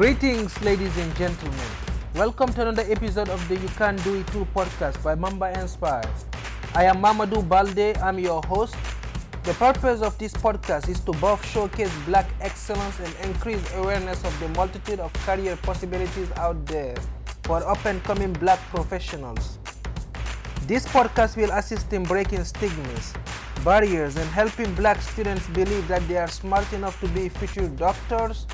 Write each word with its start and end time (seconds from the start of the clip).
Greetings, 0.00 0.58
ladies 0.62 0.96
and 0.96 1.14
gentlemen. 1.14 1.68
Welcome 2.14 2.50
to 2.54 2.62
another 2.62 2.90
episode 2.90 3.28
of 3.28 3.46
the 3.48 3.58
You 3.58 3.68
Can 3.76 3.96
Do 3.96 4.14
It 4.14 4.26
Too 4.28 4.48
podcast 4.54 5.02
by 5.02 5.14
Mamba 5.14 5.52
Inspire. 5.60 6.10
I 6.74 6.84
am 6.84 7.02
Mamadou 7.02 7.46
Balde, 7.46 7.98
I'm 7.98 8.18
your 8.18 8.40
host. 8.44 8.74
The 9.42 9.52
purpose 9.52 10.00
of 10.00 10.16
this 10.16 10.32
podcast 10.32 10.88
is 10.88 11.00
to 11.00 11.12
both 11.12 11.44
showcase 11.44 11.92
black 12.06 12.24
excellence 12.40 12.98
and 12.98 13.14
increase 13.28 13.62
awareness 13.74 14.24
of 14.24 14.32
the 14.40 14.48
multitude 14.56 15.00
of 15.00 15.12
career 15.26 15.54
possibilities 15.56 16.32
out 16.36 16.64
there 16.64 16.96
for 17.42 17.58
up 17.68 17.84
and 17.84 18.02
coming 18.02 18.32
black 18.32 18.58
professionals. 18.70 19.58
This 20.66 20.86
podcast 20.86 21.36
will 21.36 21.50
assist 21.50 21.92
in 21.92 22.04
breaking 22.04 22.44
stigmas, 22.44 23.12
barriers, 23.66 24.16
and 24.16 24.30
helping 24.30 24.74
black 24.76 25.02
students 25.02 25.46
believe 25.48 25.86
that 25.88 26.08
they 26.08 26.16
are 26.16 26.28
smart 26.28 26.72
enough 26.72 26.98
to 27.00 27.08
be 27.08 27.28
future 27.28 27.68
doctors, 27.68 28.46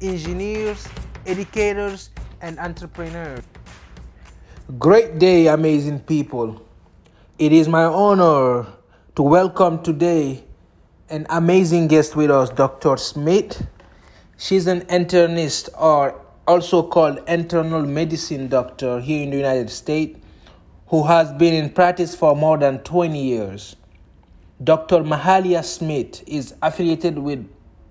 engineers, 0.00 0.86
educators, 1.26 2.10
and 2.40 2.58
entrepreneurs. 2.58 3.44
Great 4.78 5.18
day, 5.18 5.46
amazing 5.46 6.00
people. 6.00 6.64
It 7.38 7.52
is 7.52 7.68
my 7.68 7.84
honor 7.84 8.66
to 9.16 9.22
welcome 9.22 9.82
today 9.82 10.44
an 11.10 11.26
amazing 11.30 11.88
guest 11.88 12.16
with 12.16 12.30
us, 12.30 12.50
Dr. 12.50 12.96
Smith. 12.96 13.66
She's 14.36 14.66
an 14.66 14.82
internist 14.82 15.70
or 15.78 16.20
also 16.46 16.82
called 16.82 17.20
internal 17.26 17.82
medicine 17.82 18.48
doctor 18.48 19.00
here 19.00 19.22
in 19.22 19.30
the 19.30 19.36
United 19.36 19.70
States 19.70 20.18
who 20.88 21.02
has 21.04 21.32
been 21.32 21.54
in 21.54 21.70
practice 21.70 22.14
for 22.14 22.34
more 22.36 22.56
than 22.58 22.78
20 22.80 23.22
years. 23.22 23.76
Dr. 24.64 24.98
Mahalia 24.98 25.64
Smith 25.64 26.22
is 26.26 26.54
affiliated 26.62 27.18
with 27.18 27.46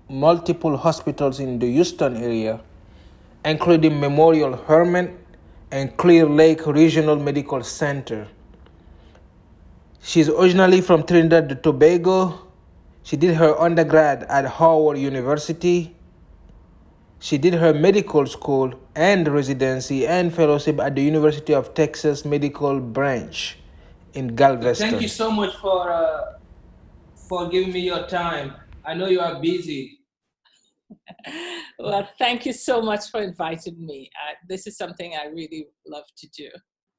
multiple 0.08 0.76
hospitals 0.76 1.40
in 1.40 1.58
the 1.58 1.70
Houston 1.70 2.16
area, 2.16 2.60
including 3.44 4.00
Memorial 4.00 4.56
Hermann 4.56 5.18
and 5.70 5.96
Clear 5.96 6.26
Lake 6.26 6.66
Regional 6.66 7.16
Medical 7.16 7.62
Center. 7.62 8.26
She's 10.00 10.28
originally 10.28 10.80
from 10.80 11.04
Trinidad 11.04 11.50
and 11.50 11.62
Tobago. 11.62 12.46
She 13.02 13.16
did 13.16 13.34
her 13.36 13.58
undergrad 13.60 14.22
at 14.24 14.46
Howard 14.46 14.98
University. 14.98 15.94
She 17.20 17.36
did 17.36 17.54
her 17.54 17.74
medical 17.74 18.26
school 18.26 18.72
and 18.94 19.26
residency 19.28 20.06
and 20.06 20.32
fellowship 20.32 20.78
at 20.80 20.94
the 20.94 21.02
University 21.02 21.52
of 21.52 21.74
Texas 21.74 22.24
Medical 22.24 22.80
Branch 22.80 23.58
in 24.14 24.34
Galveston. 24.36 24.90
Thank 24.90 25.02
you 25.02 25.08
so 25.08 25.30
much 25.30 25.56
for 25.56 25.90
uh, 25.90 26.38
for 27.14 27.48
giving 27.48 27.72
me 27.72 27.80
your 27.80 28.06
time. 28.06 28.54
I 28.84 28.94
know 28.94 29.06
you 29.08 29.20
are 29.20 29.40
busy. 29.40 29.97
well, 31.78 32.08
thank 32.18 32.46
you 32.46 32.52
so 32.52 32.82
much 32.82 33.10
for 33.10 33.20
inviting 33.22 33.84
me. 33.84 34.10
Uh, 34.14 34.34
this 34.48 34.66
is 34.66 34.76
something 34.76 35.14
I 35.14 35.26
really 35.26 35.68
love 35.86 36.04
to 36.16 36.28
do. 36.36 36.48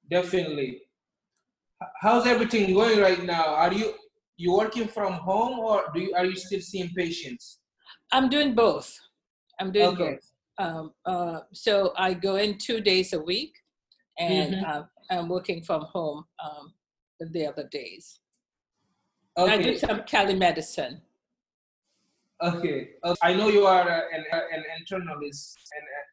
Definitely. 0.10 0.82
How's 2.02 2.28
everything 2.28 2.74
going 2.74 3.00
right 3.00 3.24
now? 3.24 3.56
Are 3.56 3.74
you 3.74 3.94
you 4.38 4.54
working 4.54 4.88
from 4.88 5.14
home 5.14 5.60
or 5.60 5.84
do 5.94 6.00
you, 6.00 6.14
are 6.16 6.26
you 6.26 6.36
still 6.36 6.62
seeing 6.62 6.90
patients? 6.96 7.60
I'm 8.12 8.30
doing 8.30 8.56
both. 8.56 8.98
I'm 9.60 9.72
doing 9.72 9.88
Okay. 9.88 10.12
both. 10.14 10.32
Um, 10.58 10.92
uh, 11.06 11.42
so 11.54 11.94
I 11.98 12.14
go 12.14 12.36
in 12.36 12.58
two 12.58 12.80
days 12.82 13.14
a 13.14 13.20
week, 13.20 13.54
and 14.18 14.54
Mhm. 14.56 14.64
uh, 14.64 14.84
I'm 15.10 15.28
working 15.30 15.62
from 15.64 15.82
home 15.82 16.26
um, 16.44 16.74
the 17.20 17.48
other 17.48 17.68
days. 17.70 18.20
I 19.38 19.58
do 19.58 19.70
Okay. 19.70 19.78
some 19.78 20.02
telemedicine. 20.02 21.02
Okay. 22.42 22.90
Uh, 23.04 23.16
I 23.22 23.34
know 23.34 23.50
you 23.50 23.66
are 23.66 23.88
uh, 23.90 24.02
an, 24.14 24.24
uh, 24.32 24.40
an 24.54 24.64
internalist, 24.80 25.56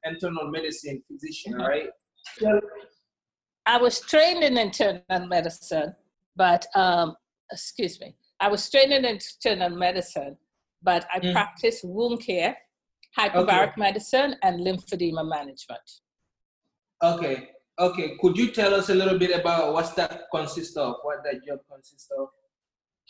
an 0.04 0.12
internal 0.12 0.50
medicine 0.50 1.02
physician, 1.06 1.54
Mhm. 1.54 1.66
right? 1.68 1.90
I 3.66 3.78
was 3.78 4.00
trained 4.00 4.42
in 4.44 4.58
internal 4.58 5.26
medicine, 5.26 5.94
but 6.36 6.66
um, 6.74 7.16
excuse 7.50 8.00
me, 8.00 8.16
I 8.40 8.48
was 8.48 8.68
trained 8.70 8.92
in 8.92 9.04
internal 9.04 9.70
medicine, 9.70 10.36
but 10.82 11.06
I 11.12 11.20
Mm. 11.20 11.32
practice 11.32 11.80
wound 11.84 12.20
care, 12.20 12.56
hyperbaric 13.16 13.76
medicine, 13.76 14.36
and 14.42 14.60
lymphedema 14.60 15.24
management. 15.26 15.86
Okay. 17.02 17.50
Okay. 17.78 18.16
Could 18.20 18.36
you 18.36 18.50
tell 18.52 18.74
us 18.74 18.88
a 18.88 18.94
little 18.94 19.18
bit 19.18 19.38
about 19.38 19.72
what 19.74 19.94
that 19.96 20.22
consists 20.32 20.76
of? 20.76 20.96
What 21.02 21.22
that 21.24 21.44
job 21.44 21.60
consists 21.70 22.10
of? 22.18 22.28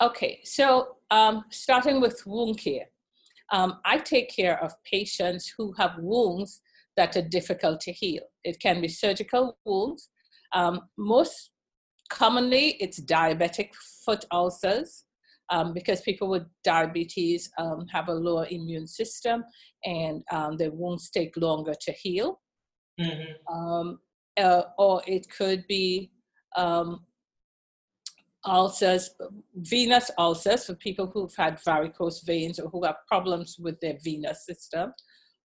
Okay, 0.01 0.41
so 0.45 0.99
um, 1.11 1.45
starting 1.51 2.01
with 2.03 2.27
wound 2.27 2.59
care, 2.59 2.87
um, 3.53 3.81
I 3.85 3.99
take 3.99 4.35
care 4.35 4.63
of 4.63 4.73
patients 4.91 5.53
who 5.57 5.73
have 5.79 5.93
wounds 5.99 6.61
that 6.97 7.17
are 7.17 7.23
difficult 7.23 7.81
to 7.83 7.93
heal. 7.93 8.23
It 8.45 8.59
can 8.61 8.81
be 8.81 8.89
surgical 8.89 9.59
wounds. 9.65 10.11
Um, 10.53 10.83
most 10.97 11.51
commonly, 12.09 12.77
it's 12.81 13.01
diabetic 13.01 13.71
foot 14.05 14.25
ulcers 14.33 15.05
um, 15.51 15.73
because 15.73 16.01
people 16.01 16.29
with 16.29 16.45
diabetes 16.65 17.51
um, 17.59 17.87
have 17.93 18.09
a 18.09 18.15
lower 18.15 18.47
immune 18.51 18.87
system 18.87 19.45
and 19.85 20.23
um, 20.33 20.57
their 20.57 20.71
wounds 20.71 21.11
take 21.11 21.37
longer 21.37 21.75
to 21.81 21.93
heal. 21.93 22.41
hmm 22.99 23.33
Um, 23.53 24.01
uh, 24.39 24.63
or 24.79 25.03
it 25.07 25.27
could 25.31 25.67
be 25.67 26.11
um, 26.57 27.07
ulcers, 28.47 29.11
venous 29.55 30.11
ulcers 30.19 30.65
for 30.65 30.75
people 30.75 31.07
who've 31.07 31.35
had 31.37 31.59
varicose 31.65 32.23
veins 32.23 32.59
or 32.59 32.69
who 32.71 32.85
have 32.85 32.97
problems 33.09 33.57
with 33.59 33.79
their 33.81 33.99
venous 34.03 34.47
system, 34.47 34.93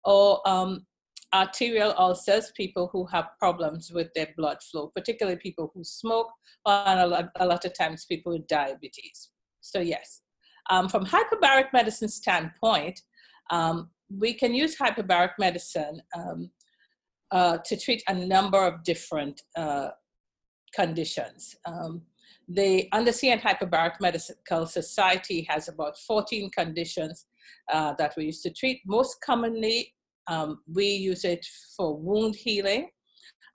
or 0.05 0.47
um, 0.47 0.85
arterial 1.33 1.93
ulcers, 1.97 2.51
people 2.55 2.89
who 2.91 3.05
have 3.07 3.27
problems 3.37 3.91
with 3.91 4.09
their 4.15 4.29
blood 4.37 4.57
flow, 4.63 4.91
particularly 4.95 5.37
people 5.37 5.71
who 5.73 5.83
smoke, 5.83 6.31
and 6.65 6.99
a 6.99 7.07
lot, 7.07 7.29
a 7.39 7.45
lot 7.45 7.65
of 7.65 7.77
times 7.77 8.05
people 8.05 8.33
with 8.33 8.47
diabetes. 8.47 9.29
So, 9.61 9.79
yes. 9.79 10.21
Um, 10.69 10.87
from 10.87 11.05
hyperbaric 11.05 11.73
medicine 11.73 12.09
standpoint, 12.09 13.01
um, 13.51 13.89
we 14.09 14.33
can 14.33 14.53
use 14.53 14.77
hyperbaric 14.77 15.31
medicine 15.39 16.01
um, 16.15 16.51
uh, 17.31 17.57
to 17.65 17.77
treat 17.77 18.03
a 18.07 18.13
number 18.13 18.65
of 18.65 18.83
different 18.83 19.41
uh, 19.55 19.89
conditions. 20.73 21.55
Um, 21.65 22.03
the 22.49 22.89
Undersea 22.91 23.31
and 23.31 23.41
Hyperbaric 23.41 24.01
Medical 24.01 24.65
Society 24.65 25.45
has 25.49 25.67
about 25.67 25.97
14 25.99 26.49
conditions 26.49 27.27
uh, 27.71 27.93
that 27.99 28.13
we 28.17 28.25
used 28.25 28.41
to 28.43 28.49
treat. 28.49 28.81
Most 28.87 29.21
commonly, 29.21 29.93
um, 30.27 30.61
we 30.71 30.85
use 30.85 31.23
it 31.25 31.45
for 31.77 31.95
wound 31.95 32.35
healing. 32.35 32.89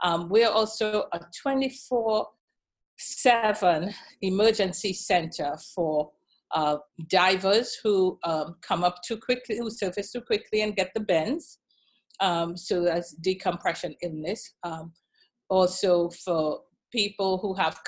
Um, 0.02 0.28
we're 0.28 0.50
also 0.50 1.04
a 1.12 1.20
24 1.42 2.28
7 2.96 3.92
emergency 4.22 4.92
center 4.92 5.56
for 5.74 6.12
uh, 6.54 6.76
divers 7.08 7.76
who 7.82 8.16
um, 8.22 8.54
come 8.62 8.84
up 8.84 9.02
too 9.02 9.16
quickly, 9.16 9.58
who 9.58 9.70
surface 9.70 10.12
too 10.12 10.20
quickly 10.20 10.62
and 10.62 10.76
get 10.76 10.92
the 10.94 11.00
bends. 11.00 11.58
Um, 12.20 12.56
so 12.56 12.84
that's 12.84 13.12
decompression 13.14 13.96
illness. 14.02 14.52
Um, 14.62 14.92
also 15.48 16.10
for 16.10 16.60
people 16.94 17.38
who 17.38 17.52
have 17.54 17.80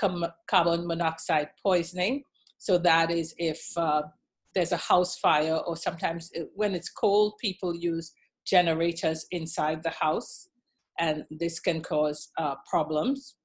carbon 0.51 0.87
monoxide 0.87 1.49
poisoning. 1.63 2.25
So 2.59 2.77
that 2.79 3.11
is 3.11 3.35
if 3.39 3.61
uh, 3.77 4.03
there's 4.55 4.73
a 4.73 4.85
house 4.93 5.17
fire, 5.19 5.59
or 5.67 5.77
sometimes 5.77 6.31
it- 6.33 6.51
when 6.61 6.75
it's 6.75 6.91
cold, 6.91 7.35
people 7.41 7.73
use 7.93 8.13
generators 8.55 9.21
inside 9.31 9.83
the 9.83 9.95
house, 10.05 10.49
and 10.99 11.25
this 11.43 11.61
can 11.61 11.81
cause 11.83 12.21
uh, 12.43 12.57
problems. 12.73 13.37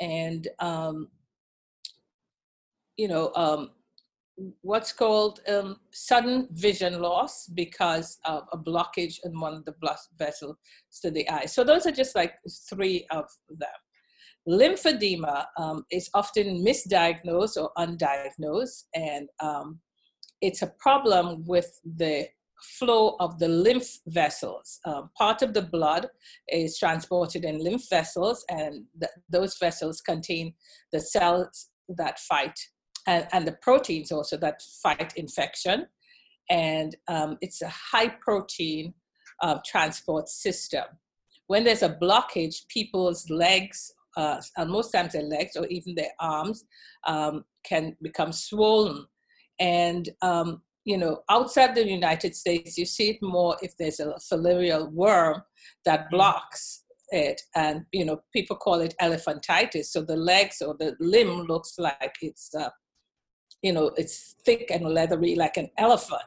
And 0.00 0.42
um, 0.58 1.08
you 2.96 3.08
know, 3.08 3.32
um, 3.34 3.70
what's 4.62 4.92
called 4.92 5.40
um, 5.48 5.76
sudden 5.92 6.48
vision 6.52 7.00
loss 7.00 7.46
because 7.62 8.18
of 8.24 8.42
a 8.52 8.58
blockage 8.58 9.16
in 9.24 9.32
one 9.40 9.54
of 9.54 9.64
the 9.64 9.74
blood 9.80 9.96
vessels 10.18 10.56
to 11.02 11.10
the 11.10 11.28
eye. 11.28 11.46
So 11.46 11.64
those 11.64 11.86
are 11.86 11.96
just 12.02 12.14
like 12.14 12.32
three 12.68 13.06
of 13.10 13.24
them. 13.48 13.78
Lymphedema 14.48 15.44
um, 15.58 15.84
is 15.90 16.10
often 16.14 16.64
misdiagnosed 16.64 17.56
or 17.56 17.70
undiagnosed, 17.78 18.84
and 18.94 19.28
um, 19.40 19.80
it's 20.40 20.62
a 20.62 20.72
problem 20.78 21.44
with 21.46 21.80
the 21.84 22.26
flow 22.78 23.16
of 23.18 23.38
the 23.38 23.48
lymph 23.48 23.98
vessels. 24.06 24.78
Um, 24.84 25.10
part 25.16 25.42
of 25.42 25.52
the 25.52 25.62
blood 25.62 26.08
is 26.48 26.78
transported 26.78 27.44
in 27.44 27.62
lymph 27.62 27.88
vessels, 27.88 28.44
and 28.48 28.84
th- 29.00 29.12
those 29.28 29.56
vessels 29.58 30.00
contain 30.00 30.54
the 30.92 31.00
cells 31.00 31.68
that 31.88 32.18
fight 32.20 32.58
and, 33.06 33.26
and 33.32 33.46
the 33.46 33.56
proteins 33.62 34.12
also 34.12 34.36
that 34.38 34.62
fight 34.82 35.12
infection. 35.16 35.86
And 36.50 36.96
um, 37.08 37.38
it's 37.40 37.62
a 37.62 37.68
high 37.68 38.08
protein 38.08 38.94
uh, 39.42 39.58
transport 39.66 40.28
system. 40.28 40.84
When 41.46 41.64
there's 41.64 41.82
a 41.82 41.96
blockage, 42.00 42.66
people's 42.68 43.28
legs, 43.30 43.92
uh, 44.16 44.40
and 44.56 44.70
most 44.70 44.90
times 44.92 45.12
their 45.12 45.22
legs 45.22 45.56
or 45.56 45.66
even 45.66 45.94
their 45.94 46.12
arms, 46.20 46.64
um, 47.06 47.44
can 47.64 47.96
become 48.02 48.32
swollen. 48.32 49.06
And 49.60 50.08
um, 50.22 50.62
you 50.84 50.98
know, 50.98 51.22
outside 51.30 51.74
the 51.74 51.86
United 51.86 52.34
States, 52.34 52.76
you 52.76 52.84
see 52.84 53.10
it 53.10 53.18
more 53.22 53.56
if 53.62 53.76
there's 53.76 54.00
a 54.00 54.14
filarial 54.30 54.90
worm 54.90 55.42
that 55.84 56.00
Mm-hmm. 56.00 56.16
blocks 56.16 56.84
it, 57.10 57.40
and 57.54 57.84
you 57.92 58.04
know, 58.04 58.20
people 58.32 58.56
call 58.56 58.80
it 58.80 58.94
elephantitis. 59.00 59.86
So 59.86 60.02
the 60.02 60.16
legs 60.16 60.60
or 60.62 60.74
the 60.78 60.96
limb 60.98 61.42
looks 61.42 61.78
like 61.78 62.16
it's, 62.22 62.54
uh, 62.54 62.70
you 63.62 63.72
know, 63.72 63.92
it's 63.96 64.34
thick 64.44 64.70
and 64.70 64.84
leathery 64.86 65.34
like 65.36 65.56
an 65.56 65.68
elephant. 65.78 66.22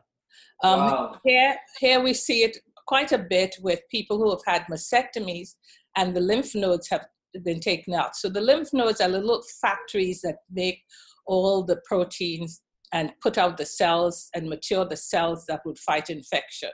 Um, 0.64 0.80
Wow. 0.80 1.20
Here, 1.26 1.56
here 1.80 2.00
we 2.02 2.14
see 2.14 2.44
it 2.44 2.58
quite 2.88 3.12
a 3.12 3.18
bit 3.18 3.58
with 3.62 3.82
people 3.90 4.18
who 4.18 4.30
have 4.30 4.44
had 4.46 4.68
mastectomies, 4.68 5.56
and 5.98 6.16
the 6.16 6.22
lymph 6.22 6.56
nodes 6.56 6.88
have 6.90 7.06
been 7.44 7.60
taken 7.60 7.94
out. 7.94 8.16
So 8.16 8.30
the 8.30 8.42
lymph 8.42 8.74
nodes 8.74 9.02
are 9.02 9.10
little 9.10 9.44
factories 9.62 10.22
that 10.22 10.38
make 10.52 10.82
all 11.26 11.64
the 11.64 11.78
proteins 11.86 12.62
and 12.94 13.12
put 13.22 13.38
out 13.38 13.58
the 13.58 13.66
cells 13.66 14.30
and 14.36 14.48
mature 14.50 14.86
the 14.86 14.96
cells 14.98 15.46
that 15.48 15.62
would 15.66 15.78
fight 15.80 16.10
infection. 16.10 16.70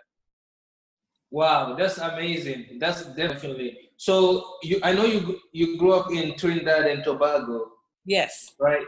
Wow, 1.32 1.76
that's 1.76 1.98
amazing. 1.98 2.78
That's 2.80 3.06
definitely. 3.16 3.78
So 3.98 4.56
you, 4.64 4.80
I 4.84 4.92
know 4.94 5.06
you 5.06 5.40
you 5.54 5.78
grew 5.78 5.94
up 5.94 6.12
in 6.12 6.36
Trinidad 6.36 6.86
and 6.88 7.04
Tobago, 7.04 7.72
Yes. 8.06 8.52
right? 8.60 8.84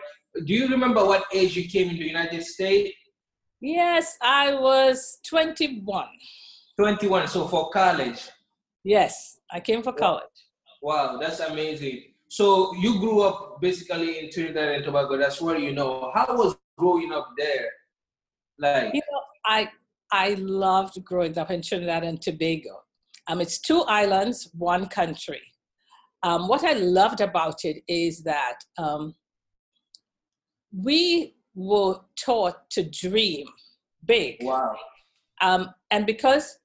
Do 0.45 0.53
you 0.53 0.67
remember 0.67 1.05
what 1.05 1.23
age 1.33 1.55
you 1.55 1.69
came 1.69 1.89
into 1.89 1.99
the 2.01 2.07
United 2.09 2.43
States? 2.43 2.91
Yes, 3.61 4.17
I 4.21 4.53
was 4.55 5.19
21. 5.29 6.07
21. 6.77 7.27
So 7.27 7.47
for 7.47 7.69
college. 7.69 8.19
Yes, 8.83 9.39
I 9.49 9.61
came 9.61 9.81
for 9.81 9.93
college. 9.93 10.23
Wow, 10.83 11.17
that's 11.17 11.39
amazing. 11.39 12.03
So 12.27 12.75
you 12.75 12.99
grew 12.99 13.21
up 13.21 13.61
basically 13.61 14.19
in 14.19 14.29
Trinidad 14.29 14.69
and 14.75 14.83
Tobago. 14.83 15.15
That's 15.17 15.39
where 15.39 15.57
you 15.57 15.71
know. 15.71 16.11
How 16.13 16.25
was 16.35 16.57
growing 16.77 17.13
up 17.13 17.29
there? 17.37 17.69
Like, 18.59 18.93
You 18.93 18.99
know, 18.99 19.21
I 19.45 19.69
I 20.11 20.33
loved 20.33 21.01
growing 21.05 21.37
up 21.37 21.51
in 21.51 21.61
Trinidad 21.61 22.03
and 22.03 22.21
Tobago. 22.21 22.81
Um, 23.27 23.39
it's 23.39 23.59
two 23.59 23.83
islands, 23.83 24.49
one 24.57 24.87
country. 24.87 25.41
Um, 26.21 26.49
what 26.49 26.65
I 26.65 26.73
loved 26.73 27.21
about 27.21 27.63
it 27.63 27.81
is 27.87 28.21
that 28.23 28.59
um, 28.77 29.15
we 30.75 31.35
were 31.55 31.95
taught 32.17 32.69
to 32.71 32.83
dream 32.83 33.47
big. 34.03 34.37
wow. 34.41 34.75
Um, 35.41 35.69
and 35.91 36.05
because 36.05 36.57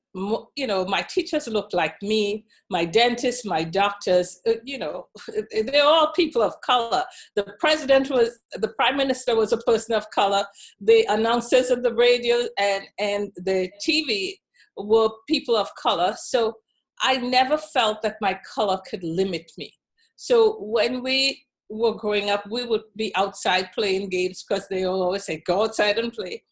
you 0.57 0.67
know 0.67 0.85
my 0.85 1.03
teachers 1.03 1.47
looked 1.47 1.75
like 1.75 1.95
me 2.03 2.45
my 2.71 2.85
dentists 2.85 3.45
my 3.45 3.63
doctors 3.63 4.41
uh, 4.49 4.55
you 4.65 4.79
know 4.79 5.07
they're 5.67 5.85
all 5.85 6.13
people 6.13 6.43
of 6.43 6.61
color. 6.63 7.05
The 7.37 7.45
president 7.59 8.11
was 8.11 8.39
the 8.55 8.73
prime 8.79 8.97
minister 8.97 9.37
was 9.37 9.53
a 9.53 9.59
person 9.59 9.95
of 9.95 10.11
color. 10.11 10.45
The 10.81 11.05
announcers 11.09 11.71
of 11.71 11.83
the 11.83 11.95
radio 11.95 12.37
and 12.59 12.85
and 12.99 13.31
the 13.37 13.71
tv 13.85 14.35
were 14.77 15.11
people 15.29 15.57
of 15.57 15.69
color. 15.75 16.15
So 16.19 16.55
i 17.03 17.17
never 17.17 17.59
felt 17.59 18.03
that 18.03 18.17
my 18.21 18.39
color 18.55 18.79
could 18.89 19.05
limit 19.05 19.51
me. 19.57 19.73
So 20.17 20.59
when 20.61 21.03
we 21.03 21.45
were 21.71 21.95
growing 21.95 22.31
up 22.31 22.45
we 22.51 22.65
would 22.65 22.87
be 22.97 23.15
outside 23.15 23.69
playing 23.75 24.09
games 24.09 24.45
because 24.47 24.67
they 24.69 24.85
always 24.85 25.25
say 25.25 25.43
go 25.47 25.65
outside 25.65 25.99
and 25.99 26.13
play. 26.13 26.43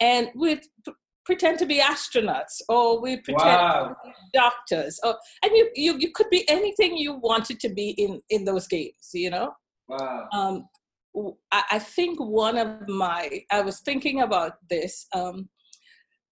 And 0.00 0.30
we'd 0.34 0.62
pretend 1.24 1.58
to 1.58 1.66
be 1.66 1.80
astronauts 1.80 2.60
or 2.68 3.00
we 3.00 3.18
pretend 3.18 3.58
Wow. 3.60 3.88
to 3.88 3.96
be 4.04 4.12
doctors 4.34 4.98
or 5.04 5.16
and 5.42 5.52
you, 5.54 5.70
you 5.74 5.96
you 5.98 6.10
could 6.14 6.30
be 6.30 6.48
anything 6.48 6.96
you 6.96 7.14
wanted 7.14 7.60
to 7.60 7.68
be 7.68 7.90
in 7.90 8.20
in 8.30 8.44
those 8.44 8.66
games 8.66 9.10
you 9.12 9.30
know 9.30 9.52
Wow. 9.88 10.28
um 10.32 10.68
I, 11.52 11.62
I 11.72 11.78
think 11.78 12.18
one 12.20 12.56
of 12.56 12.88
my 12.88 13.42
i 13.50 13.60
was 13.60 13.80
thinking 13.80 14.22
about 14.22 14.52
this 14.68 15.06
um 15.14 15.48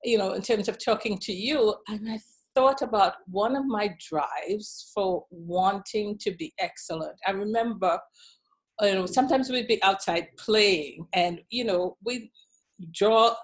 you 0.04 0.16
know 0.18 0.32
in 0.32 0.42
terms 0.42 0.68
of 0.68 0.82
talking 0.82 1.18
to 1.18 1.32
you 1.32 1.74
and 1.88 2.08
i 2.10 2.18
thought 2.54 2.82
about 2.82 3.14
one 3.26 3.56
of 3.56 3.66
my 3.66 3.94
drives 4.08 4.90
for 4.94 5.24
wanting 5.30 6.16
to 6.18 6.30
be 6.36 6.52
excellent 6.58 7.16
i 7.26 7.32
remember 7.32 7.98
you 8.82 8.94
know 8.94 9.06
sometimes 9.06 9.50
we'd 9.50 9.66
be 9.68 9.82
outside 9.82 10.28
playing 10.38 11.06
and 11.14 11.40
you 11.50 11.64
know 11.64 11.96
we 12.04 12.30
draw 12.92 13.34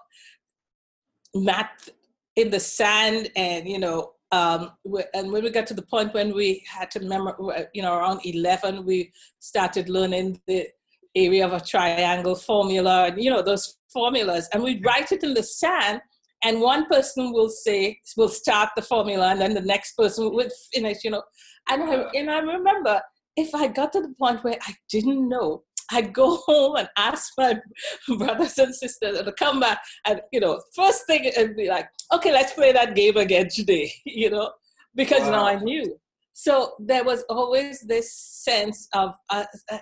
math 1.34 1.88
in 2.36 2.50
the 2.50 2.60
sand 2.60 3.31
and 3.36 3.69
you 3.69 3.78
know 3.78 4.12
um, 4.32 4.72
and 5.14 5.31
when 5.31 5.44
we 5.44 5.50
got 5.50 5.66
to 5.69 5.75
the 5.75 5.82
point 5.82 6.12
when 6.12 6.34
we 6.34 6.64
had 6.69 6.90
to 6.90 6.98
remember 6.98 7.36
you 7.72 7.82
know 7.82 7.94
around 7.94 8.20
11 8.25 8.84
we 8.84 9.12
started 9.38 9.88
learning 9.88 10.40
the 10.46 10.66
area 11.14 11.46
of 11.46 11.52
a 11.52 11.60
triangle 11.60 12.34
formula 12.34 13.06
and 13.06 13.22
you 13.22 13.31
know 13.31 13.42
those 13.42 13.76
formulas. 13.92 14.48
And 14.52 14.62
we'd 14.62 14.84
write 14.84 15.12
it 15.12 15.22
in 15.22 15.34
the 15.34 15.42
sand 15.42 16.00
and 16.42 16.60
one 16.60 16.86
person 16.86 17.32
will 17.32 17.48
say 17.48 17.98
will 18.16 18.28
start 18.28 18.70
the 18.76 18.82
formula 18.82 19.28
and 19.31 19.40
then 19.40 19.54
the 19.54 19.60
next 19.60 19.94
person 19.96 20.34
would 20.34 20.50
finish 20.72 20.98
you 21.04 21.10
know. 21.10 21.22
And 21.70 21.82
I, 21.82 21.94
and 22.14 22.31
I 22.31 22.40
remember 22.40 23.00
if 23.36 23.54
I 23.54 23.69
got 23.69 23.92
to 23.92 24.00
the 24.00 24.14
point 24.19 24.44
where 24.44 24.58
I 24.60 24.75
didn't 24.90 25.28
know 25.28 25.62
I'd 25.94 26.12
go 26.12 26.37
home 26.46 26.76
and 26.76 26.88
ask 26.96 27.32
my 27.38 27.61
brothers 28.19 28.58
and 28.58 28.75
sisters 28.75 29.19
to 29.20 29.32
come 29.32 29.61
back 29.61 29.81
and 30.06 30.20
you 30.32 30.41
know 30.41 30.61
first 30.75 31.06
thing 31.06 31.25
it'd 31.25 31.56
be 31.56 31.69
like 31.69 31.88
okay 32.12 32.32
let's 32.32 32.52
play 32.52 32.73
that 32.73 32.94
game 32.94 33.17
again 33.17 33.49
today 33.49 33.93
you 34.05 34.31
know 34.31 34.50
because 34.94 35.29
now 35.29 35.43
Wow. 35.44 35.49
I 35.49 35.56
knew. 35.56 35.96
So 36.35 36.73
there 36.81 37.05
was 37.05 37.25
always 37.29 37.81
this 37.81 38.12
sense 38.12 38.88
of 38.93 39.14
a, 39.31 39.46
a 39.70 39.81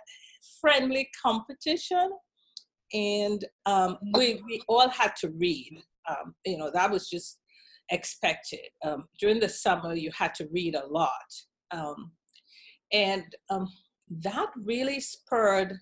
friendly 0.60 1.08
competition 1.22 2.10
and 2.92 3.42
um, 3.64 3.96
we, 4.12 4.42
we 4.46 4.60
all 4.68 4.88
had 4.88 5.16
to 5.16 5.30
read. 5.30 5.82
Um, 6.08 6.34
you 6.44 6.58
know 6.58 6.70
that 6.74 6.90
was 6.90 7.08
just 7.08 7.38
expected. 7.90 8.60
Um, 8.84 9.08
during 9.18 9.40
the 9.40 9.48
summer 9.48 9.94
you 9.94 10.10
had 10.16 10.34
to 10.34 10.48
read 10.52 10.74
a 10.74 10.86
lot. 10.86 11.10
Um, 11.70 12.12
and 12.92 13.24
um, 13.48 13.68
that 14.20 14.50
really 14.64 15.00
spurred 15.00 15.78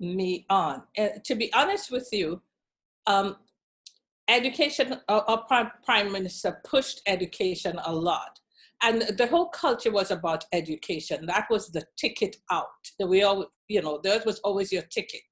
me 0.00 0.46
on. 0.50 0.82
And 0.96 1.22
to 1.24 1.34
be 1.34 1.52
honest 1.52 1.90
with 1.90 2.08
you, 2.12 2.40
um, 3.06 3.36
education, 4.28 5.00
our, 5.08 5.44
prime, 5.46 5.70
prime 5.84 6.12
minister 6.12 6.60
pushed 6.64 7.02
education 7.06 7.78
a 7.84 7.94
lot. 7.94 8.38
And 8.82 9.02
the 9.16 9.26
whole 9.26 9.48
culture 9.48 9.90
was 9.90 10.10
about 10.10 10.44
education. 10.52 11.26
That 11.26 11.46
was 11.50 11.70
the 11.70 11.84
ticket 11.96 12.36
out. 12.50 12.66
That 12.98 13.06
we 13.06 13.22
all, 13.22 13.46
you 13.68 13.80
know, 13.80 14.00
that 14.04 14.26
was 14.26 14.40
always 14.40 14.72
your 14.72 14.82
ticket. 14.82 15.22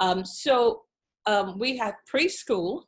Um, 0.00 0.24
so 0.24 0.82
um, 1.26 1.58
we 1.58 1.76
had 1.76 1.94
preschool, 2.12 2.82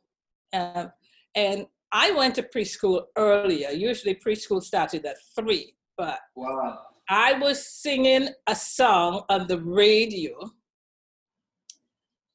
uh, 0.53 0.87
and 1.35 1.65
I 1.91 2.11
went 2.11 2.35
to 2.35 2.43
preschool 2.43 3.03
earlier. 3.17 3.69
Usually 3.69 4.15
preschool 4.15 4.61
started 4.61 5.05
at 5.05 5.17
three, 5.35 5.75
but 5.97 6.19
Wow. 6.35 6.79
I 7.09 7.33
was 7.33 7.65
singing 7.65 8.29
a 8.47 8.55
song 8.55 9.23
on 9.29 9.47
the 9.47 9.61
radio, 9.61 10.51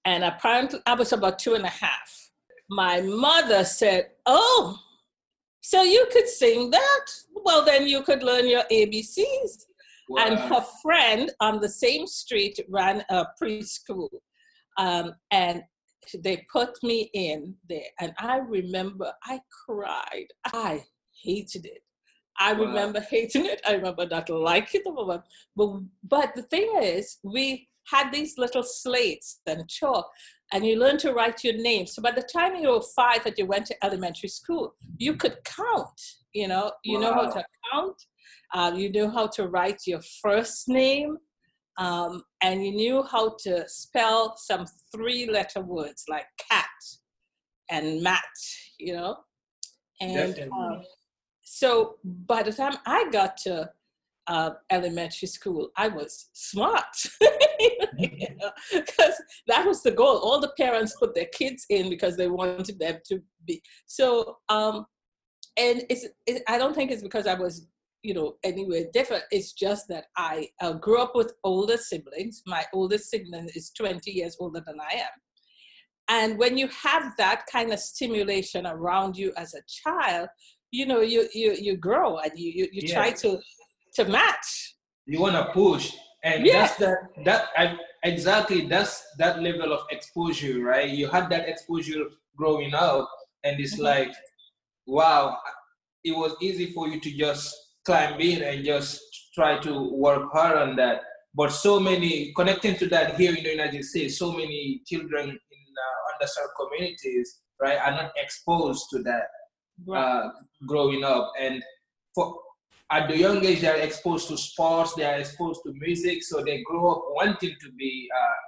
and 0.05 0.25
apparently 0.25 0.81
I 0.87 0.95
was 0.95 1.13
about 1.13 1.39
two 1.39 1.55
and 1.55 1.65
a 1.65 1.69
half. 1.69 2.31
My 2.71 3.01
mother 3.01 3.65
said, 3.65 4.11
Oh, 4.27 4.79
so 5.61 5.83
you 5.83 6.07
could 6.13 6.29
sing 6.29 6.71
that? 6.71 7.07
Well, 7.45 7.65
then 7.65 7.87
you 7.87 8.03
could 8.03 8.23
learn 8.23 8.49
your 8.49 8.65
ABCs. 8.71 9.65
And 10.19 10.39
her 10.39 10.63
friend 10.83 11.31
on 11.41 11.61
the 11.61 11.69
same 11.69 12.07
street 12.07 12.59
ran 12.69 13.03
a 13.09 13.25
preschool. 13.41 14.09
Um, 14.77 15.15
and 15.31 15.63
they 16.23 16.45
put 16.53 16.77
me 16.83 17.11
in 17.15 17.55
there. 17.69 17.87
And 18.01 18.13
I 18.19 18.39
remember 18.39 19.13
I 19.25 19.41
cried. 19.67 20.27
I 20.47 20.85
hated 21.23 21.67
it. 21.67 21.83
I 22.39 22.53
Wow. 22.53 22.65
remember 22.67 23.01
hating 23.01 23.47
it. 23.47 23.61
I 23.67 23.75
remember 23.75 24.07
not 24.07 24.29
liking 24.29 24.83
the 24.85 24.93
woman. 24.93 25.23
But, 25.55 25.81
but 26.03 26.35
the 26.35 26.43
thing 26.43 26.73
is, 26.83 27.19
we 27.23 27.69
had 27.87 28.13
these 28.13 28.39
little 28.39 28.63
slates 28.63 29.41
and 29.47 29.69
chalk, 29.69 30.09
and 30.53 30.65
you 30.65 30.79
learned 30.79 31.01
to 31.01 31.13
write 31.13 31.43
your 31.45 31.55
name. 31.55 31.87
So 31.87 32.03
by 32.03 32.13
the 32.13 32.23
time 32.23 32.57
you 32.57 32.71
were 32.71 32.83
five 32.95 33.25
and 33.27 33.35
you 33.37 33.47
went 33.47 33.67
to 33.67 33.85
elementary 33.85 34.29
school, 34.29 34.75
you 34.99 35.17
could 35.17 35.37
count. 35.45 36.01
You 36.33 36.49
know, 36.49 36.73
you 36.85 36.99
know 36.99 37.13
how 37.13 37.31
to 37.31 37.45
count. 37.73 37.97
Uh, 38.55 38.73
you 38.75 38.91
knew 38.91 39.11
how 39.11 39.27
to 39.29 39.49
write 39.49 39.81
your 39.87 40.01
first 40.23 40.69
name, 40.69 41.19
um, 41.79 42.23
and 42.43 42.65
you 42.65 42.73
knew 42.73 43.03
how 43.03 43.37
to 43.41 43.69
spell 43.69 44.37
some 44.37 44.67
three-letter 44.95 45.61
words 45.61 46.05
like 46.09 46.27
cat 46.51 46.67
and 47.71 48.03
mat. 48.03 48.23
You 48.79 48.95
know, 48.95 49.17
and 50.01 50.51
um, 50.53 50.83
so 51.43 51.97
by 52.05 52.43
the 52.43 52.53
time 52.53 52.77
I 52.87 53.11
got 53.11 53.37
to 53.39 53.71
uh, 54.27 54.51
elementary 54.71 55.29
school, 55.29 55.71
I 55.77 55.89
was 55.89 56.29
smart 56.33 56.85
because 57.99 59.23
that 59.47 59.67
was 59.67 59.83
the 59.83 59.91
goal. 59.91 60.19
All 60.19 60.41
the 60.41 60.53
parents 60.59 60.97
put 60.99 61.15
their 61.15 61.27
kids 61.27 61.67
in 61.71 61.91
because 61.91 62.17
they 62.17 62.29
wanted 62.29 62.79
them 62.79 62.99
to 63.09 63.21
be 63.47 63.63
so. 63.87 64.39
Um, 64.49 64.87
and 65.59 65.83
it's 65.91 66.07
it, 66.27 66.43
I 66.49 66.57
don't 66.57 66.75
think 66.75 66.91
it's 66.91 67.03
because 67.03 67.27
I 67.27 67.35
was 67.35 67.67
you 68.03 68.15
know 68.15 68.37
anywhere 68.45 68.85
different. 68.93 69.25
It's 69.31 69.53
just 69.53 69.89
that 69.89 70.07
I 70.17 70.49
uh, 70.61 70.75
grew 70.75 71.01
up 71.01 71.15
with 71.15 71.35
older 71.45 71.77
siblings. 71.77 72.43
My 72.47 72.65
oldest 72.73 73.11
sibling 73.11 73.49
is 73.55 73.71
20 73.77 74.11
years 74.11 74.37
older 74.41 74.63
than 74.65 74.81
I 74.81 74.95
am, 74.95 75.11
and 76.09 76.39
when 76.39 76.57
you 76.57 76.69
have 76.69 77.13
that 77.19 77.45
kind 77.51 77.73
of 77.73 77.81
stimulation 77.81 78.67
around 78.67 79.17
you 79.17 79.33
as 79.37 79.55
a 79.55 79.63
child 79.67 80.29
you 80.73 80.87
know 80.87 81.01
you 81.01 81.29
you, 81.33 81.53
you 81.53 81.77
grow 81.77 82.19
and 82.19 82.33
you 82.35 82.51
you, 82.51 82.69
you 82.73 82.83
Yeah. 82.83 82.95
try 82.95 83.11
to 83.11 83.39
to 83.95 84.05
match. 84.05 84.75
You 85.07 85.21
want 85.21 85.35
to 85.35 85.53
push. 85.53 85.93
And 86.25 86.47
Yeah. 86.47 86.53
that's 86.61 86.77
that 86.77 86.99
that 87.25 87.43
I, 87.57 87.77
exactly 88.05 88.67
that's 88.67 89.03
that 89.19 89.43
level 89.43 89.73
of 89.73 89.81
exposure 89.91 90.61
right? 90.61 90.89
You 90.89 91.09
had 91.09 91.29
that 91.31 91.49
exposure 91.49 92.05
growing 92.37 92.75
up 92.75 93.09
and 93.45 93.61
it's 93.61 93.77
Mhm. 93.77 93.83
like 93.91 94.13
wow 94.87 95.37
it 96.05 96.13
was 96.17 96.33
easy 96.41 96.73
for 96.73 96.89
you 96.89 97.01
to 97.01 97.11
just 97.25 97.55
climb 97.85 98.21
in 98.21 98.43
and 98.43 98.65
just 98.65 99.01
try 99.35 99.59
to 99.59 99.73
work 100.07 100.31
hard 100.33 100.57
on 100.59 100.77
that. 100.77 101.03
But 101.35 101.51
so 101.51 101.81
many 101.81 102.33
connecting 102.37 102.77
to 102.77 102.87
that 102.95 103.17
here 103.19 103.35
in 103.37 103.43
the 103.43 103.51
united 103.59 103.83
states 103.85 104.19
so 104.19 104.33
many 104.33 104.83
children 104.87 105.27
in 105.31 105.65
uh, 105.87 105.99
underserved 106.11 106.55
communities 106.61 107.41
right 107.61 107.79
are 107.79 107.93
not 108.01 108.11
exposed 108.17 108.85
to 108.93 108.99
that 109.09 109.27
uh, 110.01 110.29
growing 110.69 111.03
up. 111.05 111.33
And 111.41 111.63
for 112.15 112.27
at 112.91 113.09
the 113.09 113.17
young 113.17 113.45
age 113.45 113.61
they 113.61 113.69
are 113.69 113.77
exposed 113.77 114.29
to 114.29 114.37
sports 114.37 114.95
they 114.95 115.05
are 115.05 115.19
exposed 115.19 115.61
to 115.65 115.73
music 115.75 116.23
so 116.23 116.43
they 116.43 116.63
grow 116.63 116.93
up 116.93 117.03
wanting 117.11 117.55
to 117.61 117.71
be 117.73 118.09
uh, 118.15 118.41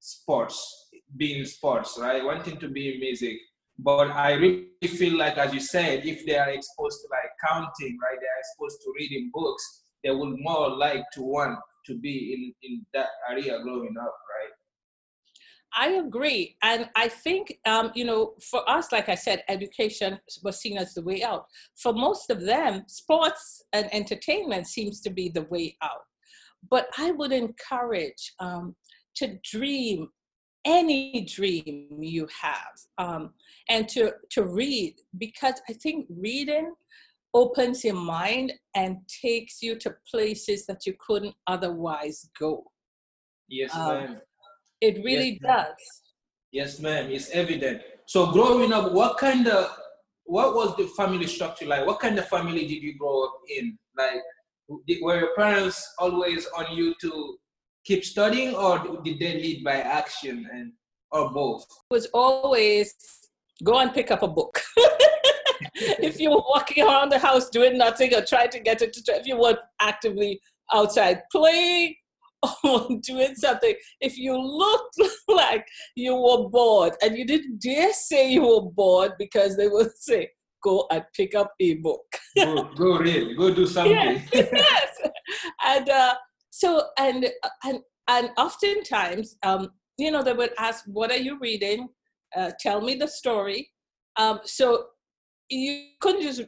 sports 0.00 0.86
being 1.16 1.44
sports 1.44 1.98
right? 2.00 2.24
Wanting 2.24 2.58
to 2.58 2.68
be 2.68 2.94
in 2.94 3.00
music. 3.00 3.38
But 3.78 4.10
i 4.10 4.32
really 4.32 4.88
feel 4.98 5.18
like 5.18 5.36
as 5.36 5.52
you 5.52 5.60
said 5.60 6.06
if 6.06 6.24
they 6.24 6.38
are 6.38 6.48
exposed 6.48 6.98
to 7.02 7.08
like 7.10 7.30
counting 7.46 7.98
right 8.02 8.18
they 8.18 8.30
are 8.34 8.42
exposed 8.44 8.80
to 8.82 8.92
reading 8.98 9.30
books 9.34 9.82
they 10.02 10.10
will 10.10 10.34
more 10.38 10.70
like 10.70 11.04
to 11.12 11.20
want 11.20 11.58
to 11.84 11.98
be 11.98 12.32
in 12.32 12.70
in 12.70 12.86
that 12.94 13.08
area 13.30 13.60
growing 13.62 13.94
up 14.00 14.14
I 15.76 15.88
agree. 15.88 16.56
And 16.62 16.88
I 16.96 17.08
think, 17.08 17.58
um, 17.66 17.92
you 17.94 18.06
know, 18.06 18.32
for 18.50 18.68
us, 18.68 18.92
like 18.92 19.10
I 19.10 19.14
said, 19.14 19.44
education 19.48 20.18
was 20.42 20.58
seen 20.58 20.78
as 20.78 20.94
the 20.94 21.02
way 21.02 21.22
out. 21.22 21.46
For 21.76 21.92
most 21.92 22.30
of 22.30 22.40
them, 22.40 22.84
sports 22.86 23.62
and 23.74 23.92
entertainment 23.94 24.66
seems 24.66 25.02
to 25.02 25.10
be 25.10 25.28
the 25.28 25.42
way 25.42 25.76
out. 25.82 26.00
But 26.70 26.88
I 26.96 27.12
would 27.12 27.30
encourage 27.30 28.32
um, 28.40 28.74
to 29.16 29.38
dream 29.44 30.08
any 30.64 31.24
dream 31.24 31.98
you 32.00 32.26
have 32.40 32.72
um, 32.98 33.34
and 33.68 33.86
to, 33.90 34.12
to 34.30 34.44
read 34.44 34.94
because 35.18 35.60
I 35.68 35.74
think 35.74 36.06
reading 36.08 36.74
opens 37.34 37.84
your 37.84 37.94
mind 37.94 38.52
and 38.74 38.96
takes 39.22 39.62
you 39.62 39.78
to 39.78 39.94
places 40.10 40.64
that 40.66 40.86
you 40.86 40.94
couldn't 40.98 41.34
otherwise 41.46 42.28
go. 42.40 42.64
yes 43.48 43.74
Um, 43.74 43.88
ma'am 43.88 44.20
It 44.86 45.02
really 45.04 45.40
Yes, 45.42 45.50
does. 45.50 46.02
Yes, 46.52 46.80
ma'am. 46.80 47.10
It's 47.10 47.30
evident. 47.30 47.82
So 48.06 48.30
growing 48.30 48.72
up, 48.72 48.92
what 48.92 49.18
kind 49.18 49.48
of 49.48 49.76
what 50.24 50.54
was 50.54 50.76
the 50.76 50.86
family 50.96 51.26
structure 51.26 51.66
like? 51.66 51.86
What 51.86 51.98
kind 51.98 52.16
of 52.18 52.28
family 52.28 52.66
did 52.66 52.82
you 52.82 52.96
grow 52.96 53.24
up 53.24 53.34
in? 53.56 53.76
Like, 53.98 54.20
were 55.02 55.18
your 55.18 55.34
parents 55.34 55.78
always 55.98 56.46
on 56.56 56.76
you 56.76 56.94
to 57.00 57.36
keep 57.84 58.04
studying, 58.04 58.54
or 58.54 59.00
did 59.02 59.18
they 59.18 59.34
lead 59.34 59.64
by 59.64 59.76
action, 60.00 60.48
and 60.52 60.72
or 61.10 61.32
both? 61.32 61.62
It 61.90 61.94
was 61.94 62.06
always 62.14 62.94
go 63.64 63.78
and 63.78 63.92
pick 63.92 64.12
up 64.12 64.22
a 64.22 64.28
book. 64.28 64.62
if 66.10 66.20
you 66.20 66.30
were 66.30 66.44
walking 66.54 66.84
around 66.84 67.10
the 67.10 67.18
house 67.18 67.50
doing 67.50 67.76
nothing 67.76 68.14
or 68.14 68.22
trying 68.22 68.50
to 68.50 68.60
get 68.60 68.82
it 68.82 68.92
to, 68.92 69.12
if 69.16 69.26
you 69.26 69.36
were 69.36 69.58
actively 69.80 70.40
outside 70.72 71.22
playing 71.32 71.94
or 72.64 72.88
doing 73.02 73.34
something, 73.34 73.74
if 74.00 74.18
you 74.18 74.36
looked 74.38 75.00
like 75.28 75.66
you 75.94 76.14
were 76.14 76.48
bored 76.48 76.94
and 77.02 77.16
you 77.16 77.26
didn't 77.26 77.60
dare 77.60 77.92
say 77.92 78.30
you 78.30 78.42
were 78.42 78.70
bored 78.70 79.12
because 79.18 79.56
they 79.56 79.68
would 79.68 79.90
say, 79.96 80.30
go 80.62 80.86
and 80.90 81.04
pick 81.14 81.34
up 81.34 81.52
a 81.60 81.74
book. 81.74 82.04
Go, 82.36 82.64
go 82.74 82.98
read. 82.98 83.36
Go 83.36 83.54
do 83.54 83.66
something. 83.66 83.92
Yes, 83.92 84.28
yes. 84.32 85.00
and 85.64 85.88
uh, 85.88 86.14
so 86.50 86.82
and 86.98 87.26
and 87.64 87.80
and 88.08 88.30
oftentimes, 88.36 89.36
um, 89.42 89.68
you 89.98 90.10
know, 90.10 90.22
they 90.22 90.32
would 90.32 90.52
ask, 90.58 90.84
"What 90.86 91.10
are 91.10 91.16
you 91.16 91.38
reading? 91.40 91.88
Uh, 92.36 92.50
tell 92.60 92.80
me 92.80 92.94
the 92.94 93.08
story." 93.08 93.70
Um, 94.16 94.40
so 94.44 94.86
you 95.48 95.88
couldn't 96.00 96.22
just 96.22 96.42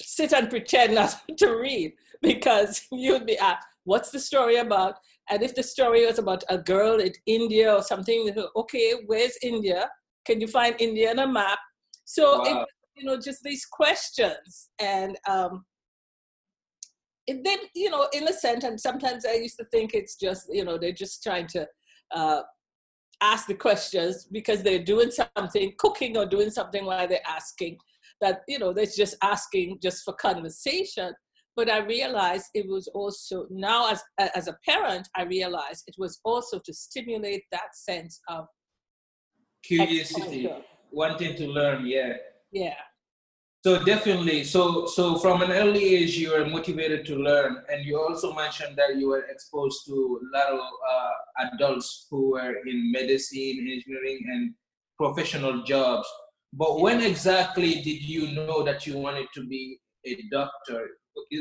sit 0.00 0.32
and 0.32 0.50
pretend 0.50 0.94
not 0.94 1.16
to 1.38 1.56
read 1.56 1.92
because 2.22 2.86
you'd 2.92 3.26
be 3.26 3.38
asked, 3.38 3.66
"What's 3.86 4.10
the 4.10 4.20
story 4.20 4.56
about?" 4.56 4.94
And 5.30 5.42
if 5.42 5.54
the 5.54 5.62
story 5.62 6.06
was 6.06 6.18
about 6.18 6.44
a 6.48 6.58
girl 6.58 7.00
in 7.00 7.12
India 7.26 7.74
or 7.74 7.82
something, 7.82 8.30
okay, 8.54 8.92
where's 9.06 9.36
India? 9.42 9.90
Can 10.26 10.40
you 10.40 10.48
find 10.48 10.74
India 10.78 11.10
on 11.10 11.18
a 11.18 11.26
map? 11.26 11.58
So 12.04 12.44
it 12.44 12.66
you 12.96 13.04
know 13.04 13.18
just 13.18 13.42
these 13.42 13.64
questions 13.66 14.70
and 14.80 15.16
um 15.28 15.64
it, 17.26 17.44
they 17.44 17.56
you 17.74 17.90
know 17.90 18.08
in 18.12 18.22
innocent 18.22 18.64
and 18.64 18.80
sometimes 18.80 19.24
i 19.26 19.34
used 19.34 19.56
to 19.56 19.66
think 19.66 19.94
it's 19.94 20.16
just 20.16 20.46
you 20.50 20.64
know 20.64 20.78
they're 20.78 20.92
just 20.92 21.22
trying 21.22 21.46
to 21.46 21.66
uh 22.14 22.42
ask 23.20 23.46
the 23.46 23.54
questions 23.54 24.26
because 24.30 24.62
they're 24.62 24.82
doing 24.82 25.10
something 25.10 25.72
cooking 25.78 26.16
or 26.16 26.26
doing 26.26 26.50
something 26.50 26.84
while 26.84 27.06
they're 27.08 27.20
asking 27.26 27.76
that 28.20 28.40
you 28.48 28.58
know 28.58 28.72
they're 28.72 28.86
just 28.86 29.16
asking 29.22 29.78
just 29.82 30.04
for 30.04 30.14
conversation 30.14 31.12
but 31.56 31.70
i 31.70 31.78
realized 31.78 32.46
it 32.54 32.68
was 32.68 32.86
also 32.88 33.46
now 33.50 33.90
as 33.90 34.02
as 34.34 34.46
a 34.48 34.56
parent 34.64 35.08
i 35.16 35.22
realized 35.22 35.82
it 35.86 35.96
was 35.98 36.20
also 36.24 36.60
to 36.64 36.72
stimulate 36.72 37.42
that 37.50 37.74
sense 37.74 38.20
of 38.28 38.46
Curiosity, 39.66 40.48
wanting 40.92 41.34
to 41.36 41.46
learn. 41.48 41.86
Yeah. 41.86 42.14
yeah 42.52 42.78
So 43.64 43.82
definitely, 43.84 44.44
so 44.44 44.86
so 44.86 45.18
from 45.18 45.42
an 45.42 45.50
early 45.50 45.82
age, 45.96 46.16
you 46.16 46.30
were 46.30 46.46
motivated 46.46 47.04
to 47.06 47.16
learn, 47.16 47.52
and 47.68 47.84
you 47.84 47.98
also 48.00 48.32
mentioned 48.32 48.76
that 48.76 48.96
you 48.96 49.08
were 49.08 49.24
exposed 49.34 49.84
to 49.86 50.20
a 50.22 50.26
lot 50.36 50.50
of 50.52 50.60
uh, 50.92 51.14
adults 51.46 52.06
who 52.08 52.30
were 52.34 52.54
in 52.70 52.92
medicine, 52.92 53.66
engineering, 53.74 54.20
and 54.32 54.54
professional 54.96 55.64
jobs. 55.64 56.06
But 56.52 56.78
when 56.80 57.00
exactly 57.02 57.82
did 57.82 58.00
you 58.14 58.22
know 58.38 58.62
that 58.62 58.86
you 58.86 58.94
wanted 59.06 59.26
to 59.34 59.42
be 59.54 59.80
a 60.06 60.14
doctor? 60.30 60.82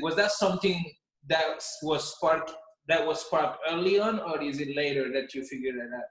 Was 0.01 0.15
that 0.15 0.31
something 0.31 0.93
that 1.27 1.63
was 1.81 2.15
sparked 2.15 2.51
that 2.87 3.05
was 3.05 3.25
sparked 3.25 3.57
early 3.71 3.99
on, 3.99 4.19
or 4.19 4.41
is 4.41 4.59
it 4.59 4.75
later 4.75 5.11
that 5.11 5.33
you 5.33 5.43
figured 5.43 5.75
that 5.75 5.95
out? 5.95 6.03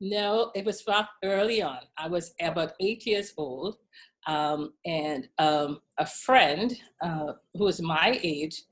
No, 0.00 0.52
it 0.54 0.64
was 0.64 0.80
from 0.80 1.06
early 1.24 1.62
on. 1.62 1.80
I 1.96 2.06
was 2.08 2.34
about 2.40 2.72
eight 2.80 3.06
years 3.06 3.32
old, 3.36 3.78
um, 4.26 4.74
and 4.84 5.28
um, 5.38 5.80
a 5.98 6.06
friend 6.06 6.78
uh, 7.00 7.32
who 7.54 7.64
was 7.64 7.80
my 7.80 8.18
age 8.22 8.62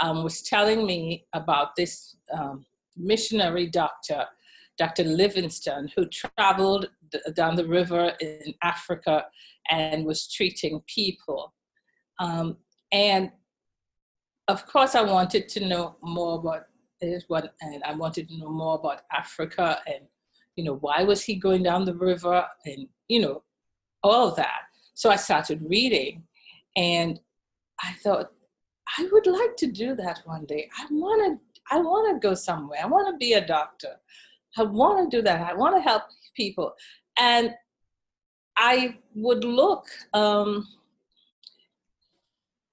um, 0.00 0.24
was 0.24 0.42
telling 0.42 0.86
me 0.86 1.26
about 1.34 1.76
this 1.76 2.16
um, 2.32 2.64
missionary 2.96 3.66
doctor, 3.66 4.24
Dr. 4.78 5.04
Livingstone, 5.04 5.90
who 5.94 6.06
traveled 6.06 6.88
down 7.34 7.56
the 7.56 7.66
river 7.66 8.12
in 8.20 8.54
Africa 8.62 9.26
and 9.70 10.06
was 10.06 10.32
treating 10.32 10.80
people. 10.86 11.52
Um, 12.18 12.56
and 12.92 13.30
of 14.50 14.66
course, 14.66 14.94
I 14.94 15.02
wanted 15.02 15.48
to 15.50 15.66
know 15.66 15.96
more 16.02 16.38
about 16.38 16.66
this 17.00 17.24
one, 17.28 17.48
and 17.60 17.82
I 17.84 17.94
wanted 17.94 18.28
to 18.28 18.38
know 18.38 18.50
more 18.50 18.74
about 18.74 19.02
Africa 19.12 19.80
and 19.86 20.06
you 20.56 20.64
know 20.64 20.76
why 20.76 21.02
was 21.02 21.22
he 21.22 21.36
going 21.36 21.62
down 21.62 21.84
the 21.84 21.94
river 21.94 22.44
and 22.66 22.86
you 23.08 23.20
know 23.20 23.42
all 24.02 24.28
of 24.28 24.36
that. 24.36 24.62
So 24.94 25.10
i 25.10 25.16
started 25.16 25.62
reading 25.66 26.22
and 26.76 27.18
i 27.82 27.92
thought 28.02 28.30
i 28.98 29.08
would 29.10 29.26
like 29.26 29.56
to 29.56 29.66
do 29.66 29.94
that 29.94 30.20
one 30.24 30.44
day. 30.44 30.68
I 30.78 30.86
want 30.90 31.20
to 31.26 31.74
i 31.74 31.78
want 31.78 32.04
to 32.12 32.28
go 32.28 32.34
somewhere. 32.34 32.80
I 32.82 32.86
want 32.86 33.08
to 33.10 33.16
be 33.16 33.32
a 33.34 33.46
doctor. 33.46 33.94
I 34.58 34.64
want 34.64 35.10
to 35.10 35.16
do 35.16 35.22
that. 35.22 35.40
I 35.40 35.54
want 35.54 35.76
to 35.76 35.82
help 35.82 36.02
people. 36.36 36.72
And 37.18 37.54
i 38.56 38.96
would 39.14 39.44
look 39.44 39.86
um, 40.12 40.66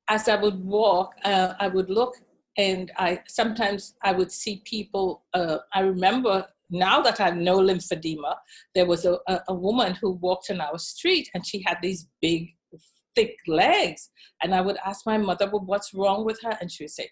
as 0.09 0.27
i 0.27 0.35
would 0.35 0.63
walk 0.63 1.13
uh, 1.23 1.53
i 1.59 1.67
would 1.67 1.89
look 1.89 2.15
and 2.57 2.91
i 2.97 3.19
sometimes 3.27 3.95
i 4.03 4.11
would 4.11 4.31
see 4.31 4.61
people 4.65 5.23
uh, 5.33 5.57
i 5.73 5.81
remember 5.81 6.45
now 6.69 7.01
that 7.01 7.19
I 7.19 7.29
know 7.29 7.59
lymphedema, 7.59 8.35
there 8.75 8.85
was 8.85 9.05
a, 9.05 9.17
a, 9.27 9.41
a, 9.49 9.53
woman 9.53 9.95
who 9.95 10.11
walked 10.11 10.49
on 10.49 10.61
our 10.61 10.77
street 10.77 11.29
and 11.33 11.45
she 11.45 11.63
had 11.65 11.77
these 11.81 12.07
big, 12.21 12.49
thick 13.15 13.37
legs. 13.47 14.09
And 14.43 14.53
I 14.53 14.61
would 14.61 14.77
ask 14.85 15.05
my 15.05 15.17
mother, 15.17 15.49
well, 15.49 15.63
what's 15.65 15.93
wrong 15.93 16.25
with 16.25 16.39
her? 16.43 16.57
And 16.59 16.71
she 16.71 16.83
would 16.83 16.91
say, 16.91 17.09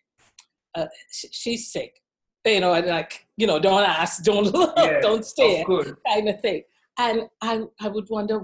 uh, 0.75 0.87
sh- 1.11 1.31
she's 1.31 1.71
sick. 1.71 2.01
You 2.45 2.59
know, 2.59 2.73
and 2.73 2.85
like, 2.85 3.25
you 3.37 3.47
know, 3.47 3.59
don't 3.59 3.83
ask, 3.83 4.23
don't 4.23 4.53
look, 4.53 4.73
Yeah, 4.77 4.99
don't 5.01 5.25
stare, 5.25 5.65
kind 6.07 6.29
of 6.29 6.41
thing. 6.41 6.61
And 6.97 7.23
I, 7.41 7.63
I 7.81 7.89
would 7.89 8.07
wonder 8.09 8.39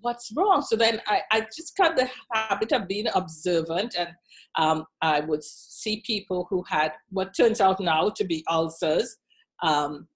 what's 0.00 0.30
wrong. 0.36 0.62
So 0.62 0.76
then 0.76 1.00
I, 1.08 1.22
I 1.32 1.40
just 1.40 1.76
got 1.76 1.96
the 1.96 2.08
habit 2.32 2.72
of 2.72 2.86
being 2.86 3.06
observant 3.14 3.96
and 3.98 4.10
um, 4.56 4.84
I 5.02 5.20
would 5.20 5.42
see 5.42 6.02
people 6.06 6.46
who 6.48 6.64
had 6.68 6.92
what 7.10 7.36
turns 7.36 7.60
out 7.60 7.80
now 7.80 8.10
to 8.10 8.24
be 8.24 8.44
ulcers. 8.48 9.16
Um, 9.62 10.06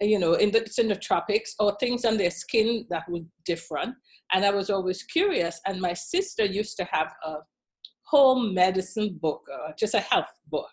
you 0.00 0.18
know, 0.18 0.32
in 0.32 0.50
the, 0.50 0.66
in 0.78 0.88
the 0.88 0.96
tropics, 0.96 1.54
or 1.58 1.76
things 1.78 2.06
on 2.06 2.16
their 2.16 2.30
skin 2.30 2.86
that 2.88 3.02
were 3.08 3.20
different. 3.44 3.94
And 4.32 4.46
I 4.46 4.50
was 4.50 4.70
always 4.70 5.02
curious. 5.02 5.60
And 5.66 5.78
my 5.80 5.92
sister 5.92 6.44
used 6.44 6.78
to 6.78 6.84
have 6.90 7.12
a 7.22 7.36
home 8.06 8.54
medicine 8.54 9.18
book, 9.20 9.42
uh, 9.52 9.72
just 9.78 9.94
a 9.94 10.00
health 10.00 10.32
book, 10.48 10.70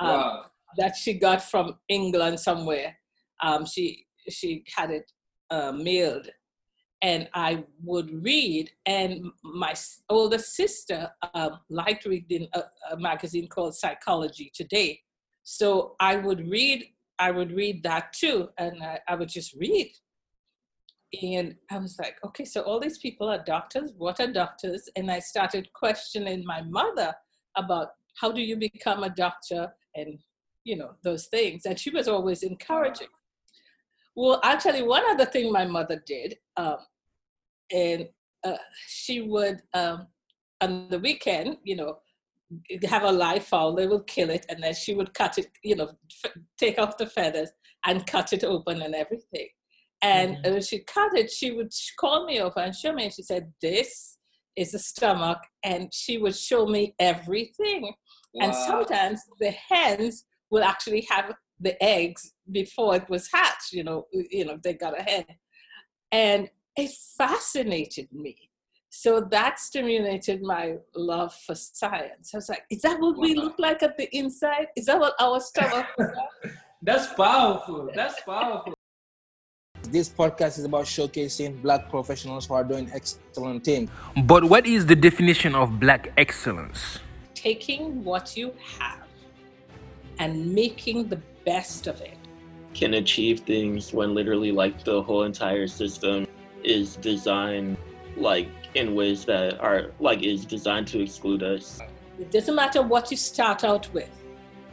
um, 0.00 0.08
wow. 0.08 0.44
that 0.78 0.96
she 0.96 1.14
got 1.14 1.42
from 1.42 1.78
England 1.88 2.40
somewhere. 2.40 2.96
Um, 3.42 3.66
she 3.66 4.06
she 4.30 4.64
had 4.74 4.90
it 4.90 5.10
uh, 5.50 5.72
mailed, 5.72 6.28
and 7.02 7.28
I 7.34 7.64
would 7.82 8.10
read. 8.22 8.70
And 8.86 9.30
my 9.42 9.74
older 10.08 10.38
sister 10.38 11.10
um, 11.34 11.60
liked 11.68 12.06
reading 12.06 12.48
a, 12.54 12.62
a 12.92 12.96
magazine 12.96 13.48
called 13.48 13.74
Psychology 13.74 14.50
Today, 14.54 15.00
so 15.42 15.96
I 16.00 16.16
would 16.16 16.48
read. 16.48 16.84
I 17.18 17.30
would 17.30 17.52
read 17.52 17.84
that 17.84 18.12
too, 18.12 18.48
and 18.58 18.82
I, 18.82 18.98
I 19.08 19.14
would 19.14 19.28
just 19.28 19.54
read 19.54 19.92
and 21.22 21.54
I 21.70 21.78
was 21.78 21.98
like, 21.98 22.16
okay, 22.24 22.44
so 22.44 22.62
all 22.62 22.80
these 22.80 22.98
people 22.98 23.28
are 23.28 23.42
doctors. 23.44 23.92
What 23.96 24.20
are 24.20 24.32
doctors? 24.32 24.88
And 24.96 25.10
I 25.10 25.18
started 25.18 25.72
questioning 25.72 26.44
my 26.44 26.62
mother 26.62 27.14
about 27.56 27.88
how 28.20 28.32
do 28.32 28.40
you 28.40 28.56
become 28.56 29.04
a 29.04 29.10
doctor 29.10 29.72
and 29.94 30.18
you 30.64 30.76
know 30.76 30.92
those 31.02 31.26
things. 31.26 31.66
And 31.66 31.78
she 31.78 31.90
was 31.90 32.08
always 32.08 32.42
encouraging. 32.42 33.08
Well, 34.16 34.40
actually, 34.44 34.82
one 34.82 35.02
other 35.10 35.26
thing 35.26 35.50
my 35.50 35.66
mother 35.66 36.02
did, 36.06 36.36
um, 36.56 36.76
and 37.72 38.08
uh, 38.44 38.56
she 38.86 39.22
would 39.22 39.60
um, 39.72 40.06
on 40.60 40.88
the 40.88 40.98
weekend, 40.98 41.58
you 41.64 41.76
know, 41.76 41.98
have 42.84 43.02
a 43.02 43.10
live 43.10 43.44
fowl. 43.44 43.74
They 43.74 43.86
would 43.86 44.06
kill 44.06 44.30
it, 44.30 44.46
and 44.48 44.62
then 44.62 44.74
she 44.74 44.94
would 44.94 45.14
cut 45.14 45.38
it, 45.38 45.48
you 45.62 45.76
know, 45.76 45.90
f- 46.24 46.32
take 46.58 46.78
off 46.78 46.96
the 46.96 47.06
feathers 47.06 47.50
and 47.86 48.06
cut 48.06 48.32
it 48.32 48.44
open 48.44 48.82
and 48.82 48.94
everything. 48.94 49.48
And 50.02 50.36
mm-hmm. 50.36 50.52
when 50.52 50.62
she 50.62 50.80
cut 50.80 51.16
it, 51.16 51.30
she 51.30 51.52
would 51.52 51.72
call 51.98 52.26
me 52.26 52.40
over 52.40 52.60
and 52.60 52.74
show 52.74 52.92
me. 52.92 53.04
And 53.04 53.12
she 53.12 53.22
said, 53.22 53.52
This 53.60 54.18
is 54.54 54.72
the 54.72 54.78
stomach. 54.78 55.38
And 55.62 55.92
she 55.92 56.18
would 56.18 56.36
show 56.36 56.66
me 56.66 56.94
everything. 56.98 57.92
Wow. 58.34 58.44
And 58.44 58.54
sometimes 58.54 59.20
the 59.40 59.50
hens 59.50 60.24
will 60.50 60.62
actually 60.62 61.06
have 61.10 61.32
the 61.58 61.82
eggs 61.82 62.33
before 62.50 62.96
it 62.96 63.08
was 63.08 63.30
hatched, 63.32 63.72
you 63.72 63.84
know, 63.84 64.06
you 64.12 64.44
know, 64.44 64.58
they 64.62 64.74
got 64.74 64.98
ahead. 64.98 65.26
And 66.12 66.48
it 66.76 66.90
fascinated 67.16 68.08
me. 68.12 68.50
So 68.90 69.20
that 69.32 69.58
stimulated 69.58 70.40
my 70.42 70.76
love 70.94 71.34
for 71.34 71.54
science. 71.56 72.30
I 72.32 72.36
was 72.36 72.48
like, 72.48 72.64
is 72.70 72.82
that 72.82 73.00
what 73.00 73.16
wow. 73.16 73.22
we 73.22 73.34
look 73.34 73.58
like 73.58 73.82
at 73.82 73.96
the 73.96 74.08
inside? 74.16 74.68
Is 74.76 74.86
that 74.86 75.00
what 75.00 75.14
our 75.20 75.40
stomach 75.40 75.86
That's 76.84 77.12
powerful. 77.14 77.90
That's 77.94 78.20
powerful. 78.20 78.74
This 79.84 80.08
podcast 80.08 80.58
is 80.58 80.64
about 80.64 80.84
showcasing 80.84 81.62
black 81.62 81.88
professionals 81.88 82.44
who 82.44 82.52
are 82.54 82.62
doing 82.62 82.90
excellent 82.92 83.64
things. 83.64 83.88
But 84.24 84.44
what 84.44 84.66
is 84.66 84.84
the 84.84 84.94
definition 84.94 85.54
of 85.54 85.80
black 85.80 86.12
excellence? 86.18 86.98
Taking 87.34 88.04
what 88.04 88.36
you 88.36 88.52
have 88.78 89.08
and 90.18 90.54
making 90.54 91.08
the 91.08 91.20
best 91.46 91.86
of 91.86 92.02
it. 92.02 92.13
Can 92.74 92.94
achieve 92.94 93.40
things 93.40 93.92
when 93.92 94.14
literally 94.14 94.52
like 94.52 94.84
the 94.84 95.02
whole 95.02 95.22
entire 95.22 95.66
system 95.66 96.26
is 96.62 96.96
designed 96.96 97.76
like 98.16 98.48
in 98.74 98.94
ways 98.94 99.24
that 99.24 99.60
are 99.60 99.92
like 100.00 100.22
is 100.22 100.44
designed 100.44 100.86
to 100.88 101.00
exclude 101.00 101.42
us. 101.42 101.80
It 102.18 102.30
doesn't 102.30 102.54
matter 102.54 102.82
what 102.82 103.10
you 103.10 103.16
start 103.16 103.64
out 103.64 103.92
with. 103.92 104.10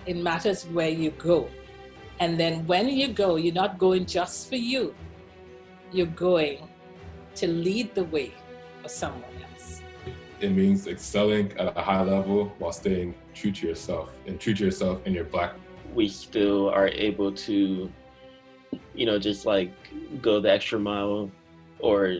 It 0.05 0.17
matters 0.17 0.65
where 0.65 0.89
you 0.89 1.11
go. 1.11 1.47
And 2.19 2.39
then 2.39 2.65
when 2.67 2.89
you 2.89 3.07
go, 3.07 3.35
you're 3.35 3.53
not 3.53 3.77
going 3.77 4.05
just 4.05 4.49
for 4.49 4.55
you 4.55 4.93
you're 5.91 6.07
going 6.07 6.67
to 7.35 7.47
lead 7.47 7.93
the 7.95 8.03
way 8.05 8.33
for 8.81 8.89
someone 8.89 9.23
else. 9.51 9.81
It 10.39 10.51
means 10.51 10.87
excelling 10.87 11.51
at 11.57 11.77
a 11.77 11.81
high 11.81 12.01
level 12.01 12.53
while 12.57 12.71
staying 12.71 13.13
true 13.33 13.51
to 13.51 13.67
yourself 13.67 14.11
and 14.25 14.39
true 14.39 14.53
to 14.55 14.65
yourself 14.65 15.05
in 15.05 15.13
your 15.13 15.25
black. 15.25 15.53
We 15.93 16.07
still 16.07 16.69
are 16.69 16.87
able 16.87 17.31
to, 17.31 17.91
you 18.95 19.05
know, 19.05 19.19
just 19.19 19.45
like 19.45 19.71
go 20.21 20.39
the 20.39 20.51
extra 20.51 20.79
mile 20.79 21.29
or, 21.79 22.17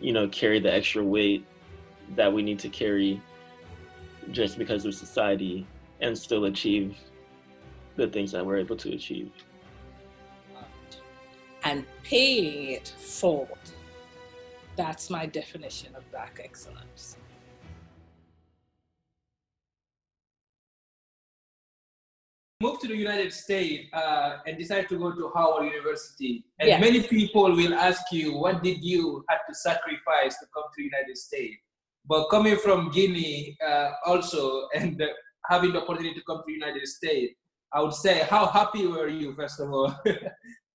you 0.00 0.12
know, 0.12 0.28
carry 0.28 0.58
the 0.60 0.72
extra 0.72 1.02
weight 1.02 1.44
that 2.14 2.32
we 2.32 2.42
need 2.42 2.58
to 2.60 2.68
carry 2.68 3.20
just 4.30 4.58
because 4.58 4.84
of 4.84 4.94
society 4.94 5.66
and 6.00 6.16
still 6.16 6.44
achieve 6.44 6.96
the 7.96 8.06
things 8.06 8.32
that 8.32 8.44
we're 8.44 8.58
able 8.58 8.76
to 8.76 8.92
achieve 8.92 9.30
and 11.66 11.84
paying 12.04 12.70
it 12.74 12.88
forward. 12.96 13.58
That's 14.76 15.10
my 15.10 15.26
definition 15.26 15.94
of 15.96 16.08
Black 16.12 16.40
excellence. 16.42 17.15
Moved 22.66 22.80
to 22.82 22.88
the 22.88 22.96
United 22.96 23.32
States 23.32 23.88
uh, 23.92 24.38
and 24.46 24.58
decided 24.58 24.88
to 24.88 24.98
go 24.98 25.12
to 25.12 25.30
Howard 25.34 25.66
University. 25.72 26.44
And 26.58 26.80
many 26.80 27.00
people 27.02 27.54
will 27.54 27.74
ask 27.74 28.02
you, 28.10 28.36
what 28.36 28.62
did 28.62 28.82
you 28.82 29.24
have 29.28 29.40
to 29.48 29.54
sacrifice 29.54 30.34
to 30.40 30.46
come 30.52 30.64
to 30.64 30.78
the 30.78 30.84
United 30.84 31.16
States? 31.16 31.56
But 32.06 32.28
coming 32.28 32.56
from 32.56 32.90
Guinea 32.90 33.56
uh, 33.64 33.90
also 34.04 34.68
and 34.74 35.00
uh, 35.00 35.06
having 35.48 35.72
the 35.74 35.82
opportunity 35.82 36.14
to 36.14 36.24
come 36.28 36.38
to 36.38 36.44
the 36.46 36.52
United 36.52 36.86
States, 36.88 37.34
I 37.72 37.82
would 37.82 37.94
say, 37.94 38.26
how 38.28 38.46
happy 38.46 38.86
were 38.86 39.08
you, 39.08 39.34
first 39.34 39.60
of 39.60 39.70
all? 39.70 39.94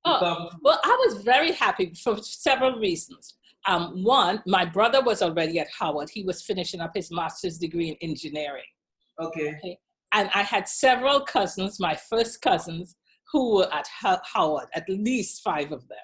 Oh, 0.04 0.50
well, 0.64 0.80
I 0.84 1.06
was 1.06 1.22
very 1.24 1.52
happy 1.52 1.94
for 2.04 2.18
several 2.24 2.80
reasons. 2.80 3.36
Um, 3.68 4.04
one, 4.04 4.42
my 4.48 4.66
brother 4.66 5.00
was 5.04 5.22
already 5.22 5.60
at 5.60 5.68
Howard. 5.78 6.10
He 6.12 6.24
was 6.24 6.42
finishing 6.42 6.82
up 6.82 6.94
his 6.96 7.12
master's 7.12 7.60
degree 7.60 7.90
in 7.90 8.10
engineering. 8.10 8.72
Okay. 9.20 9.50
okay. 9.50 9.78
And 10.14 10.30
I 10.34 10.44
had 10.44 10.68
several 10.68 11.22
cousins, 11.22 11.80
my 11.80 11.96
first 11.96 12.42
cousins, 12.42 12.96
who 13.32 13.56
were 13.56 13.74
at 13.74 13.88
Howard, 14.34 14.68
at 14.74 14.90
least 14.90 15.42
five 15.42 15.72
of 15.72 15.88
them. 15.88 15.98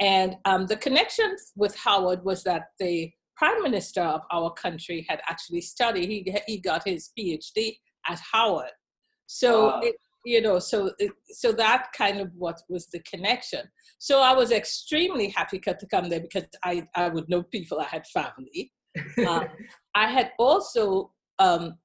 And 0.00 0.36
um, 0.44 0.66
the 0.66 0.76
connection 0.76 1.36
with 1.54 1.76
Howard 1.76 2.24
was 2.24 2.42
that 2.42 2.68
the 2.80 3.12
prime 3.36 3.62
minister 3.62 4.02
of 4.02 4.22
our 4.32 4.52
country 4.52 5.06
had 5.08 5.20
actually 5.28 5.60
studied, 5.60 6.08
he, 6.08 6.36
he 6.46 6.58
got 6.58 6.86
his 6.86 7.10
PhD 7.16 7.76
at 8.08 8.20
Howard. 8.32 8.72
So 9.26 9.66
wow. 9.66 9.80
it, 9.82 9.94
you 10.24 10.40
know 10.40 10.58
so 10.58 10.92
so 11.30 11.52
that 11.52 11.88
kind 11.96 12.20
of 12.20 12.30
what 12.36 12.60
was 12.68 12.86
the 12.86 13.00
connection 13.00 13.62
so 13.98 14.20
i 14.20 14.32
was 14.32 14.52
extremely 14.52 15.28
happy 15.28 15.58
to 15.58 15.86
come 15.90 16.08
there 16.08 16.20
because 16.20 16.44
i 16.64 16.86
i 16.94 17.08
would 17.08 17.28
know 17.28 17.42
people 17.42 17.80
i 17.80 17.84
had 17.84 18.06
family 18.06 18.72
um, 19.26 19.46
i 19.94 20.06
had 20.06 20.30
also 20.38 21.10
um, 21.38 21.76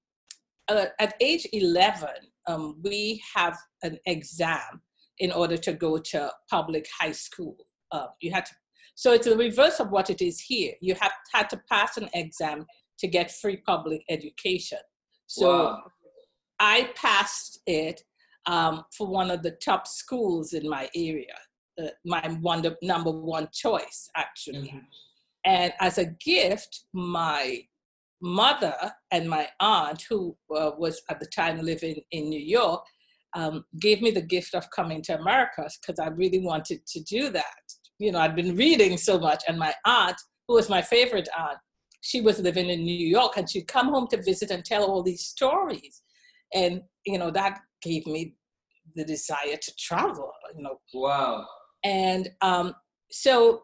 uh, 0.69 0.86
at 0.99 1.15
age 1.21 1.47
11 1.53 2.10
um, 2.47 2.80
we 2.84 3.21
have 3.36 3.58
an 3.84 3.97
exam 4.06 4.82
in 5.19 5.32
order 5.32 5.58
to 5.58 5.73
go 5.73 5.97
to 5.97 6.32
public 6.49 6.88
high 6.99 7.12
school 7.12 7.56
uh, 7.91 8.08
you 8.21 8.32
had 8.32 8.45
to 8.45 8.53
so 8.95 9.13
it's 9.13 9.27
the 9.27 9.38
reverse 9.38 9.80
of 9.80 9.89
what 9.89 10.10
it 10.10 10.21
is 10.21 10.39
here 10.39 10.73
you 10.82 10.95
have 10.95 11.13
had 11.34 11.49
to 11.49 11.60
pass 11.69 11.97
an 11.97 12.10
exam 12.13 12.65
to 12.99 13.08
get 13.08 13.32
free 13.32 13.58
public 13.65 14.01
education 14.10 14.80
so 15.27 15.65
wow. 15.65 15.84
i 16.60 16.89
passed 16.95 17.60
it 17.67 18.01
um, 18.47 18.86
for 18.91 19.08
one 19.08 19.30
of 19.30 19.43
the 19.43 19.51
top 19.51 19.86
schools 19.86 20.53
in 20.53 20.67
my 20.67 20.89
area, 20.95 21.36
uh, 21.82 21.89
my 22.06 22.25
one, 22.41 22.65
number 22.82 23.12
one 23.12 23.49
choice, 23.53 24.10
actually. 24.15 24.69
Mm-hmm. 24.69 24.77
And 25.45 25.73
as 25.80 25.97
a 25.97 26.06
gift, 26.06 26.86
my 26.93 27.62
mother 28.21 28.75
and 29.12 29.30
my 29.30 29.47
aunt, 29.60 30.03
who 30.10 30.36
uh, 30.56 30.71
was 30.77 31.01
at 31.10 31.19
the 31.19 31.25
time 31.27 31.60
living 31.60 32.01
in 32.12 32.30
New 32.30 32.39
York, 32.39 32.84
um, 33.36 33.65
gave 33.80 34.01
me 34.01 34.12
the 34.12 34.21
gift 34.21 34.56
of 34.56 34.69
coming 34.71 35.01
to 35.03 35.19
America 35.19 35.69
because 35.82 35.99
I 35.99 36.08
really 36.08 36.39
wanted 36.39 36.86
to 36.88 37.03
do 37.03 37.30
that. 37.30 37.43
You 37.99 38.12
know, 38.12 38.19
I'd 38.19 38.36
been 38.36 38.56
reading 38.56 38.97
so 38.97 39.19
much, 39.19 39.43
and 39.47 39.58
my 39.58 39.73
aunt, 39.86 40.17
who 40.47 40.56
was 40.56 40.69
my 40.69 40.82
favorite 40.82 41.30
aunt, 41.38 41.58
she 42.01 42.21
was 42.21 42.39
living 42.39 42.69
in 42.69 42.84
New 42.84 43.08
York, 43.08 43.38
and 43.38 43.49
she'd 43.49 43.67
come 43.67 43.89
home 43.89 44.08
to 44.12 44.21
visit 44.21 44.51
and 44.51 44.63
tell 44.63 44.84
all 44.84 45.03
these 45.03 45.25
stories. 45.25 46.01
And 46.53 46.82
you 47.06 47.17
know, 47.17 47.32
that 47.32 47.60
gave 47.82 48.06
me 48.08 48.36
the 48.95 49.03
desire 49.03 49.58
to 49.62 49.75
travel, 49.77 50.32
you 50.56 50.63
know. 50.63 50.80
Wow. 50.93 51.45
And 51.84 52.30
um, 52.41 52.73
so 53.12 53.63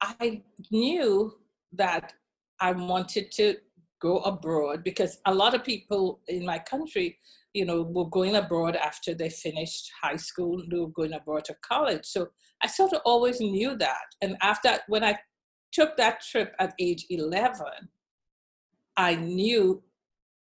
I 0.00 0.42
knew 0.70 1.32
that 1.72 2.12
I 2.60 2.72
wanted 2.72 3.30
to 3.32 3.56
go 4.00 4.18
abroad 4.18 4.84
because 4.84 5.18
a 5.26 5.34
lot 5.34 5.54
of 5.54 5.64
people 5.64 6.20
in 6.28 6.44
my 6.44 6.58
country, 6.58 7.18
you 7.54 7.64
know, 7.64 7.82
were 7.82 8.08
going 8.08 8.36
abroad 8.36 8.76
after 8.76 9.14
they 9.14 9.30
finished 9.30 9.90
high 10.02 10.16
school, 10.16 10.62
they 10.70 10.78
were 10.78 10.88
going 10.88 11.14
abroad 11.14 11.44
to 11.46 11.56
college. 11.62 12.04
So 12.04 12.28
I 12.62 12.66
sort 12.66 12.92
of 12.92 13.00
always 13.04 13.40
knew 13.40 13.76
that. 13.78 14.06
And 14.22 14.36
after, 14.42 14.78
when 14.88 15.04
I 15.04 15.18
took 15.72 15.96
that 15.96 16.20
trip 16.20 16.54
at 16.58 16.74
age 16.78 17.06
11, 17.10 17.56
I 18.96 19.14
knew 19.14 19.82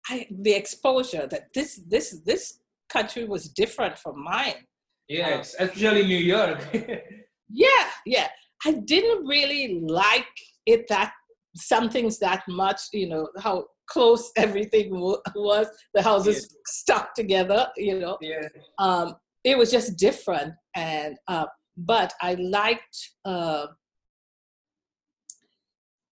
I, 0.08 0.26
the 0.30 0.52
exposure 0.52 1.26
that 1.28 1.52
this, 1.54 1.80
this, 1.88 2.20
this 2.24 2.60
country 2.88 3.24
was 3.24 3.48
different 3.48 3.98
from 3.98 4.22
mine. 4.22 4.66
Yes, 5.08 5.54
um, 5.58 5.68
especially 5.68 6.04
New 6.04 6.18
York. 6.18 6.66
yeah, 7.48 7.88
yeah. 8.04 8.28
I 8.64 8.72
didn't 8.72 9.26
really 9.26 9.80
like 9.80 10.26
it 10.64 10.88
that 10.88 11.12
some 11.56 11.90
things 11.90 12.18
that 12.20 12.42
much. 12.48 12.80
You 12.92 13.08
know 13.08 13.28
how 13.38 13.64
close 13.88 14.30
everything 14.36 14.90
was. 15.34 15.68
The 15.94 16.02
houses 16.02 16.56
stuck 16.66 17.14
together. 17.14 17.68
You 17.76 17.98
know. 17.98 18.18
yeah. 18.20 18.48
um, 18.78 19.16
it 19.46 19.56
was 19.56 19.70
just 19.70 19.96
different 19.96 20.52
and 20.74 21.16
uh, 21.28 21.46
but 21.76 22.12
i 22.20 22.34
liked 22.34 22.98
uh, 23.24 23.66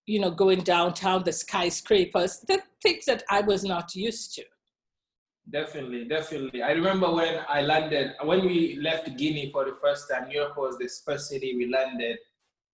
you 0.07 0.19
know 0.19 0.31
going 0.31 0.61
downtown 0.61 1.21
the 1.23 1.31
skyscrapers 1.31 2.39
the 2.47 2.59
things 2.81 3.05
that 3.05 3.23
i 3.29 3.41
was 3.41 3.63
not 3.63 3.93
used 3.93 4.33
to 4.35 4.43
Definitely, 5.51 6.05
definitely. 6.05 6.63
I 6.63 6.71
remember 6.71 7.13
when 7.13 7.37
I 7.47 7.61
landed, 7.61 8.13
when 8.23 8.47
we 8.47 8.79
left 8.81 9.15
Guinea 9.15 9.51
for 9.51 9.63
the 9.63 9.75
first 9.79 10.09
time, 10.09 10.27
New 10.27 10.39
York 10.39 10.57
was 10.57 10.75
the 10.79 10.89
first 11.05 11.29
city 11.29 11.55
we 11.55 11.71
landed. 11.71 12.17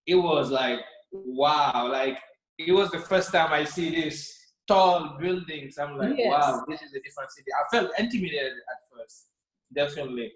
It 0.08 0.16
was 0.16 0.50
like, 0.52 0.80
wow, 1.12 1.90
like 1.92 2.18
it 2.67 2.71
was 2.71 2.89
the 2.91 3.00
first 3.00 3.32
time 3.32 3.52
I 3.54 3.63
see 3.65 3.89
these 3.89 4.38
tall 4.67 5.17
buildings. 5.19 5.78
I'm 5.78 5.97
like, 5.97 6.17
Yes. 6.17 6.32
wow, 6.32 6.63
this 6.67 6.82
is 6.82 6.93
a 6.93 7.02
different 7.02 7.32
city. 7.32 7.47
I 7.54 7.76
felt 7.76 7.91
intimidated 7.97 8.54
at 8.54 8.80
first, 8.91 9.28
definitely. 9.74 10.32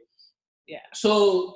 Yeah. 0.67 0.79
So, 0.93 1.55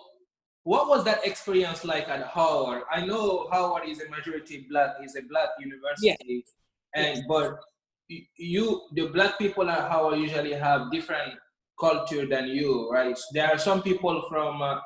what 0.63 0.87
was 0.87 1.03
that 1.05 1.25
experience 1.25 1.83
like 1.83 2.07
at 2.09 2.27
Howard? 2.27 2.83
I 2.91 3.05
know 3.05 3.47
Howard 3.51 3.87
is 3.87 4.01
a 4.01 4.09
majority 4.09 4.67
black, 4.69 4.91
is 5.03 5.15
a 5.15 5.21
black 5.23 5.49
university, 5.59 6.43
yeah. 6.45 7.01
and 7.01 7.17
Yes. 7.17 7.25
but 7.27 7.59
you 8.37 8.81
the 8.93 9.07
black 9.07 9.37
people 9.37 9.69
at 9.69 9.89
Howard 9.91 10.19
usually 10.19 10.53
have 10.53 10.91
different 10.91 11.33
culture 11.79 12.25
than 12.27 12.47
you, 12.47 12.89
right? 12.91 13.17
There 13.33 13.47
are 13.47 13.57
some 13.57 13.81
people 13.81 14.25
from 14.29 14.61
uh, 14.61 14.79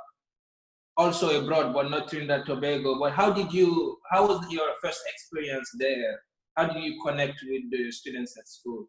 also 0.97 1.41
abroad, 1.41 1.73
but 1.73 1.89
not 1.89 2.09
Trinidad 2.09 2.45
Tobago. 2.45 2.99
But 2.99 3.13
how 3.13 3.31
did 3.31 3.51
you? 3.51 3.97
How 4.11 4.27
was 4.27 4.45
your 4.51 4.69
first 4.81 5.01
experience 5.07 5.69
there? 5.79 6.19
How 6.55 6.67
did 6.67 6.83
you 6.83 7.01
connect 7.05 7.39
with 7.47 7.71
the 7.71 7.91
students 7.91 8.37
at 8.37 8.47
school? 8.47 8.87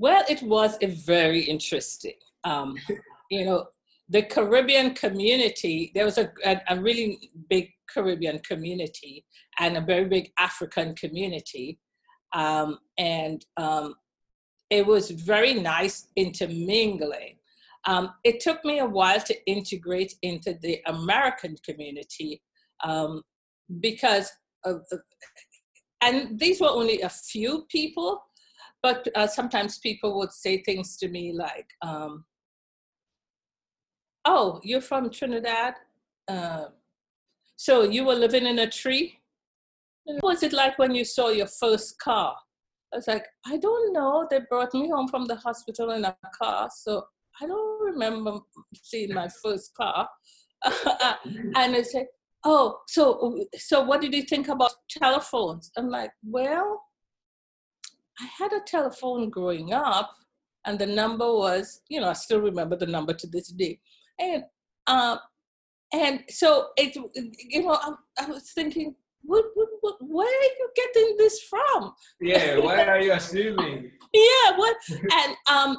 well 0.00 0.24
it 0.28 0.42
was 0.42 0.76
a 0.80 0.86
very 0.86 1.42
interesting 1.42 2.18
um, 2.44 2.74
you 3.30 3.44
know 3.44 3.66
the 4.08 4.22
caribbean 4.22 4.94
community 4.94 5.92
there 5.94 6.04
was 6.04 6.18
a, 6.18 6.32
a, 6.44 6.60
a 6.70 6.80
really 6.80 7.30
big 7.48 7.68
caribbean 7.88 8.38
community 8.40 9.24
and 9.60 9.76
a 9.76 9.80
very 9.80 10.06
big 10.06 10.32
african 10.38 10.94
community 10.94 11.78
um, 12.32 12.78
and 12.98 13.44
um, 13.56 13.94
it 14.70 14.86
was 14.86 15.10
very 15.10 15.54
nice 15.54 16.08
intermingling 16.16 17.36
um, 17.86 18.12
it 18.24 18.40
took 18.40 18.64
me 18.64 18.78
a 18.78 18.86
while 18.86 19.20
to 19.20 19.34
integrate 19.46 20.14
into 20.22 20.58
the 20.62 20.80
american 20.86 21.56
community 21.64 22.42
um, 22.84 23.22
because 23.80 24.30
of, 24.64 24.82
and 26.02 26.38
these 26.38 26.60
were 26.60 26.68
only 26.68 27.00
a 27.02 27.08
few 27.08 27.66
people 27.70 28.22
but 28.82 29.06
uh, 29.14 29.26
sometimes 29.26 29.78
people 29.78 30.18
would 30.18 30.32
say 30.32 30.62
things 30.62 30.96
to 30.98 31.08
me 31.08 31.32
like, 31.32 31.68
um, 31.82 32.24
"Oh, 34.24 34.60
you're 34.62 34.80
from 34.80 35.10
Trinidad, 35.10 35.74
uh, 36.28 36.66
so 37.56 37.82
you 37.82 38.04
were 38.04 38.14
living 38.14 38.46
in 38.46 38.58
a 38.60 38.70
tree. 38.70 39.18
What 40.04 40.22
was 40.22 40.42
it 40.42 40.52
like 40.52 40.78
when 40.78 40.94
you 40.94 41.04
saw 41.04 41.28
your 41.28 41.46
first 41.46 41.98
car?" 42.00 42.36
I 42.92 42.96
was 42.96 43.06
like, 43.08 43.26
"I 43.46 43.58
don't 43.58 43.92
know. 43.92 44.26
They 44.30 44.40
brought 44.48 44.74
me 44.74 44.88
home 44.90 45.08
from 45.08 45.26
the 45.26 45.36
hospital 45.36 45.90
in 45.90 46.04
a 46.04 46.16
car, 46.38 46.70
so 46.74 47.04
I 47.40 47.46
don't 47.46 47.69
remember 47.92 48.38
seeing 48.74 49.14
my 49.14 49.28
first 49.42 49.74
car." 49.74 50.08
and 51.56 51.74
they 51.74 51.82
said, 51.82 52.06
"Oh, 52.44 52.78
so 52.86 53.38
so 53.56 53.82
what 53.82 54.00
did 54.00 54.14
you 54.14 54.22
think 54.22 54.48
about 54.48 54.72
telephones?" 54.90 55.70
I'm 55.76 55.88
like, 55.88 56.10
"Well." 56.24 56.82
I 58.22 58.28
had 58.38 58.52
a 58.52 58.60
telephone 58.66 59.30
growing 59.30 59.72
up, 59.72 60.14
and 60.66 60.78
the 60.78 60.84
number 60.84 61.24
was, 61.24 61.80
you 61.88 62.02
know, 62.02 62.10
I 62.10 62.12
still 62.12 62.42
remember 62.42 62.76
the 62.76 62.86
number 62.86 63.14
to 63.14 63.26
this 63.26 63.48
day. 63.48 63.80
And 64.18 64.44
um, 64.86 65.18
and 65.92 66.22
so 66.28 66.68
it, 66.76 66.94
you 66.94 67.62
know, 67.62 67.72
I, 67.72 67.92
I 68.20 68.26
was 68.26 68.52
thinking, 68.52 68.94
what, 69.22 69.44
what, 69.54 69.68
what, 69.80 69.96
where 70.00 70.26
are 70.26 70.42
you 70.58 70.70
getting 70.76 71.16
this 71.18 71.42
from? 71.42 71.92
Yeah, 72.20 72.58
why 72.58 72.84
are 72.86 73.00
you 73.00 73.12
assuming? 73.12 73.90
Yeah, 74.12 74.56
what? 74.56 74.76
and 74.90 75.36
um, 75.50 75.78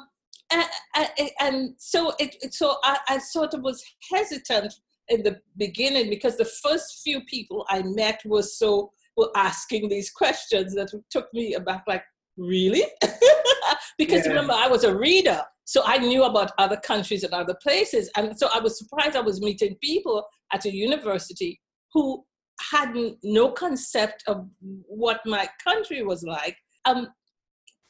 and, 1.40 1.74
so 1.78 2.12
it, 2.18 2.36
it- 2.42 2.54
so 2.54 2.76
I, 2.84 2.98
I 3.08 3.18
sort 3.18 3.54
of 3.54 3.62
was 3.62 3.82
hesitant 4.12 4.74
in 5.08 5.22
the 5.22 5.40
beginning 5.56 6.08
because 6.10 6.36
the 6.36 6.44
first 6.44 7.00
few 7.02 7.22
people 7.24 7.66
I 7.68 7.82
met 7.82 8.20
were 8.24 8.42
so 8.42 8.92
were 9.16 9.30
asking 9.36 9.88
these 9.88 10.10
questions 10.10 10.74
that 10.74 10.90
took 11.10 11.26
me 11.34 11.54
aback, 11.54 11.84
like, 11.86 12.02
really? 12.38 12.84
because 13.98 14.22
Yeah. 14.24 14.30
remember, 14.30 14.54
I 14.54 14.68
was 14.68 14.84
a 14.84 14.96
reader, 14.96 15.42
so 15.64 15.82
I 15.84 15.98
knew 15.98 16.24
about 16.24 16.52
other 16.58 16.78
countries 16.78 17.22
and 17.24 17.34
other 17.34 17.54
places, 17.62 18.10
and 18.16 18.38
so 18.38 18.48
I 18.54 18.58
was 18.60 18.78
surprised 18.78 19.16
I 19.16 19.20
was 19.20 19.40
meeting 19.40 19.76
people 19.82 20.24
at 20.52 20.64
a 20.64 20.74
university 20.74 21.60
who 21.92 22.24
had 22.70 22.94
no 23.22 23.50
concept 23.50 24.22
of 24.26 24.46
what 24.86 25.20
my 25.26 25.48
country 25.62 26.02
was 26.02 26.22
like. 26.22 26.56
Um, 26.84 27.08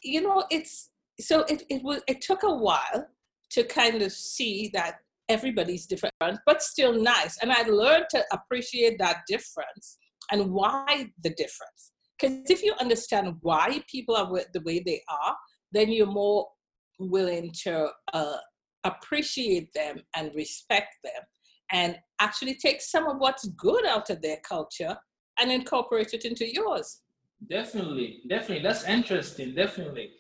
you 0.03 0.23
know, 0.23 0.45
it's 0.51 0.91
so 1.21 1.41
it 1.45 1.63
it 1.69 1.83
was 1.83 2.03
it 2.09 2.21
took 2.21 2.43
a 2.43 2.55
while 2.55 3.07
to 3.51 3.65
kind 3.65 4.03
of 4.03 4.13
see 4.13 4.71
that 4.73 4.97
everybody's 5.29 5.87
different, 5.87 6.39
but 6.47 6.63
still 6.63 7.01
nice. 7.01 7.39
And 7.43 7.53
I 7.53 7.63
learned 7.63 8.07
to 8.11 8.25
appreciate 8.33 8.99
that 8.99 9.19
difference 9.27 9.99
and 10.31 10.51
why 10.51 11.07
the 11.23 11.31
difference. 11.31 11.93
Because 12.19 12.39
if 12.51 12.63
you 12.63 12.75
understand 12.81 13.37
why 13.41 13.83
people 13.91 14.17
are 14.17 14.31
the 14.53 14.61
way 14.61 14.83
they 14.85 15.03
are, 15.09 15.37
then 15.73 15.91
you're 15.91 16.07
more 16.07 16.47
willing 16.99 17.51
to 17.65 17.89
uh, 18.13 18.37
appreciate 18.85 19.73
them 19.75 19.99
and 20.17 20.35
respect 20.35 20.95
them 21.03 21.23
and 21.73 21.97
actually 22.21 22.55
take 22.55 22.81
some 22.81 23.09
of 23.09 23.17
what's 23.19 23.49
good 23.49 23.87
out 23.87 24.11
of 24.11 24.21
their 24.23 24.39
culture 24.47 24.97
and 25.41 25.51
incorporate 25.51 26.13
it 26.13 26.25
into 26.25 26.53
yours. 26.53 27.01
Definitely, 27.49 28.21
definitely. 28.29 28.63
That's 28.63 28.85
interesting. 28.85 29.55
Definitely. 29.55 30.11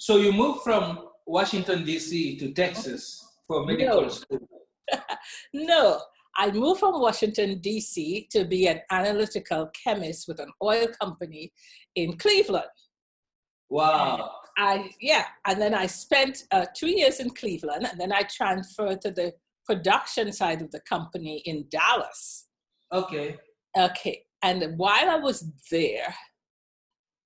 So 0.00 0.16
you 0.16 0.32
moved 0.32 0.62
from 0.62 1.08
Washington 1.26 1.84
D.C. 1.84 2.38
to 2.38 2.52
Texas 2.52 3.22
for 3.46 3.66
medical 3.66 4.00
No. 4.00 4.08
school. 4.08 4.48
No, 5.52 6.00
I 6.38 6.50
moved 6.50 6.80
from 6.80 6.98
Washington, 7.02 7.58
D.C. 7.60 8.26
to 8.30 8.46
be 8.46 8.66
an 8.66 8.80
analytical 8.90 9.70
chemist 9.84 10.26
with 10.26 10.40
an 10.40 10.50
oil 10.62 10.86
company 10.98 11.52
in 11.96 12.16
Cleveland. 12.16 12.64
Wow. 13.68 14.30
I, 14.56 14.90
yeah, 15.02 15.26
and 15.46 15.60
then 15.60 15.74
I 15.74 15.86
spent 15.86 16.44
uh, 16.50 16.64
two 16.74 16.88
years 16.88 17.20
in 17.20 17.28
Cleveland, 17.28 17.86
and 17.90 18.00
then 18.00 18.10
I 18.10 18.22
transferred 18.22 19.02
to 19.02 19.10
the 19.10 19.34
production 19.66 20.32
side 20.32 20.62
of 20.62 20.70
the 20.70 20.80
company 20.80 21.42
in 21.44 21.66
Dallas. 21.70 22.46
Okay. 22.90 23.36
Okay, 23.78 24.22
and 24.42 24.78
while 24.78 25.10
I 25.10 25.16
was 25.16 25.44
there, 25.70 26.14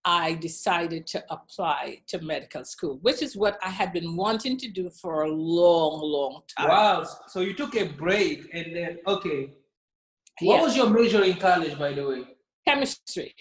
I 0.05 0.35
decided 0.35 1.07
to 1.09 1.25
apply 1.31 2.03
to 2.09 2.21
medical 2.21 2.65
school, 2.65 2.99
which 3.03 3.23
is 3.23 3.37
what 3.37 3.59
I 3.63 3.71
had 3.71 3.93
been 3.93 4.17
wanting 4.17 4.59
to 4.59 4.69
do 4.69 4.91
for 4.91 5.23
a 5.23 5.31
long, 5.31 6.01
long 6.03 6.43
time. 6.57 6.69
Wow. 6.69 7.07
So 7.29 7.41
you 7.41 7.55
took 7.55 7.75
a 7.77 7.85
break 7.85 8.49
and 8.53 8.75
then 8.77 8.99
okay. 9.07 9.55
What 10.41 10.63
was 10.63 10.77
your 10.77 10.91
major 10.91 11.23
in 11.23 11.37
college, 11.37 11.79
by 11.79 11.93
the 11.93 12.07
way? 12.07 12.25
chemistry. 12.67 13.35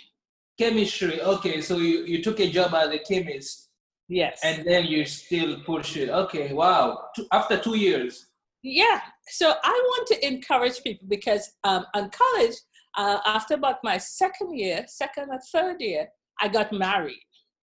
Chemistry. 0.60 1.22
Okay. 1.22 1.62
So 1.62 1.78
you, 1.78 2.06
you 2.06 2.22
took 2.22 2.40
a 2.40 2.50
job 2.50 2.74
as 2.74 2.90
a 2.90 3.00
chemist 3.00 3.70
Yes. 4.10 4.42
and 4.44 4.66
then 4.66 4.86
you 4.86 5.06
still 5.06 5.62
push 5.62 5.98
it. 5.98 6.10
Okay. 6.10 6.54
Wow. 6.54 7.08
Two, 7.16 7.26
after 7.32 7.58
two 7.58 7.78
years. 7.78 8.28
Yeah, 8.66 9.02
so 9.28 9.54
I 9.62 9.72
want 9.72 10.08
to 10.08 10.26
encourage 10.26 10.82
people 10.84 11.06
because 11.10 11.52
um, 11.66 11.86
in 11.96 12.10
college, 12.10 12.56
uh, 12.96 13.20
after 13.26 13.56
about 13.56 13.84
my 13.84 13.98
second 13.98 14.58
year, 14.58 14.86
second 14.88 15.30
or 15.30 15.40
third 15.52 15.82
year, 15.82 16.08
I 16.42 16.48
got 16.48 16.72
married, 16.72 17.28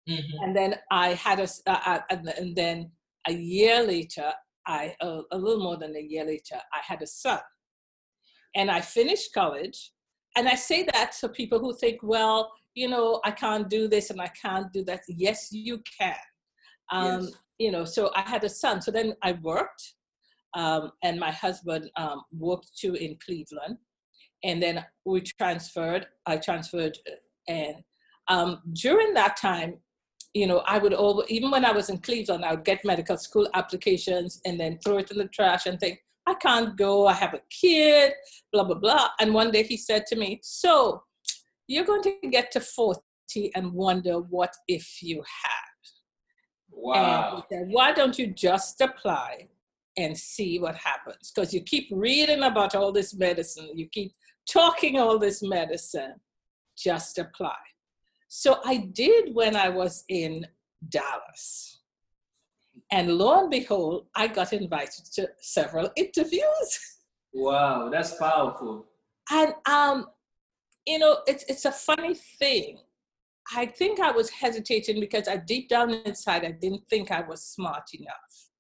Mhm. 0.09 0.43
and 0.43 0.57
then 0.57 0.79
I 0.91 1.15
had 1.15 1.41
a, 1.41 1.49
uh, 1.67 2.01
and, 2.11 2.57
then 2.57 2.93
a 3.27 3.33
year 3.33 3.83
later, 3.83 4.33
I 4.67 4.97
uh, 5.01 5.23
a 5.31 5.39
little 5.39 5.63
more 5.63 5.77
than 5.77 5.97
a 5.97 6.01
year 6.01 6.25
later, 6.25 6.61
I 6.73 6.81
had 6.83 7.03
a 7.03 7.07
son, 7.07 7.41
and 8.55 8.71
I 8.71 8.81
finished 8.81 9.33
college, 9.33 9.93
and 10.37 10.49
I 10.49 10.55
say 10.55 10.83
that 10.85 11.13
to 11.21 11.29
people 11.29 11.59
who 11.59 11.75
think, 11.77 12.03
well, 12.03 12.53
you 12.75 12.89
know, 12.89 13.21
I 13.25 13.33
can't 13.33 13.69
do 13.69 13.89
this 13.89 14.11
and 14.11 14.21
I 14.21 14.29
can't 14.29 14.73
do 14.73 14.85
that. 14.85 15.03
Yes, 15.09 15.49
you 15.51 15.83
can. 15.99 16.17
Um, 16.93 17.23
Yes. 17.23 17.33
You 17.59 17.71
know, 17.71 17.85
so 17.85 18.11
I 18.17 18.23
had 18.23 18.43
a 18.45 18.49
son, 18.49 18.81
so 18.81 18.91
then 18.91 19.15
I 19.23 19.33
worked 19.33 19.95
um, 20.55 20.93
and 21.03 21.19
my 21.21 21.31
husband 21.31 21.91
um, 21.97 22.23
worked 22.33 22.71
too 22.79 22.95
in 22.95 23.17
Cleveland. 23.25 23.77
And 24.43 24.63
then 24.63 24.85
we 25.05 25.21
transferred, 25.21 26.07
I 26.27 26.39
transferred, 26.39 26.97
uh, 27.07 27.17
and 27.49 27.77
um, 28.31 28.63
during 28.73 29.13
that 29.15 29.37
time, 29.37 29.75
you 30.33 30.47
know, 30.47 30.59
I 30.61 30.79
would 30.79 30.95
over, 30.95 31.23
even 31.29 31.51
when 31.51 31.65
I 31.65 31.73
was 31.73 31.91
in 31.91 31.99
Cleveland, 31.99 32.45
I 32.45 32.55
would 32.55 32.65
get 32.65 32.85
medical 32.85 33.17
school 33.17 33.49
applications 33.55 34.41
and 34.47 34.59
then 34.59 34.79
throw 34.83 34.99
it 34.99 35.11
in 35.11 35.19
the 35.19 35.27
trash 35.27 35.67
and 35.67 35.79
think, 35.79 35.99
I 36.27 36.35
can't 36.35 36.77
go. 36.77 37.09
I 37.09 37.15
have 37.15 37.35
a 37.35 37.41
kid, 37.51 38.13
blah, 38.53 38.63
blah, 38.63 38.77
blah. 38.77 39.09
And 39.19 39.35
one 39.35 39.51
day 39.51 39.65
he 39.65 39.77
said 39.77 40.07
to 40.07 40.17
me, 40.17 40.41
So 40.45 41.03
you're 41.67 41.85
going 41.85 42.03
to 42.03 42.15
get 42.31 42.53
to 42.53 42.61
40 42.61 43.01
and 43.57 43.73
wonder 43.73 44.21
what 44.21 44.55
if 44.69 45.03
you 45.03 45.17
had. 45.17 45.81
Wow. 46.71 47.31
And 47.31 47.37
he 47.37 47.57
said, 47.57 47.69
Why 47.71 47.93
don't 47.93 48.17
you 48.17 48.29
just 48.29 48.81
apply 48.81 49.49
and 49.97 50.17
see 50.17 50.61
what 50.61 50.77
happens? 50.77 51.33
Because 51.35 51.53
you 51.53 51.63
keep 51.63 51.89
reading 51.91 52.45
about 52.45 52.77
all 52.77 52.93
this 52.93 53.13
medicine, 53.13 53.71
you 53.75 53.89
keep 53.89 54.13
talking 54.49 55.01
all 55.01 55.19
this 55.19 55.43
medicine, 55.43 56.15
just 56.79 57.19
apply. 57.19 57.57
So 58.33 58.61
I 58.65 58.77
did 58.77 59.35
when 59.35 59.57
I 59.57 59.69
was 59.69 60.05
in 60.09 60.47
Dallas. 60.89 61.81
And 62.93 63.19
lo 63.19 63.41
and 63.41 63.51
behold, 63.51 64.07
I 64.15 64.29
got 64.29 64.53
invited 64.53 65.05
to 65.15 65.29
several 65.41 65.91
interviews. 65.97 66.79
Wow, 67.35 67.91
that's 67.91 68.15
powerful. 68.15 68.87
And 69.31 69.55
um, 69.69 70.07
you 70.87 71.01
know, 71.01 71.19
it's 71.27 71.45
it's 71.49 71.65
a 71.65 71.73
funny 71.73 72.15
thing. 72.15 72.79
I 73.55 73.67
think 73.67 73.99
I 73.99 74.13
was 74.13 74.31
hesitating 74.31 75.01
because 75.01 75.27
I 75.27 75.37
deep 75.37 75.69
down 75.69 75.91
inside 75.91 76.45
I 76.45 76.53
didn't 76.53 76.89
think 76.89 77.11
I 77.11 77.23
was 77.23 77.43
smart 77.45 77.91
enough. 77.95 78.51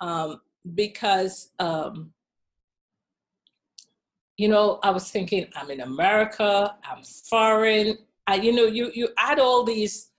Um, 0.00 0.40
because 0.74 1.50
um, 1.60 2.12
you 4.36 4.48
know, 4.48 4.80
I 4.82 4.90
was 4.90 5.10
thinking 5.10 5.46
I'm 5.54 5.70
in 5.70 5.80
America, 5.80 6.76
I'm 6.84 7.04
foreign. 7.04 7.98
I, 8.30 8.36
you 8.36 8.52
know, 8.52 8.66
you 8.66 8.90
you 8.94 9.08
add 9.18 9.38
all 9.40 9.64
these 9.64 10.10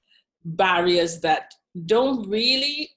barriers 0.43 1.21
that 1.21 1.53
don't 1.85 2.27
really 2.27 2.89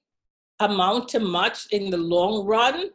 amount 0.59 1.09
to 1.09 1.19
much 1.19 1.67
in 1.71 1.89
the 1.89 1.97
long 1.97 2.45
run, 2.45 2.89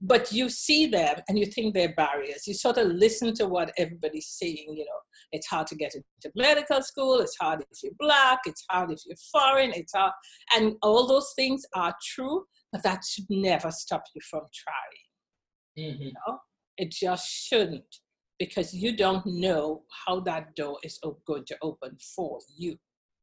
but 0.00 0.32
you 0.32 0.48
see 0.48 0.86
them 0.86 1.16
and 1.28 1.38
you 1.38 1.46
think 1.46 1.74
they're 1.74 1.94
barriers. 1.94 2.46
You 2.46 2.54
sort 2.54 2.78
of 2.78 2.88
listen 2.88 3.34
to 3.34 3.46
what 3.46 3.72
everybody's 3.78 4.28
saying, 4.28 4.66
you 4.68 4.84
know, 4.84 5.00
it's 5.32 5.46
hard 5.46 5.66
to 5.68 5.76
get 5.76 5.94
into 5.94 6.32
medical 6.36 6.82
school, 6.82 7.20
it's 7.20 7.36
hard 7.40 7.64
if 7.70 7.82
you're 7.82 7.92
black, 7.98 8.40
it's 8.46 8.64
hard 8.70 8.90
if 8.90 9.00
you're 9.06 9.16
foreign, 9.32 9.72
it's 9.74 9.94
hard. 9.94 10.12
And 10.54 10.76
all 10.82 11.06
those 11.06 11.32
things 11.36 11.64
are 11.74 11.94
true, 12.14 12.44
but 12.72 12.82
that 12.82 13.02
should 13.08 13.26
never 13.30 13.70
stop 13.70 14.04
you 14.14 14.20
from 14.30 14.42
trying. 14.62 15.94
Mhm. 15.94 16.00
You 16.00 16.12
know? 16.12 16.38
It 16.76 16.90
just 16.90 17.26
shouldn't 17.28 18.00
because 18.38 18.74
you 18.74 18.96
don't 18.96 19.24
know 19.26 19.82
how 20.06 20.20
that 20.20 20.54
door 20.56 20.78
is 20.82 20.98
going 21.26 21.44
to 21.46 21.56
open 21.62 21.96
for 22.14 22.38
you. 22.56 22.76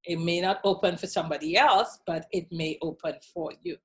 It 0.06 0.20
may 0.20 0.42
not 0.42 0.60
open 0.64 0.98
for 0.98 1.08
somebody 1.08 1.58
else, 1.58 2.00
but 2.08 2.26
it 2.32 2.48
may 2.52 2.78
open 2.82 3.16
for 3.34 3.52
you. 3.62 3.78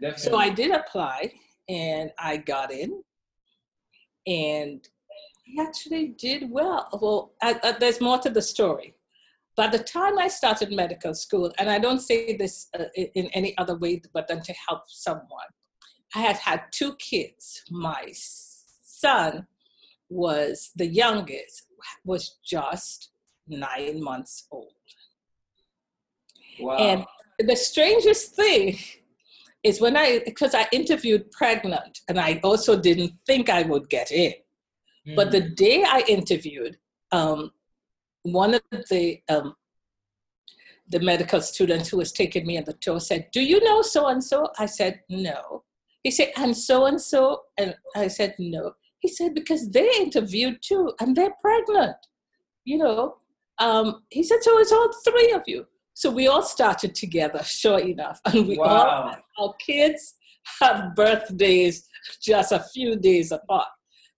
Definitely. 0.00 0.22
So 0.22 0.36
I 0.36 0.50
did 0.50 0.70
apply 0.70 1.32
and 1.68 2.10
I 2.18 2.36
got 2.36 2.72
in 2.72 3.02
and 4.26 4.86
I 5.58 5.62
actually 5.62 6.08
did 6.18 6.50
well. 6.50 6.88
Well, 7.00 7.32
I, 7.42 7.58
I, 7.62 7.72
there's 7.72 8.00
more 8.00 8.18
to 8.18 8.30
the 8.30 8.42
story. 8.42 8.94
By 9.56 9.66
the 9.66 9.78
time 9.78 10.18
I 10.18 10.28
started 10.28 10.70
medical 10.70 11.12
school, 11.14 11.52
and 11.58 11.68
I 11.68 11.78
don't 11.78 11.98
say 12.00 12.36
this 12.36 12.68
uh, 12.78 12.84
in, 12.94 13.06
in 13.14 13.26
any 13.28 13.58
other 13.58 13.76
way 13.76 14.00
but 14.14 14.28
than 14.28 14.42
to 14.42 14.54
help 14.68 14.82
someone, 14.86 15.50
I 16.14 16.20
had 16.20 16.36
had 16.36 16.62
two 16.70 16.94
kids. 16.96 17.62
My 17.70 18.12
son 18.12 19.46
was 20.10 20.70
the 20.76 20.86
youngest, 20.86 21.66
was 22.04 22.38
just 22.44 23.10
nine 23.48 24.02
months 24.02 24.46
old. 24.50 24.72
wow. 26.60 26.76
And 26.76 27.06
the 27.48 27.56
strangest 27.56 28.34
thing 28.34 28.78
is 29.62 29.80
when 29.80 29.96
I, 29.96 30.20
because 30.24 30.54
I 30.54 30.66
interviewed 30.72 31.30
pregnant 31.32 32.00
and 32.08 32.18
I 32.20 32.40
also 32.44 32.78
didn't 32.78 33.12
think 33.26 33.48
I 33.48 33.62
would 33.62 33.88
get 33.88 34.10
in. 34.10 34.34
But 35.16 35.30
the 35.30 35.40
day 35.40 35.84
I 35.86 36.04
interviewed, 36.06 36.78
um, 37.12 37.50
one 38.22 38.54
of 38.54 38.62
the 38.90 39.20
um, 39.28 39.54
the 40.88 41.00
medical 41.00 41.40
students 41.40 41.88
who 41.88 41.96
was 41.96 42.12
taking 42.12 42.46
me 42.46 42.58
on 42.58 42.64
the 42.64 42.74
tour 42.74 43.00
said, 43.00 43.28
"Do 43.32 43.40
you 43.40 43.62
know 43.64 43.82
so 43.82 44.08
and 44.08 44.22
so?" 44.22 44.48
I 44.58 44.66
said, 44.66 45.00
"No." 45.08 45.64
He 46.02 46.10
said, 46.10 46.32
"And 46.36 46.56
so 46.56 46.86
and 46.86 47.00
so," 47.00 47.42
and 47.56 47.74
I 47.96 48.08
said, 48.08 48.34
"No." 48.38 48.74
He 49.00 49.08
said, 49.08 49.34
"Because 49.34 49.70
they 49.70 49.88
interviewed 49.98 50.58
too, 50.62 50.92
and 51.00 51.16
they're 51.16 51.34
pregnant." 51.40 51.96
You 52.64 52.78
know, 52.78 53.16
um, 53.58 54.02
he 54.10 54.22
said, 54.22 54.42
"So 54.42 54.58
it's 54.58 54.72
all 54.72 54.90
three 55.04 55.32
of 55.32 55.42
you." 55.46 55.66
So 55.94 56.10
we 56.10 56.28
all 56.28 56.42
started 56.42 56.94
together, 56.94 57.42
sure 57.44 57.78
enough, 57.78 58.20
and 58.26 58.46
we 58.48 58.58
all 58.58 59.14
our 59.38 59.54
kids 59.64 60.14
have 60.60 60.94
birthdays 60.94 61.86
just 62.22 62.52
a 62.52 62.64
few 62.72 62.96
days 62.96 63.32
apart. 63.32 63.68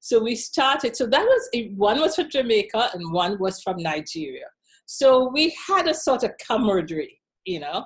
So 0.01 0.23
we 0.23 0.35
started. 0.35 0.97
So 0.97 1.07
that 1.07 1.25
was 1.25 1.49
one 1.77 2.01
was 2.01 2.16
from 2.16 2.29
Jamaica 2.31 2.90
and 2.95 3.12
one 3.12 3.38
was 3.38 3.62
from 3.62 3.77
Nigeria. 3.79 4.47
So 4.87 5.31
we 5.33 5.57
had 5.66 5.87
a 5.88 5.95
sort 5.95 6.25
of 6.25 6.33
camaraderie, 6.45 7.21
you 7.45 7.61
know. 7.61 7.85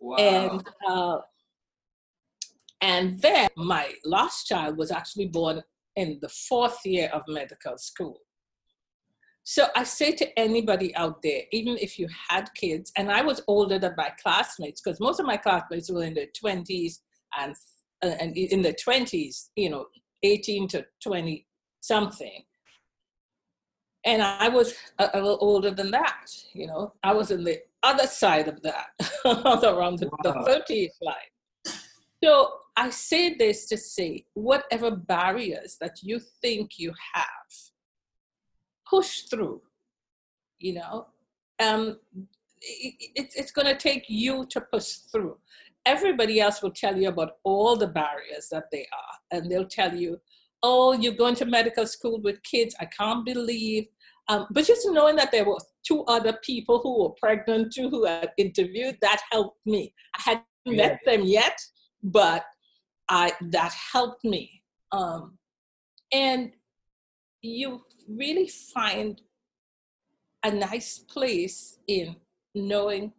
Wow. 0.00 0.16
And 0.16 0.66
uh, 0.88 1.18
and 2.80 3.20
then 3.20 3.48
my 3.56 3.92
last 4.04 4.46
child 4.46 4.76
was 4.76 4.90
actually 4.90 5.26
born 5.26 5.62
in 5.96 6.18
the 6.20 6.28
fourth 6.28 6.78
year 6.84 7.10
of 7.12 7.22
medical 7.28 7.78
school. 7.78 8.18
So 9.44 9.66
I 9.76 9.84
say 9.84 10.12
to 10.12 10.38
anybody 10.38 10.94
out 10.96 11.20
there, 11.22 11.42
even 11.52 11.76
if 11.76 11.98
you 11.98 12.08
had 12.30 12.48
kids, 12.54 12.90
and 12.96 13.10
I 13.12 13.20
was 13.22 13.42
older 13.46 13.78
than 13.78 13.94
my 13.96 14.10
classmates, 14.22 14.80
because 14.80 15.00
most 15.00 15.20
of 15.20 15.26
my 15.26 15.36
classmates 15.36 15.90
were 15.90 16.02
in 16.04 16.14
their 16.14 16.28
20s 16.42 16.94
and, 17.38 17.54
uh, 18.02 18.06
and 18.20 18.34
in 18.36 18.62
their 18.62 18.72
20s, 18.72 19.50
you 19.54 19.68
know, 19.68 19.86
18 20.22 20.68
to 20.68 20.86
20 21.02 21.46
something. 21.82 22.42
And 24.06 24.22
I 24.22 24.48
was 24.48 24.74
a, 24.98 25.10
a 25.12 25.20
little 25.20 25.38
older 25.40 25.70
than 25.70 25.90
that, 25.90 26.26
you 26.54 26.66
know, 26.66 26.94
I 27.02 27.12
was 27.12 27.30
in 27.30 27.44
the 27.44 27.58
other 27.82 28.06
side 28.06 28.48
of 28.48 28.62
that, 28.62 28.86
around 29.26 29.98
the, 29.98 30.08
the 30.22 30.30
Wow. 30.30 30.44
30th 30.46 30.88
line. 31.02 31.76
So 32.22 32.50
I 32.76 32.90
say 32.90 33.34
this 33.34 33.66
to 33.66 33.76
say, 33.76 34.24
whatever 34.34 34.90
barriers 34.90 35.76
that 35.80 35.98
you 36.02 36.18
think 36.42 36.78
you 36.78 36.92
have, 37.14 37.26
push 38.88 39.22
through. 39.22 39.62
You 40.58 40.74
know, 40.74 41.06
um, 41.62 41.98
it, 42.60 42.94
it's 43.14 43.36
it's 43.36 43.52
going 43.52 43.66
to 43.66 43.76
take 43.76 44.04
you 44.08 44.46
to 44.46 44.60
push 44.60 44.94
through. 45.12 45.36
Everybody 45.86 46.40
else 46.40 46.62
will 46.62 46.70
tell 46.70 46.96
you 46.96 47.08
about 47.08 47.32
all 47.44 47.76
the 47.76 47.86
barriers 47.86 48.48
that 48.50 48.70
they 48.72 48.86
are, 48.92 49.38
and 49.38 49.50
they'll 49.50 49.66
tell 49.66 49.94
you, 49.94 50.20
"Oh, 50.62 50.92
you're 50.92 51.12
going 51.14 51.34
to 51.36 51.44
medical 51.44 51.86
school 51.86 52.20
with 52.20 52.42
kids. 52.42 52.74
I 52.80 52.86
can't 52.86 53.24
believe." 53.24 53.86
Um, 54.28 54.46
but 54.50 54.64
just 54.64 54.88
knowing 54.90 55.16
that 55.16 55.32
there 55.32 55.44
were 55.44 55.58
two 55.86 56.02
other 56.04 56.32
people 56.42 56.80
who 56.82 57.02
were 57.02 57.10
pregnant 57.10 57.74
too 57.74 57.90
who 57.90 58.06
had 58.06 58.30
interviewed 58.38 58.96
that 59.02 59.20
helped 59.30 59.58
me. 59.66 59.92
I 60.16 60.22
hadn't 60.22 60.76
met 60.78 61.00
them 61.04 61.22
yet, 61.24 61.58
but 62.02 62.44
I 63.08 63.32
that 63.50 63.72
helped 63.92 64.24
me. 64.24 64.62
Um, 64.92 65.38
and 66.12 66.52
you 67.42 67.82
really 68.08 68.48
find 68.48 69.20
a 70.44 70.50
nice 70.50 70.98
place 70.98 71.78
in 71.88 72.16
knowing 72.54 73.12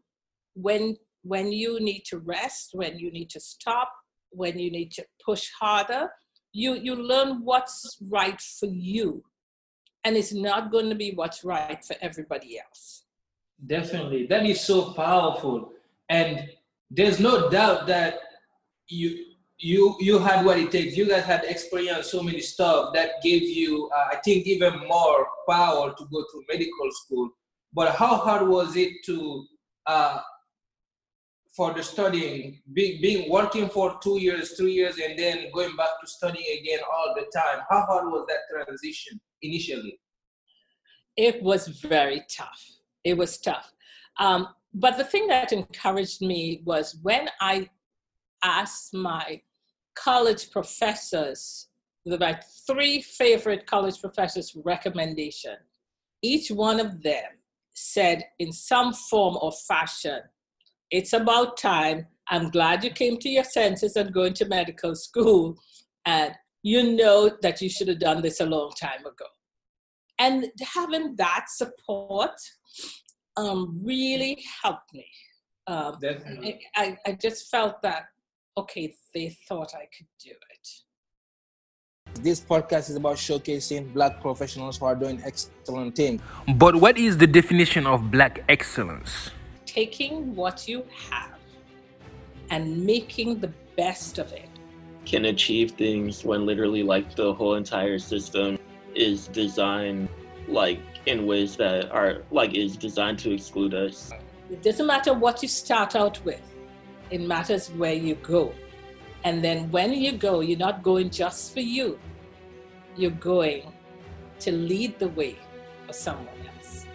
when 0.54 0.98
when 1.24 1.52
you 1.52 1.80
need 1.80 2.04
to 2.06 2.19
rest, 2.19 2.69
when 2.74 3.00
you 3.00 3.12
need 3.12 3.30
to 3.32 3.39
stop, 3.39 3.91
when 4.30 4.60
you 4.60 4.71
need 4.71 4.91
to 4.91 5.06
push 5.24 5.50
harder. 5.60 6.10
You 6.54 6.76
you 6.76 6.95
learn 6.95 7.43
what's 7.43 7.98
right 8.10 8.39
for 8.39 8.67
you, 8.67 9.24
and 10.04 10.15
it's 10.15 10.34
not 10.34 10.71
going 10.71 10.89
to 10.89 10.95
be 10.95 11.12
what's 11.12 11.43
right 11.43 11.84
for 11.84 11.95
everybody 12.02 12.60
else. 12.60 13.06
Definitely. 13.65 14.28
That 14.28 14.45
is 14.45 14.62
so 14.62 14.93
powerful. 14.93 15.71
And 16.10 16.50
there's 16.91 17.19
no 17.19 17.50
doubt 17.50 17.88
that 17.88 18.19
you 18.88 19.25
you 19.58 19.96
you 20.00 20.20
had 20.20 20.46
what 20.46 20.60
it 20.60 20.72
takes. 20.72 20.98
You 20.98 21.08
guys 21.08 21.24
had 21.24 21.44
experienced 21.46 22.12
so 22.12 22.22
many 22.22 22.41
stuff 22.41 22.94
that 22.94 23.22
gave 23.24 23.44
you, 23.44 23.89
uh, 23.96 24.10
I 24.12 24.18
think, 24.18 24.46
even 24.48 24.80
more 24.88 25.28
power 25.50 25.94
to 25.96 26.06
go 26.12 26.22
to 26.22 26.44
medical 26.50 26.91
school. 26.91 27.30
But 27.74 27.96
how 27.96 28.18
hard 28.18 28.48
was 28.48 28.76
it 28.76 28.94
to 29.06 29.46
uh, 29.86 30.20
for 31.56 31.74
the 31.74 31.82
studying, 31.82 32.62
being, 32.74 33.02
being 33.02 33.32
working 33.32 33.70
for 33.70 33.98
two 34.04 34.20
years, 34.20 34.52
three 34.58 34.74
years, 34.74 34.98
and 34.98 35.18
then 35.18 35.50
going 35.54 35.76
back 35.78 36.02
to 36.02 36.08
studying 36.08 36.60
again 36.60 36.80
all 36.94 37.15
the 37.15 37.26
time? 37.38 37.63
How 37.70 37.86
hard 37.86 38.06
was 38.12 38.26
that 38.28 38.39
transition 38.52 39.20
initially? 39.41 40.00
It 41.15 41.41
was 41.41 41.68
very 41.68 42.24
tough. 42.30 42.62
It 43.06 43.18
was 43.18 43.38
tough. 43.38 43.72
Um, 44.20 44.50
but 44.74 44.98
the 44.98 45.06
thing 45.06 45.28
that 45.28 45.54
encouraged 45.54 46.22
me 46.22 46.62
was 46.65 46.98
when 47.02 47.30
I 47.39 47.70
asked 48.46 48.94
my 48.94 49.42
college 49.96 50.52
professors, 50.52 51.68
my 52.06 52.40
three 52.68 53.02
favorite 53.02 53.66
college 53.66 54.00
professors 54.00 54.56
recommendation, 54.64 55.56
each 56.22 56.52
one 56.52 56.80
of 56.80 57.02
them 57.02 57.26
said 57.74 58.24
in 58.40 58.52
some 58.52 58.94
form 58.94 59.38
or 59.42 59.52
fashion, 59.52 60.22
it's 60.92 61.14
about 61.14 61.58
time. 61.58 62.08
I'm 62.30 62.50
glad 62.50 62.84
you 62.84 62.92
came 62.92 63.18
to 63.18 63.30
your 63.30 63.44
senses 63.44 63.96
and 63.96 64.14
going 64.14 64.34
to 64.36 64.46
medical 64.46 64.96
school, 64.96 65.58
and 66.06 66.34
you 66.64 66.96
know 66.96 67.32
that 67.42 67.62
you 67.62 67.70
should 67.70 67.88
have 67.88 68.00
done 68.00 68.22
this 68.22 68.40
a 68.40 68.46
long 68.46 68.72
time 68.80 69.02
ago. 69.02 69.26
And 70.18 70.46
having 70.76 71.16
that 71.18 71.46
support 71.50 72.40
um, 73.38 73.80
really 73.84 74.44
helped 74.64 74.94
me. 74.94 75.08
Um, 75.68 75.98
Definitely. 76.00 76.62
I, 76.76 76.98
I 77.06 77.12
just 77.14 77.50
felt 77.50 77.82
that, 77.82 78.06
okay, 78.58 78.96
they 79.13 79.30
thought 79.48 79.74
I 79.76 79.88
could 79.96 80.08
do 80.20 80.32
it. 80.32 80.70
This 82.22 82.39
podcast 82.39 82.89
is 82.89 82.96
about 82.96 83.18
showcasing 83.18 83.94
black 83.94 84.22
professionals 84.22 84.78
who 84.78 84.86
are 84.86 84.96
doing 84.96 85.22
excellent 85.26 85.96
things. 85.96 86.22
But 86.56 86.76
what 86.76 86.98
is 86.98 87.18
the 87.18 87.28
definition 87.28 87.86
of 87.86 88.10
black 88.10 88.44
excellence? 88.48 89.32
Taking 89.65 90.36
what 90.36 90.68
you 90.68 90.86
have 91.10 91.38
and 92.50 92.86
making 92.86 93.39
the 93.39 93.52
best 93.76 94.20
of 94.20 94.32
it. 94.32 94.48
Can 95.06 95.26
achieve 95.26 95.72
things 95.72 96.24
when 96.24 96.46
literally 96.46 96.84
like 96.84 97.15
the 97.15 97.34
whole 97.34 97.56
entire 97.56 98.00
system 98.00 98.58
is 98.96 99.28
designed 99.28 100.08
like 100.48 100.80
in 101.06 101.26
ways 101.26 101.58
that 101.58 101.91
are 101.91 102.24
like 102.32 102.54
is 102.54 102.78
designed 102.78 103.20
to 103.20 103.32
exclude 103.34 103.74
us. 103.74 104.12
It 104.50 104.63
doesn't 104.63 104.88
matter 104.88 105.13
what 105.13 105.41
you 105.41 105.50
start 105.50 105.96
out 105.96 106.24
with, 106.24 106.55
it 107.12 107.22
matters 107.22 107.70
where 107.70 107.94
you 107.94 108.15
go. 108.15 108.54
And 109.24 109.44
then 109.44 109.72
when 109.72 109.94
you 109.94 110.13
go, 110.13 110.41
you're 110.41 110.58
not 110.58 110.84
going 110.84 111.10
just 111.10 111.54
for 111.54 111.60
you, 111.60 112.00
you're 112.96 113.12
going 113.12 113.72
to 114.39 114.52
lead 114.52 115.00
the 115.00 115.10
way 115.10 115.38
for 115.88 115.94
someone 115.94 116.28
else. 116.56 116.86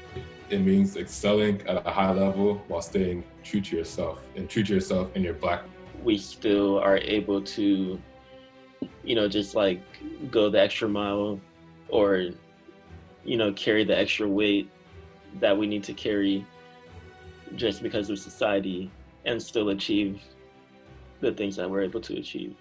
It 0.49 0.61
means 0.61 0.96
excelling 0.96 1.62
at 1.66 1.87
a 1.87 1.90
high 1.90 2.12
level 2.12 2.62
while 2.68 2.83
staying 2.83 3.25
true 3.42 3.61
to 3.61 3.77
yourself 3.77 4.20
and 4.37 4.49
true 4.49 4.62
to 4.64 4.75
yourself 4.75 5.14
in 5.14 5.23
your 5.23 5.35
black. 5.35 5.62
We 6.03 6.18
still 6.18 6.79
are 6.79 6.99
able 6.99 7.42
to, 7.42 8.01
you 9.05 9.14
know, 9.14 9.29
just 9.29 9.55
like 9.55 9.83
go 10.31 10.51
the 10.51 10.61
extra 10.61 10.88
mile 10.88 11.40
or, 11.88 12.31
you 13.25 13.37
know, 13.37 13.53
carry 13.53 13.85
the 13.85 13.96
extra 13.96 14.29
weight 14.29 14.70
that 15.40 15.57
we 15.57 15.66
need 15.66 15.85
to 15.85 15.92
carry 15.92 16.44
just 17.57 17.83
because 17.83 18.11
of 18.11 18.18
society 18.18 18.90
and 19.24 19.42
still 19.42 19.70
achieve 19.70 20.22
the 21.20 21.33
things 21.33 21.56
that 21.56 21.70
we're 21.70 21.83
able 21.83 22.00
to 22.00 22.16
achieve. 22.18 22.56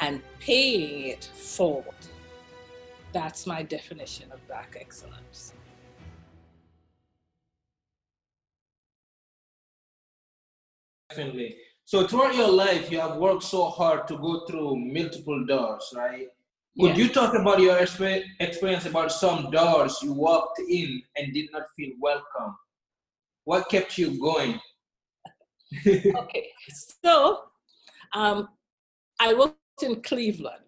And 0.00 0.20
paying 0.40 1.08
it 1.08 1.24
forward. 1.24 1.94
That's 3.12 3.46
my 3.46 3.62
definition 3.62 4.32
of 4.32 4.44
black 4.48 4.76
excellence. 4.80 5.52
Definitely. 11.10 11.56
So 11.84 12.06
throughout 12.06 12.34
your 12.34 12.50
life, 12.50 12.90
you 12.90 12.98
have 13.00 13.16
worked 13.18 13.42
so 13.42 13.66
hard 13.66 14.08
to 14.08 14.16
go 14.16 14.46
through 14.46 14.76
multiple 14.76 15.44
doors, 15.44 15.92
right? 15.94 16.28
Could 16.80 16.96
Yeah. 16.96 17.04
you 17.04 17.08
talk 17.10 17.34
about 17.34 17.60
your 17.60 17.78
experience 17.78 18.86
about 18.86 19.12
some 19.12 19.50
doors 19.50 20.00
you 20.02 20.14
walked 20.14 20.58
in 20.60 21.02
and 21.16 21.34
did 21.34 21.52
not 21.52 21.70
feel 21.76 21.92
welcome? 22.00 22.56
What 23.44 23.68
kept 23.68 23.98
you 23.98 24.20
going? 24.20 24.60
okay, 25.86 26.48
so 27.02 27.44
um, 28.14 28.48
I 29.20 29.34
worked 29.34 29.56
in 29.82 30.02
Cleveland. 30.02 30.58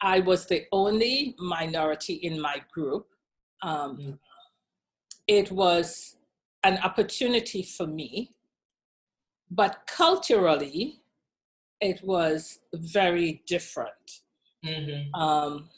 I 0.00 0.20
was 0.20 0.46
the 0.46 0.64
only 0.72 1.36
minority 1.38 2.14
in 2.14 2.40
my 2.40 2.56
group. 2.72 3.06
Um, 3.62 3.96
Mm. 3.98 4.18
It 5.28 5.52
was 5.52 6.16
an 6.64 6.78
opportunity 6.78 7.62
for 7.62 7.86
me, 7.86 8.34
but 9.50 9.86
culturally, 9.86 11.00
it 11.80 12.02
was 12.02 12.60
very 12.74 13.42
different. 13.46 14.22
Mm-hmm. 14.64 15.14
Um, 15.14 15.68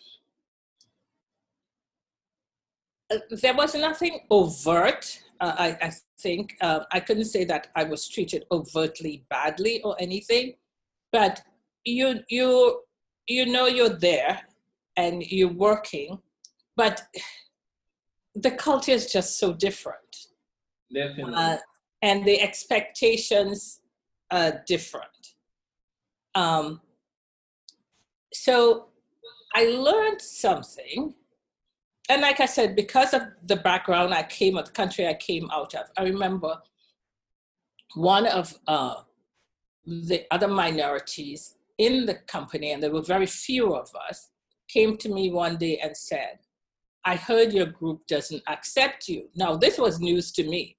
uh, 3.12 3.18
there 3.30 3.54
was 3.54 3.74
nothing 3.74 4.20
overt. 4.30 5.22
Uh, 5.40 5.54
I, 5.58 5.86
I 5.86 5.92
think 6.20 6.54
uh, 6.60 6.80
I 6.92 7.00
couldn't 7.00 7.24
say 7.26 7.44
that 7.44 7.68
I 7.74 7.84
was 7.84 8.08
treated 8.08 8.44
overtly 8.50 9.24
badly 9.30 9.82
or 9.82 9.96
anything, 9.98 10.54
but 11.12 11.42
you 11.84 12.20
you 12.28 12.80
you 13.26 13.46
know 13.46 13.66
you're 13.66 13.88
there 13.88 14.40
and 14.96 15.22
you're 15.24 15.52
working, 15.52 16.18
but 16.76 17.02
the 18.34 18.50
culture 18.50 18.92
is 18.92 19.12
just 19.12 19.38
so 19.38 19.52
different, 19.52 20.28
Definitely. 20.92 21.34
uh, 21.34 21.56
and 22.02 22.24
the 22.24 22.40
expectations 22.40 23.80
are 24.30 24.62
different. 24.66 25.34
Um, 26.34 26.80
so 28.32 28.88
I 29.54 29.64
learned 29.66 30.20
something. 30.20 31.14
And 32.08 32.22
like 32.22 32.40
I 32.40 32.46
said, 32.46 32.76
because 32.76 33.14
of 33.14 33.22
the 33.46 33.56
background 33.56 34.12
I 34.12 34.24
came 34.24 34.56
of 34.58 34.66
the 34.66 34.72
country 34.72 35.06
I 35.06 35.14
came 35.14 35.50
out 35.50 35.74
of, 35.74 35.86
I 35.96 36.02
remember 36.02 36.58
one 37.94 38.26
of 38.26 38.58
uh, 38.66 38.96
the 39.86 40.24
other 40.30 40.48
minorities 40.48 41.56
in 41.78 42.06
the 42.06 42.14
company, 42.14 42.72
and 42.72 42.82
there 42.82 42.90
were 42.92 43.02
very 43.02 43.26
few 43.26 43.74
of 43.74 43.88
us, 44.08 44.30
came 44.68 44.96
to 44.98 45.08
me 45.08 45.30
one 45.30 45.56
day 45.56 45.78
and 45.82 45.96
said, 45.96 46.38
I 47.04 47.16
heard 47.16 47.52
your 47.52 47.66
group 47.66 48.06
doesn't 48.06 48.42
accept 48.48 49.08
you. 49.08 49.28
Now, 49.34 49.56
this 49.56 49.78
was 49.78 50.00
news 50.00 50.32
to 50.32 50.44
me 50.44 50.76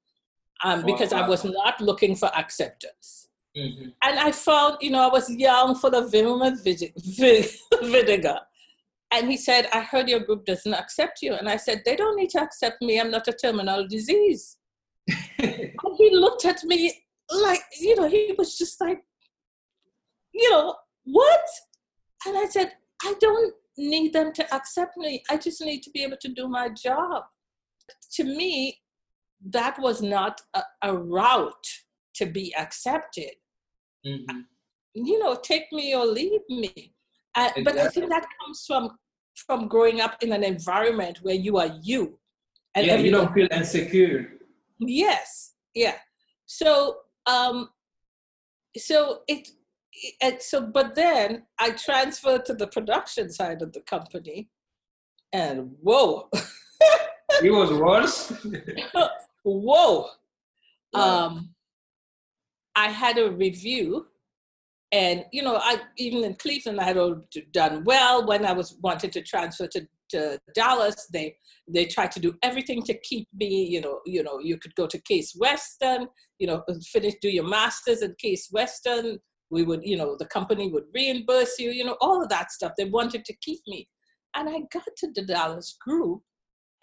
um, 0.63 0.85
because 0.85 1.13
I 1.13 1.27
was 1.27 1.43
not 1.43 1.79
looking 1.81 2.15
for 2.15 2.29
acceptance 2.35 3.25
Mhm. 3.55 3.93
and 4.03 4.19
I 4.19 4.31
found, 4.31 4.77
you 4.81 4.89
know, 4.91 5.07
I 5.07 5.11
was 5.11 5.29
young, 5.29 5.75
full 5.75 5.95
of 5.95 6.11
vim 6.11 6.41
and 6.41 6.59
vinegar. 7.83 8.39
And 9.15 9.31
he 9.31 9.37
said, 9.37 9.69
I 9.71 9.81
heard 9.81 10.09
your 10.09 10.19
group 10.19 10.45
doesn't 10.45 10.73
accept 10.73 11.21
you. 11.21 11.33
And 11.33 11.47
I 11.47 11.55
said, 11.57 11.83
they 11.85 11.95
don't 11.95 12.17
need 12.17 12.29
to 12.31 12.41
accept 12.41 12.81
me. 12.81 12.99
I'm 12.99 13.11
not 13.11 13.27
a 13.27 13.33
terminal 13.33 13.87
disease. 13.87 14.57
and 15.39 15.71
he 15.97 16.09
looked 16.11 16.43
at 16.45 16.63
me 16.65 16.93
like, 17.31 17.61
you 17.79 17.95
know, 17.95 18.09
he 18.09 18.35
was 18.37 18.57
just 18.57 18.81
like, 18.81 19.01
you 20.33 20.51
know, 20.51 20.75
what? 21.05 21.45
And 22.27 22.37
I 22.37 22.45
said, 22.45 22.73
I 23.03 23.13
don't 23.21 23.53
need 23.77 24.11
them 24.11 24.33
to 24.33 24.53
accept 24.53 24.97
me. 24.97 25.23
I 25.29 25.37
just 25.37 25.61
need 25.61 25.81
to 25.83 25.91
be 25.91 26.03
able 26.03 26.17
to 26.17 26.29
do 26.29 26.47
my 26.49 26.69
job. 26.69 27.23
To 28.15 28.23
me, 28.23 28.81
that 29.49 29.79
was 29.79 30.01
not 30.01 30.41
a, 30.55 30.63
a 30.83 30.93
route 30.97 31.67
to 32.15 32.25
be 32.25 32.53
accepted 32.55 33.31
Mhm. 34.05 34.45
you 34.93 35.19
know, 35.19 35.35
take 35.35 35.71
me 35.71 35.95
or 35.95 36.05
leave 36.05 36.41
me. 36.49 36.93
Uh, 37.35 37.49
But 37.63 37.77
I 37.77 37.89
think 37.89 38.09
that 38.09 38.25
comes 38.39 38.65
from 38.65 38.97
from 39.35 39.67
growing 39.67 40.01
up 40.01 40.21
in 40.21 40.31
an 40.31 40.43
environment 40.43 41.19
where 41.21 41.35
you 41.35 41.57
are 41.57 41.77
you, 41.81 42.17
and 42.75 42.85
Yeah, 42.85 42.95
you 42.95 43.11
don't 43.11 43.33
feel 43.33 43.47
insecure. 43.51 44.33
yes, 44.79 45.53
yeah. 45.73 45.95
So, 46.45 46.97
um, 47.25 47.69
so 48.77 49.21
it, 49.27 49.49
it, 50.21 50.43
so, 50.43 50.61
but 50.61 50.95
then 50.95 51.43
I 51.59 51.71
transferred 51.71 52.45
to 52.45 52.53
the 52.53 52.67
production 52.67 53.31
side 53.31 53.61
of 53.61 53.73
the 53.73 53.81
company, 53.81 54.49
and 55.33 55.71
whoa, 55.81 56.29
It 57.43 57.51
was 57.51 57.71
worse. 57.73 58.31
whoa. 59.43 60.07
Wow. 60.93 61.25
Um, 61.25 61.49
I 62.75 62.89
had 62.89 63.17
a 63.17 63.29
review, 63.31 64.07
and 64.91 65.25
you 65.31 65.41
know, 65.41 65.57
I 65.57 65.81
even 65.97 66.23
in 66.23 66.35
Cleveland, 66.35 66.79
I 66.79 66.85
had 66.85 66.97
done 67.51 67.83
well. 67.85 68.25
When 68.25 68.45
I 68.45 68.53
was 68.53 68.77
wanted 68.81 69.11
to 69.13 69.21
transfer 69.21 69.67
to, 69.67 69.87
to 70.09 70.39
Dallas, 70.53 71.07
they 71.11 71.35
they 71.67 71.85
tried 71.85 72.11
to 72.11 72.19
do 72.19 72.35
everything 72.43 72.83
to 72.83 72.97
keep 72.99 73.27
me. 73.33 73.67
You 73.67 73.81
know, 73.81 73.99
you 74.05 74.23
know, 74.23 74.39
you 74.39 74.57
could 74.57 74.75
go 74.75 74.87
to 74.87 75.01
Case 75.01 75.35
Western, 75.37 76.07
you 76.39 76.47
know, 76.47 76.63
finish 76.91 77.15
do 77.21 77.29
your 77.29 77.47
masters 77.47 78.01
in 78.01 78.15
Case 78.19 78.49
Western. 78.51 79.19
We 79.49 79.63
would, 79.63 79.81
you 79.83 79.97
know, 79.97 80.15
the 80.17 80.25
company 80.25 80.71
would 80.71 80.85
reimburse 80.93 81.59
you. 81.59 81.71
You 81.71 81.85
know, 81.85 81.97
all 82.01 82.21
of 82.21 82.29
that 82.29 82.51
stuff. 82.51 82.73
They 82.77 82.85
wanted 82.85 83.25
to 83.25 83.35
keep 83.41 83.61
me, 83.67 83.87
and 84.35 84.47
I 84.49 84.59
got 84.71 84.85
to 84.97 85.11
the 85.15 85.23
Dallas 85.23 85.77
group, 85.81 86.21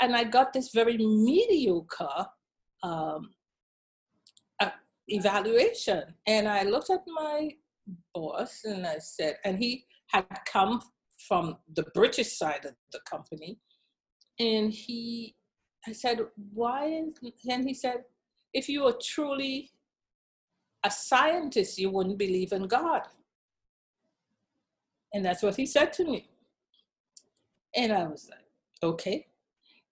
and 0.00 0.16
I 0.16 0.24
got 0.24 0.52
this 0.52 0.70
very 0.74 0.96
mediocre. 0.98 2.26
Um, 2.82 3.30
evaluation. 5.08 6.02
And 6.26 6.48
I 6.48 6.62
looked 6.62 6.90
at 6.90 7.02
my 7.06 7.50
boss 8.14 8.64
and 8.64 8.86
I 8.86 8.98
said, 8.98 9.38
and 9.44 9.58
he 9.58 9.86
had 10.08 10.26
come 10.46 10.82
from 11.28 11.56
the 11.74 11.84
British 11.94 12.36
side 12.36 12.64
of 12.64 12.74
the 12.92 13.00
company. 13.08 13.58
And 14.38 14.72
he, 14.72 15.36
I 15.86 15.92
said, 15.92 16.20
why? 16.52 16.86
is-" 16.86 17.32
And 17.48 17.66
he 17.66 17.74
said, 17.74 18.04
if 18.52 18.68
you 18.68 18.84
were 18.84 18.96
truly 19.00 19.70
a 20.84 20.90
scientist, 20.90 21.78
you 21.78 21.90
wouldn't 21.90 22.18
believe 22.18 22.52
in 22.52 22.66
God. 22.66 23.02
And 25.14 25.24
that's 25.24 25.42
what 25.42 25.56
he 25.56 25.66
said 25.66 25.92
to 25.94 26.04
me. 26.04 26.28
And 27.74 27.92
I 27.92 28.04
was 28.04 28.28
like, 28.30 28.44
okay. 28.82 29.26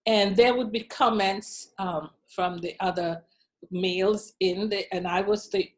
And 0.06 0.34
there 0.34 0.54
would 0.54 0.72
be 0.72 0.82
comments 0.84 1.72
um, 1.78 2.10
from 2.34 2.58
the 2.58 2.74
other 2.80 3.22
males 3.70 4.32
in 4.40 4.68
the, 4.68 4.92
and 4.94 5.06
I 5.06 5.20
was 5.20 5.48
the 5.50 5.70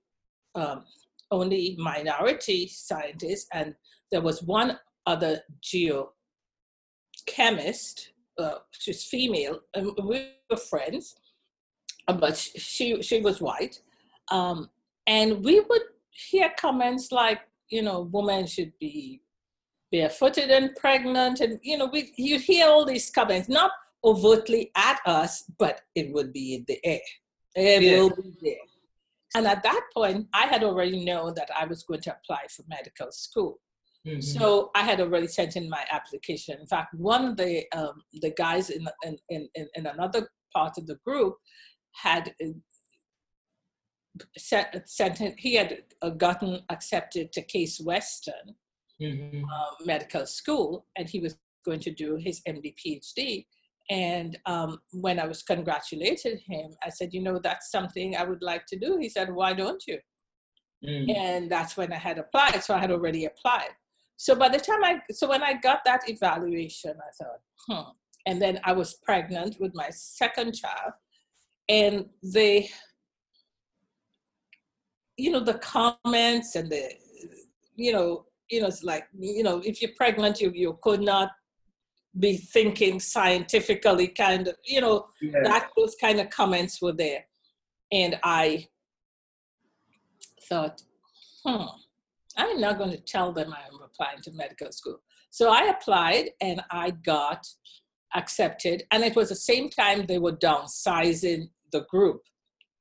um, 0.55 0.85
only 1.33 1.75
minority 1.79 2.69
scientists, 2.69 3.49
and 3.53 3.75
there 4.13 4.21
was 4.21 4.43
one 4.43 4.79
other 5.07 5.41
geochemist. 7.29 8.09
Uh, 8.39 8.59
she's 8.71 9.05
female, 9.05 9.59
and 9.75 9.91
we 10.05 10.33
were 10.51 10.57
friends, 10.57 11.17
uh, 12.09 12.13
but 12.13 12.37
she 12.37 13.03
she 13.03 13.21
was 13.21 13.41
white, 13.41 13.81
um, 14.31 14.71
and 15.07 15.45
we 15.45 15.61
would 15.61 15.83
hear 16.11 16.51
comments 16.59 17.11
like, 17.13 17.41
you 17.69 17.83
know, 17.83 18.09
women 18.13 18.47
should 18.47 18.73
be 18.79 19.21
barefooted 19.91 20.51
and 20.51 20.75
pregnant, 20.77 21.41
and 21.41 21.59
you 21.63 21.77
know, 21.77 21.87
we 21.93 22.13
you 22.17 22.39
hear 22.39 22.67
all 22.69 22.85
these 22.87 23.11
comments, 23.11 23.49
not 23.49 23.71
overtly 24.05 24.71
at 24.75 24.99
us, 25.07 25.45
but 25.59 25.83
it 25.95 26.13
would 26.13 26.33
be 26.33 26.55
in 26.57 26.65
the 26.67 26.79
air. 26.85 27.01
It 27.55 27.83
Yeah. 27.83 27.93
will 27.93 28.11
be 28.17 28.35
there. 28.41 28.67
And 29.35 29.47
at 29.47 29.63
that 29.63 29.83
point, 29.95 30.27
I 30.35 30.47
had 30.47 30.63
already 30.63 31.05
known 31.05 31.35
that 31.35 31.51
I 31.59 31.65
was 31.67 31.83
going 31.85 32.01
to 32.03 32.15
apply 32.17 32.47
for 32.55 32.65
medical 32.69 33.11
school. 33.13 33.61
Mhm. 34.07 34.23
So 34.23 34.71
I 34.75 34.83
had 34.83 35.01
already 35.01 35.29
sent 35.29 35.57
in 35.57 35.69
my 35.69 35.85
application. 35.91 36.59
In 36.61 36.67
fact, 36.67 36.95
one 36.95 37.25
of 37.25 37.37
the 37.37 37.65
um, 37.73 38.03
the 38.21 38.33
guys 38.37 38.71
in, 38.71 38.87
in 39.05 39.17
in 39.31 39.49
in 39.75 39.87
another 39.87 40.29
part 40.53 40.77
of 40.77 40.87
the 40.87 40.97
group 41.07 41.37
had 41.95 42.35
uh, 42.45 42.49
sent, 44.37 44.89
sent 44.89 45.21
in, 45.21 45.35
he 45.39 45.55
had 45.55 45.85
uh, 46.03 46.11
gotten 46.11 46.63
accepted 46.69 47.33
to 47.33 47.43
Case 47.43 47.81
Western 47.81 48.57
Mhm. 49.01 49.43
uh, 49.45 49.85
medical 49.85 50.27
school, 50.27 50.87
and 50.97 51.09
he 51.09 51.19
was 51.21 51.37
going 51.65 51.81
to 51.81 51.91
do 51.91 52.17
his 52.17 52.41
MD 52.47 52.75
PhD. 52.81 53.47
And 53.91 54.39
um, 54.47 54.79
when 54.93 55.19
I 55.19 55.27
was 55.27 55.43
congratulated 55.43 56.41
him, 56.41 56.71
I 56.85 56.89
said, 56.89 57.13
you 57.13 57.23
know, 57.23 57.39
that's 57.43 57.71
something 57.71 58.17
I 58.17 58.25
would 58.25 58.43
like 58.43 58.65
to 58.67 58.79
do. 58.79 58.99
He 59.01 59.09
said, 59.09 59.33
why 59.33 59.53
don't 59.53 59.83
you? 59.87 59.99
Mhm. 60.85 61.17
and 61.17 61.49
that's 61.49 61.77
when 61.77 61.93
I 61.93 61.97
had 61.97 62.19
applied. 62.19 62.65
So 62.65 62.75
I 62.75 62.81
had 62.81 62.91
already 62.91 63.27
applied. 63.27 63.71
So 64.17 64.35
by 64.35 64.49
the 64.49 64.59
time 64.59 64.83
I, 64.83 65.01
so 65.13 65.29
when 65.29 65.43
I 65.43 65.55
got 65.55 65.85
that 65.85 66.09
evaluation, 66.09 66.95
I 66.97 67.25
thought, 67.25 67.41
hmm. 67.69 67.91
And 68.27 68.41
then 68.41 68.61
I 68.65 68.73
was 68.73 68.95
pregnant 68.95 69.57
with 69.59 69.75
my 69.75 69.91
second 69.91 70.55
child, 70.55 70.93
and 71.69 72.07
they, 72.23 72.71
you 75.17 75.31
know, 75.33 75.41
the 75.41 75.55
comments 75.55 76.55
and 76.55 76.71
the, 76.71 76.91
you 77.75 77.93
know, 77.93 78.27
you 78.49 78.61
know, 78.61 78.69
it's 78.69 78.85
like, 78.85 79.05
you 79.19 79.43
know, 79.43 79.61
if 79.65 79.83
you're 79.83 79.91
pregnant, 79.97 80.41
you 80.41 80.53
you 80.55 80.79
could 80.83 81.01
not 81.01 81.31
be 82.19 82.37
thinking 82.37 83.01
scientifically, 83.01 84.09
kind 84.09 84.49
of, 84.49 84.57
you 84.65 84.81
know, 84.81 85.07
Yeah. 85.21 85.43
that 85.45 85.71
those 85.77 85.95
kind 86.01 86.21
of 86.21 86.29
comments 86.31 86.81
were 86.83 86.93
there 86.93 87.25
and 87.93 88.19
i 88.25 88.67
thought 90.49 90.83
hmm 91.45 91.65
i'm 92.37 92.61
not 92.61 92.79
going 92.79 92.91
to 92.91 92.97
tell 93.01 93.33
them 93.33 93.53
i'm 93.53 93.81
applying 93.83 94.21
to 94.23 94.33
medical 94.33 94.73
school 94.73 94.99
so 95.31 95.51
i 95.51 95.65
applied 95.65 96.31
and 96.41 96.63
i 96.71 96.91
got 96.91 97.47
accepted 98.15 98.83
and 98.91 99.03
it 99.05 99.15
was 99.15 99.29
the 99.29 99.35
same 99.37 99.69
time 99.69 100.05
they 100.07 100.19
were 100.19 100.37
downsizing 100.37 101.49
the 101.73 101.83
group 101.91 102.23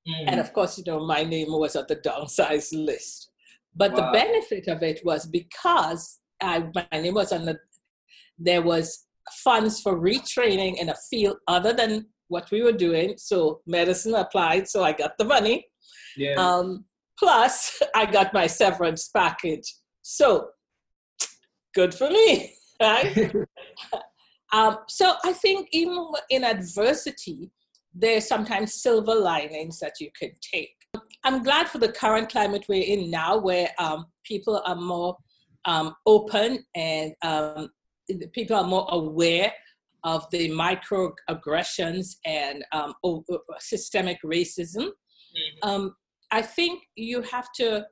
Mhm. 0.08 0.30
and 0.30 0.40
of 0.40 0.52
course 0.54 0.78
you 0.80 0.84
know 0.88 1.06
my 1.06 1.24
name 1.24 1.52
was 1.52 1.76
on 1.76 1.86
the 1.88 1.96
downsized 1.98 2.74
list 2.74 3.30
but 3.76 3.92
Wow. 3.92 3.98
the 3.98 4.08
benefit 4.20 4.68
of 4.68 4.82
it 4.82 5.00
was 5.06 5.26
because 5.28 6.20
I, 6.42 6.68
my 6.74 6.88
name 7.00 7.14
was 7.14 7.32
on 7.32 7.46
the 7.46 7.60
there 8.40 8.64
was 8.64 9.06
funds 9.44 9.82
for 9.82 10.00
retraining 10.00 10.78
in 10.78 10.90
a 10.90 10.96
field 11.10 11.38
other 11.48 11.74
than 11.74 12.08
what 12.28 12.50
we 12.52 12.62
were 12.64 12.72
doing. 12.72 13.16
So 13.18 13.62
medicine 13.66 14.16
applied 14.16 14.68
so 14.68 14.84
i 14.84 14.92
got 14.94 15.18
the 15.18 15.26
money. 15.26 15.68
Yeah. 16.18 16.36
um, 16.36 16.86
plus 17.18 17.82
i 17.96 18.06
got 18.06 18.34
my 18.34 18.48
severance 18.48 19.10
package. 19.10 19.74
So 20.02 20.50
good 21.74 21.94
for 21.94 22.10
me 22.10 22.54
right? 22.82 23.34
Um, 24.54 24.80
so 24.90 25.14
i 25.24 25.32
think 25.32 25.70
even 25.72 26.08
in 26.30 26.44
adversity 26.44 27.52
there's 27.94 28.28
sometimes 28.28 28.82
silver 28.82 29.16
linings 29.16 29.80
that 29.80 30.00
you 30.00 30.10
can 30.18 30.32
take. 30.42 30.76
I'm 31.24 31.44
glad 31.44 31.68
for 31.70 31.78
the 31.78 31.92
current 31.92 32.30
climate 32.30 32.66
we're 32.68 32.84
in 32.84 33.10
now 33.12 33.38
where 33.38 33.70
um, 33.78 34.06
people 34.24 34.62
are 34.66 34.76
more 34.76 35.18
um, 35.66 35.94
open 36.06 36.66
and 36.76 37.14
um, 37.22 37.70
people 38.34 38.56
are 38.56 38.68
more 38.68 38.88
aware 38.90 39.54
of 40.04 40.28
the 40.32 40.50
microaggressions 40.50 42.16
and 42.26 42.64
um, 42.72 42.94
systemic 43.60 44.18
racism 44.24 44.90
Mhm. 45.36 45.68
um, 45.70 45.96
I 46.32 46.42
think 46.42 46.84
you 46.96 47.22
have 47.22 47.52
to 47.54 47.88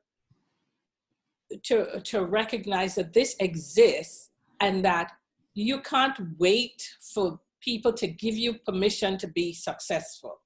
to 1.64 2.00
to 2.02 2.26
recognize 2.26 2.96
that 2.96 3.14
this 3.14 3.36
exists 3.40 4.30
and 4.60 4.84
that 4.86 5.12
you 5.56 5.82
can't 5.82 6.18
wait 6.38 6.82
for 7.14 7.40
people 7.62 7.92
to 7.94 8.08
give 8.08 8.36
you 8.36 8.54
permission 8.66 9.18
to 9.18 9.28
be 9.28 9.54
successful. 9.54 10.42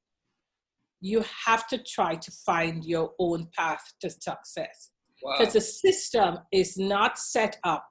You 1.01 1.23
have 1.45 1.67
to 1.67 1.77
try 1.77 2.15
to 2.15 2.31
find 2.31 2.85
your 2.85 3.13
own 3.19 3.49
path 3.55 3.83
to 4.01 4.09
success 4.09 4.91
wow. 5.21 5.35
because 5.37 5.53
the 5.53 5.61
system 5.61 6.39
is 6.51 6.77
not 6.77 7.19
set 7.19 7.59
up 7.63 7.85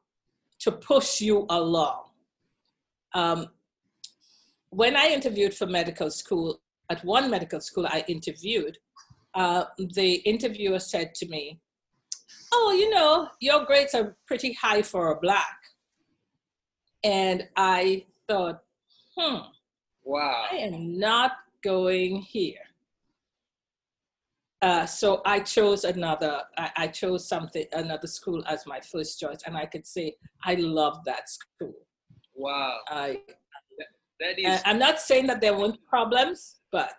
to 0.62 0.72
push 0.72 1.20
you 1.20 1.46
along. 1.50 2.04
Um, 3.14 3.48
when 4.70 4.96
I 4.96 5.08
interviewed 5.08 5.54
for 5.54 5.66
medical 5.66 6.10
school, 6.10 6.60
at 6.88 7.04
one 7.04 7.30
medical 7.30 7.60
school 7.60 7.86
I 7.86 8.04
interviewed, 8.08 8.78
uh, 9.34 9.64
the 9.94 10.14
interviewer 10.14 10.78
said 10.78 11.14
to 11.16 11.28
me, 11.28 11.60
Oh, 12.54 12.76
you 12.78 12.90
know, 12.90 13.28
your 13.40 13.64
grades 13.64 13.94
are 13.94 14.16
pretty 14.26 14.52
high 14.52 14.82
for 14.82 15.10
a 15.10 15.20
black. 15.20 15.56
And 17.02 17.48
I 17.56 18.04
thought, 18.28 18.60
hmm, 19.16 19.38
wow. 20.04 20.46
I 20.50 20.56
am 20.56 20.98
not 20.98 21.32
going 21.64 22.16
here. 22.16 22.60
Uh, 24.62 24.86
so 24.86 25.20
I 25.26 25.40
chose 25.40 25.82
another. 25.84 26.40
I, 26.56 26.70
I 26.76 26.86
chose 26.86 27.26
something, 27.28 27.64
another 27.72 28.06
school 28.06 28.42
as 28.46 28.64
my 28.64 28.80
first 28.80 29.18
choice, 29.18 29.40
and 29.44 29.56
I 29.56 29.66
could 29.66 29.84
say 29.86 30.14
I 30.44 30.54
love 30.54 30.98
that 31.04 31.28
school. 31.28 31.74
Wow. 32.34 32.78
I, 32.88 33.20
That 34.20 34.38
is 34.38 34.62
I- 34.64 34.70
I'm 34.70 34.78
not 34.78 35.00
saying 35.00 35.26
that 35.26 35.40
there 35.40 35.56
weren't 35.58 35.84
problems, 35.86 36.60
but 36.70 36.92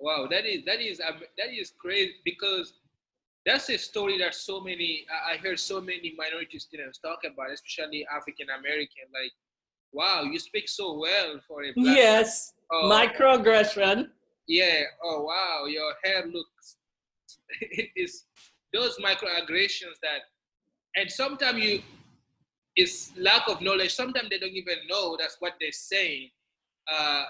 wow. 0.00 0.26
That 0.28 0.44
is 0.44 0.64
that 0.66 0.80
is 0.80 1.00
um, 1.00 1.20
that 1.38 1.50
is 1.52 1.72
crazy 1.80 2.14
because 2.24 2.72
that's 3.46 3.68
a 3.70 3.78
story 3.78 4.18
that 4.18 4.34
so 4.34 4.60
many 4.60 5.06
I 5.08 5.34
I 5.34 5.36
heard 5.38 5.60
so 5.60 5.80
many 5.80 6.14
minority 6.18 6.58
students 6.58 6.98
talk 6.98 7.20
about, 7.24 7.52
especially 7.52 8.04
African 8.12 8.48
American. 8.58 9.06
Like, 9.14 9.32
wow, 9.92 10.22
you 10.22 10.38
speak 10.40 10.68
so 10.68 10.98
well 10.98 11.38
for 11.46 11.62
a 11.62 11.72
black. 11.74 11.96
yes, 11.96 12.54
Oh, 12.72 12.90
microaggression. 12.92 14.08
Yeah. 14.48 14.80
Oh 15.04 15.22
wow, 15.24 15.66
your 15.66 15.92
hair 16.02 16.26
looks. 16.26 16.78
it's 17.60 18.24
those 18.72 18.96
microaggressions 18.98 20.00
that, 20.02 20.22
and 20.96 21.10
sometimes 21.10 21.62
you, 21.62 21.82
it's 22.74 23.12
lack 23.16 23.46
of 23.48 23.60
knowledge. 23.60 23.94
Sometimes 23.94 24.30
they 24.30 24.38
don't 24.38 24.50
even 24.50 24.78
know 24.88 25.16
that's 25.18 25.36
what 25.40 25.54
they're 25.60 25.70
saying, 25.70 26.30
uh, 26.90 27.24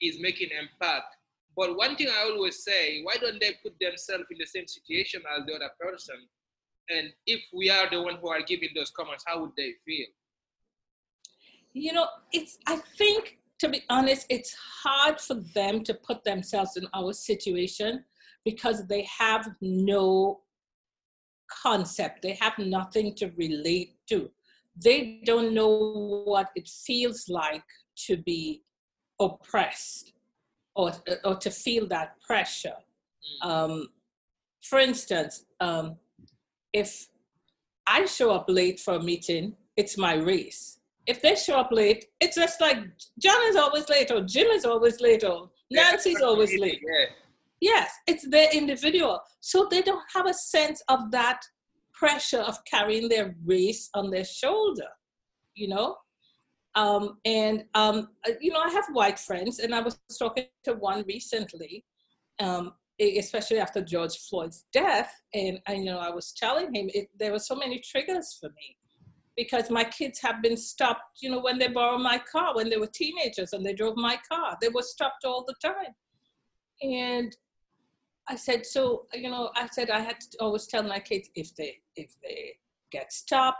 is 0.00 0.18
making 0.18 0.48
impact. 0.58 1.16
But 1.54 1.76
one 1.76 1.96
thing 1.96 2.08
I 2.08 2.30
always 2.30 2.62
say, 2.64 3.02
why 3.02 3.16
don't 3.16 3.40
they 3.40 3.52
put 3.62 3.74
themselves 3.80 4.24
in 4.30 4.38
the 4.38 4.46
same 4.46 4.66
situation 4.66 5.22
as 5.38 5.46
the 5.46 5.54
other 5.54 5.70
person? 5.80 6.16
And 6.88 7.12
if 7.26 7.42
we 7.52 7.70
are 7.70 7.90
the 7.90 8.02
one 8.02 8.16
who 8.16 8.28
are 8.28 8.42
giving 8.42 8.70
those 8.74 8.90
comments, 8.90 9.24
how 9.26 9.40
would 9.40 9.52
they 9.56 9.72
feel? 9.84 10.06
You 11.72 11.92
know, 11.92 12.06
it's. 12.32 12.58
I 12.66 12.76
think 12.96 13.38
to 13.58 13.68
be 13.68 13.82
honest, 13.88 14.26
it's 14.28 14.54
hard 14.84 15.20
for 15.20 15.34
them 15.54 15.82
to 15.84 15.94
put 15.94 16.24
themselves 16.24 16.76
in 16.76 16.86
our 16.94 17.12
situation 17.12 18.04
because 18.44 18.86
they 18.86 19.06
have 19.18 19.48
no 19.60 20.40
concept. 21.62 22.22
They 22.22 22.38
have 22.40 22.58
nothing 22.58 23.14
to 23.16 23.30
relate 23.36 23.96
to. 24.08 24.30
They 24.82 25.20
don't 25.24 25.54
know 25.54 26.22
what 26.26 26.50
it 26.54 26.68
feels 26.68 27.28
like 27.28 27.64
to 28.06 28.16
be 28.18 28.62
oppressed 29.20 30.12
or, 30.74 30.92
or 31.24 31.36
to 31.36 31.50
feel 31.50 31.86
that 31.88 32.20
pressure. 32.20 32.76
Um, 33.42 33.88
for 34.60 34.78
instance, 34.78 35.44
um, 35.60 35.96
if 36.72 37.08
I 37.86 38.04
show 38.04 38.32
up 38.32 38.46
late 38.48 38.78
for 38.78 38.94
a 38.94 39.02
meeting, 39.02 39.56
it's 39.76 39.96
my 39.96 40.14
race. 40.14 40.75
If 41.06 41.22
they 41.22 41.36
show 41.36 41.56
up 41.56 41.70
late, 41.70 42.06
it's 42.20 42.36
just 42.36 42.60
like 42.60 42.78
John 43.18 43.40
is 43.48 43.56
always 43.56 43.88
late, 43.88 44.10
or 44.10 44.22
Jim 44.22 44.48
is 44.48 44.64
always 44.64 45.00
late, 45.00 45.24
or 45.24 45.50
Nancy's 45.70 46.20
always 46.20 46.58
late. 46.58 46.80
Yeah. 46.82 47.06
Yes, 47.60 47.90
it's 48.06 48.28
their 48.28 48.50
individual. 48.52 49.20
So 49.40 49.66
they 49.70 49.82
don't 49.82 50.02
have 50.14 50.26
a 50.26 50.34
sense 50.34 50.82
of 50.88 51.10
that 51.12 51.40
pressure 51.92 52.40
of 52.40 52.62
carrying 52.64 53.08
their 53.08 53.34
race 53.44 53.88
on 53.94 54.10
their 54.10 54.24
shoulder, 54.24 54.88
you 55.54 55.68
know? 55.68 55.96
Um, 56.74 57.18
and, 57.24 57.64
um, 57.74 58.08
uh, 58.28 58.32
you 58.40 58.52
know, 58.52 58.60
I 58.60 58.70
have 58.70 58.84
white 58.92 59.18
friends, 59.18 59.60
and 59.60 59.74
I 59.74 59.80
was 59.80 59.98
talking 60.18 60.44
to 60.64 60.74
one 60.74 61.04
recently, 61.08 61.84
um, 62.38 62.74
especially 63.00 63.58
after 63.58 63.82
George 63.82 64.16
Floyd's 64.28 64.66
death. 64.72 65.10
And 65.32 65.58
I 65.66 65.74
you 65.74 65.84
know 65.84 65.98
I 65.98 66.10
was 66.10 66.32
telling 66.32 66.74
him 66.74 66.90
it, 66.92 67.08
there 67.18 67.32
were 67.32 67.38
so 67.38 67.54
many 67.54 67.80
triggers 67.80 68.36
for 68.38 68.48
me 68.50 68.76
because 69.36 69.70
my 69.70 69.84
kids 69.84 70.20
have 70.20 70.42
been 70.42 70.56
stopped. 70.56 71.20
You 71.20 71.30
know, 71.30 71.40
when 71.40 71.58
they 71.58 71.68
borrowed 71.68 72.00
my 72.00 72.18
car 72.30 72.54
when 72.54 72.70
they 72.70 72.76
were 72.76 72.86
teenagers 72.86 73.52
and 73.52 73.64
they 73.64 73.74
drove 73.74 73.96
my 73.96 74.18
car, 74.28 74.56
they 74.60 74.68
were 74.68 74.82
stopped 74.82 75.24
all 75.24 75.44
the 75.46 75.54
time. 75.62 75.94
And 76.82 77.36
I 78.28 78.36
said, 78.36 78.66
so 78.66 79.06
you 79.12 79.30
know, 79.30 79.50
I 79.54 79.68
said 79.68 79.90
I 79.90 80.00
had 80.00 80.20
to 80.20 80.38
always 80.40 80.66
tell 80.66 80.82
my 80.82 80.98
kids 80.98 81.28
if 81.34 81.54
they 81.54 81.78
if 81.96 82.14
they 82.22 82.54
get 82.90 83.12
stopped, 83.12 83.58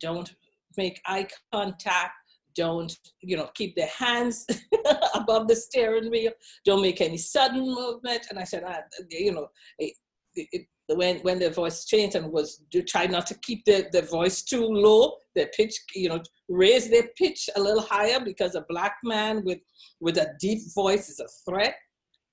don't 0.00 0.34
make 0.76 1.00
eye 1.06 1.28
contact, 1.52 2.14
don't 2.54 2.96
you 3.20 3.36
know 3.36 3.48
keep 3.54 3.76
their 3.76 3.90
hands 3.96 4.46
above 5.14 5.46
the 5.48 5.56
steering 5.56 6.10
wheel, 6.10 6.32
don't 6.64 6.82
make 6.82 7.00
any 7.00 7.18
sudden 7.18 7.62
movement. 7.74 8.26
And 8.30 8.38
I 8.38 8.44
said, 8.44 8.64
I, 8.64 8.80
you 9.10 9.32
know, 9.32 9.48
it, 9.78 9.94
it, 10.34 10.66
when 10.96 11.18
when 11.18 11.38
their 11.38 11.50
voice 11.50 11.84
changed 11.84 12.16
and 12.16 12.32
was 12.32 12.62
to 12.72 12.82
try 12.82 13.06
not 13.06 13.26
to 13.26 13.34
keep 13.34 13.64
their, 13.64 13.88
their 13.92 14.02
voice 14.06 14.42
too 14.42 14.64
low, 14.64 15.16
their 15.34 15.48
pitch, 15.48 15.78
you 15.94 16.08
know, 16.08 16.22
raise 16.48 16.88
their 16.88 17.08
pitch 17.16 17.50
a 17.56 17.60
little 17.60 17.82
higher 17.82 18.20
because 18.20 18.54
a 18.54 18.64
black 18.68 18.96
man 19.04 19.44
with 19.44 19.58
with 20.00 20.16
a 20.16 20.34
deep 20.40 20.60
voice 20.74 21.08
is 21.08 21.20
a 21.20 21.28
threat. 21.44 21.74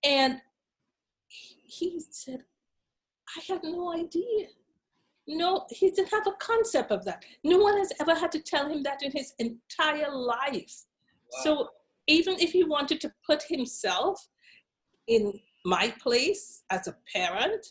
And 0.04 0.40
he 1.28 2.02
said, 2.12 2.44
I 3.36 3.42
had 3.48 3.64
no 3.64 3.94
idea. 3.94 4.48
No, 5.28 5.66
he 5.72 5.90
didn't 5.90 6.12
have 6.12 6.28
a 6.28 6.34
concept 6.40 6.92
of 6.92 7.04
that. 7.06 7.26
No 7.44 7.58
one 7.58 7.78
has 7.78 7.92
ever 8.00 8.14
had 8.14 8.32
to 8.34 8.40
tell 8.40 8.70
him 8.70 8.84
that 8.84 9.02
in 9.02 9.12
his 9.12 9.34
entire 9.40 10.12
life. 10.12 10.86
Wow. 11.34 11.44
So 11.44 11.70
even 12.08 12.36
if 12.40 12.52
he 12.52 12.64
wanted 12.64 13.02
to 13.02 13.12
put 13.26 13.44
himself 13.44 14.28
in 15.08 15.34
my 15.66 15.94
place 16.00 16.64
as 16.70 16.88
a 16.88 16.96
parent, 17.12 17.66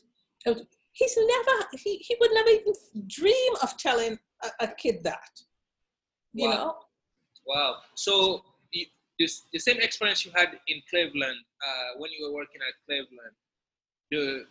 he's 0.94 1.16
never, 1.16 1.68
he, 1.72 1.96
he 1.96 2.16
would 2.20 2.30
never 2.32 2.48
even 2.48 2.72
dream 3.06 3.52
of 3.62 3.76
telling 3.76 4.18
a, 4.42 4.64
a 4.64 4.68
kid 4.68 5.04
that. 5.04 5.30
You 6.32 6.48
wow. 6.48 6.54
know? 6.54 6.74
Wow. 7.46 7.76
So 7.94 8.42
this, 9.18 9.42
the 9.52 9.58
same 9.58 9.78
experience 9.80 10.24
you 10.24 10.32
had 10.34 10.58
in 10.68 10.80
Cleveland 10.90 11.38
uh, 11.66 11.98
when 11.98 12.10
you 12.10 12.26
were 12.26 12.34
working 12.34 12.60
at 12.66 12.74
Cleveland, 12.86 13.34
the 14.10 14.44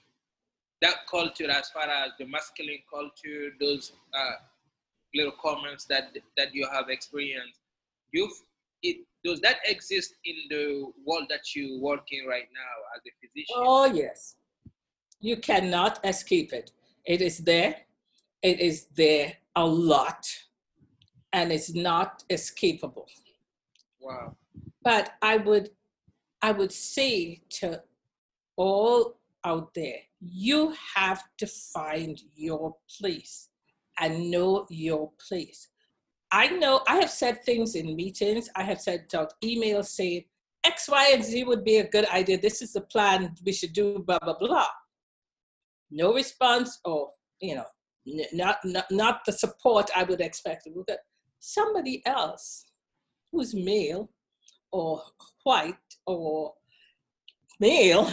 that 0.82 1.08
culture 1.10 1.50
as 1.50 1.70
far 1.70 1.84
as 1.84 2.12
the 2.20 2.26
masculine 2.26 2.80
culture, 2.94 3.52
those 3.60 3.94
uh, 4.14 4.36
little 5.16 5.34
comments 5.42 5.86
that 5.86 6.16
that 6.38 6.54
you 6.54 6.68
have 6.72 6.90
experienced, 6.90 7.60
you 8.12 8.30
it 8.82 8.98
does 9.24 9.40
that 9.42 9.58
exist 9.66 10.16
in 10.26 10.36
the 10.50 10.92
world 11.06 11.28
that 11.30 11.56
you 11.56 11.80
work 11.82 12.06
in 12.12 12.28
right 12.28 12.48
now 12.54 12.76
as 12.96 13.02
a 13.08 13.12
physician? 13.22 13.56
Oh 13.56 13.86
yes, 13.86 14.36
you 15.24 15.38
cannot 15.38 16.06
escape 16.06 16.52
it. 16.52 16.72
It 17.06 17.22
is 17.22 17.38
there. 17.40 17.76
It 18.42 18.60
is 18.60 18.88
there 18.94 19.32
a 19.56 19.66
lot, 19.66 20.28
and 21.32 21.50
it's 21.52 21.74
not 21.74 22.24
escapable. 22.30 23.08
Wow. 24.02 24.36
But 24.84 25.14
I 25.22 25.38
would, 25.38 25.70
I 26.42 26.52
would 26.52 26.74
say 26.74 27.42
to 27.62 27.82
all 28.58 29.18
out 29.46 29.74
there, 29.74 30.00
you 30.20 30.76
have 30.96 31.24
to 31.38 31.48
find 31.48 32.20
your 32.36 32.76
place 33.00 33.48
and 34.02 34.30
know 34.30 34.68
your 34.70 35.12
place. 35.26 35.70
I 36.34 36.48
know 36.48 36.82
I 36.86 36.96
have 36.98 37.12
said 37.12 37.46
things 37.46 37.76
in 37.76 37.96
meetings, 37.96 38.50
I 38.58 38.64
have 38.64 38.82
said 38.82 39.06
out 39.16 39.34
emails 39.42 39.86
saying 39.86 40.26
X, 40.66 40.90
Y, 40.90 41.12
and 41.14 41.24
Z 41.24 41.46
would 41.46 41.64
be 41.64 41.78
a 41.78 41.88
good 41.88 42.10
idea. 42.10 42.38
This 42.42 42.62
is 42.62 42.74
the 42.74 42.82
plan 42.82 43.34
we 43.46 43.54
should 43.54 43.72
do, 43.72 44.04
blah, 44.06 44.20
blah, 44.20 44.38
blah. 44.38 44.68
No 45.94 46.14
response 46.14 46.80
or, 46.84 47.12
you 47.40 47.56
know, 47.56 47.66
not, 48.34 48.58
not, 48.66 48.86
not 48.90 49.22
the 49.26 49.32
support 49.32 49.92
I 49.96 50.04
would 50.04 50.22
expect. 50.22 50.68
Somebody 51.40 52.02
else 52.06 52.66
who's 53.32 53.54
male 53.54 54.10
or 54.72 55.04
white 55.44 55.76
or 56.08 56.54
male 57.60 58.12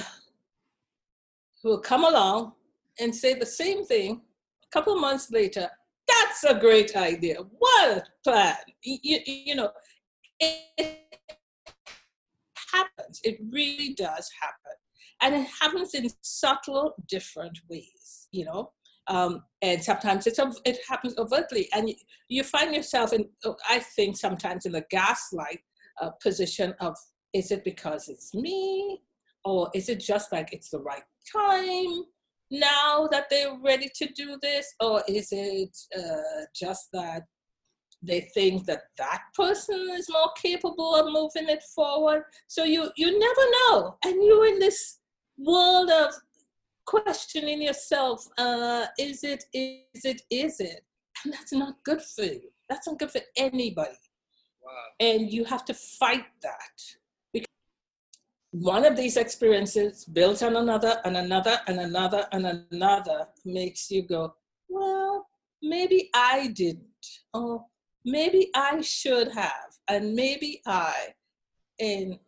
will 1.65 1.81
come 1.81 2.05
along 2.05 2.53
and 3.01 3.15
say 3.15 3.35
the 3.35 3.47
same 3.47 3.85
thing 3.85 4.21
a 4.63 4.69
couple 4.71 4.95
months 4.97 5.31
later. 5.31 5.69
That's 6.07 6.45
a 6.45 6.59
great 6.59 6.95
idea. 6.97 7.37
What 7.59 7.99
a 7.99 8.03
plan. 8.23 8.57
You, 8.83 9.21
you 9.25 9.55
know, 9.55 9.71
it 10.39 10.99
happens. 12.73 13.21
It 13.25 13.39
really 13.51 13.95
does 13.95 14.31
happen. 14.41 14.80
And 15.23 15.35
it 15.35 15.49
happens 15.61 15.95
in 15.95 16.09
subtle, 16.23 16.95
different 17.09 17.59
ways, 17.69 18.29
you 18.33 18.45
know. 18.45 18.73
Um, 19.07 19.43
and 19.61 19.83
sometimes 19.83 20.27
it's, 20.27 20.39
it 20.65 20.79
happens 20.89 21.19
overtly. 21.19 21.69
And 21.75 21.93
you, 22.29 22.45
find 22.45 22.75
yourself 22.75 23.13
in, 23.13 23.29
I 23.69 23.81
think, 23.81 24.17
sometimes 24.17 24.67
in 24.67 24.73
the 24.73 24.85
gaslight 24.91 25.61
uh, 26.01 26.11
position 26.23 26.75
of 26.81 26.97
is 27.33 27.51
it 27.51 27.65
because 27.65 28.09
it's 28.09 28.35
me? 28.35 29.01
Or 29.45 29.71
is 29.75 29.89
it 29.89 30.01
just 30.01 30.33
like 30.33 30.53
it's 30.53 30.71
the 30.71 30.81
right 30.81 31.03
time 31.33 32.05
now 32.51 33.09
that 33.11 33.27
they're 33.31 33.59
ready 33.63 33.89
to 33.97 34.07
do 34.15 34.39
this? 34.43 34.73
Or 34.81 35.03
is 35.09 35.29
it 35.33 35.77
uh, 35.99 36.45
just 36.55 36.89
that 36.93 37.23
they 38.03 38.29
think 38.33 38.65
that 38.67 38.83
that 38.99 39.23
person 39.35 39.89
is 39.93 40.09
more 40.11 40.31
capable 40.41 40.95
of 40.95 41.07
moving 41.07 41.49
it 41.49 41.63
forward? 41.75 42.23
So 42.49 42.65
you, 42.65 42.91
you 42.97 43.19
never 43.19 43.41
know. 43.51 43.97
And 44.05 44.23
you're 44.23 44.47
in 44.47 44.59
this 44.59 45.00
world 45.45 45.91
of 45.91 46.13
questioning 46.87 47.63
yourself 47.63 48.27
uh, 48.39 48.87
is 48.99 49.25
it, 49.25 49.45
is 49.53 50.05
it, 50.05 50.23
is 50.31 50.61
it? 50.61 50.85
And 51.25 51.33
that's 51.33 51.53
not 51.53 51.75
good 51.85 52.03
for 52.03 52.23
you. 52.23 52.51
That's 52.69 52.87
not 52.87 52.99
good 52.99 53.11
for 53.11 53.21
anybody. 53.37 53.99
Wow. 54.65 54.71
And 55.01 55.33
you 55.33 55.45
have 55.45 55.65
to 55.67 55.75
fight 55.75 56.27
that 56.43 56.77
Because 57.33 57.49
one 58.53 58.85
of 58.85 58.97
these 58.97 59.17
experiences 59.17 60.05
built 60.05 60.43
on 60.43 60.57
another 60.57 61.01
and 61.05 61.17
another 61.17 61.61
and 61.67 61.81
another 61.81 62.27
and 62.33 62.47
another 62.71 63.27
makes 63.45 63.91
you 63.91 64.03
go, 64.03 64.35
well, 64.69 65.27
maybe 65.63 66.11
I 66.15 66.49
didn't, 66.49 66.87
or 67.35 67.65
maybe 68.05 68.51
I 68.55 68.81
should 68.81 69.29
have, 69.33 69.79
and 69.89 70.15
maybe 70.15 70.63
I, 70.67 70.95
and 71.79 72.19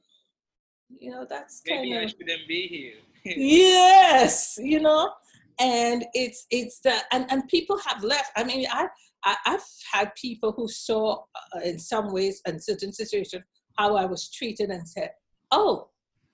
you 0.99 1.11
know, 1.11 1.27
that's 1.29 1.61
kind 1.67 1.83
maybe 1.83 1.97
of. 1.97 2.03
I 2.03 2.07
shouldn't 2.07 2.49
be 2.49 2.67
here. 2.67 2.95
yes, 3.37 4.59
you 4.61 4.81
know, 4.81 5.13
and 5.61 6.05
it's 6.15 6.47
it's 6.51 6.81
that, 6.81 7.05
and 7.13 7.27
and 7.31 7.47
people 7.49 7.79
have 7.87 8.03
left. 8.03 8.33
I 8.37 8.45
mean, 8.45 8.67
I, 8.71 8.89
I 9.25 9.37
have 9.45 9.63
had 9.93 10.15
people 10.17 10.53
who 10.53 10.69
saw, 10.69 11.25
uh, 11.55 11.61
in 11.61 11.79
some 11.79 12.13
ways, 12.13 12.43
in 12.47 12.61
certain 12.61 12.93
situations, 12.93 13.45
how 13.77 13.97
I 13.97 14.07
was 14.07 14.31
treated, 14.31 14.71
and 14.71 14.89
said, 14.89 15.11
"Oh, 15.51 15.91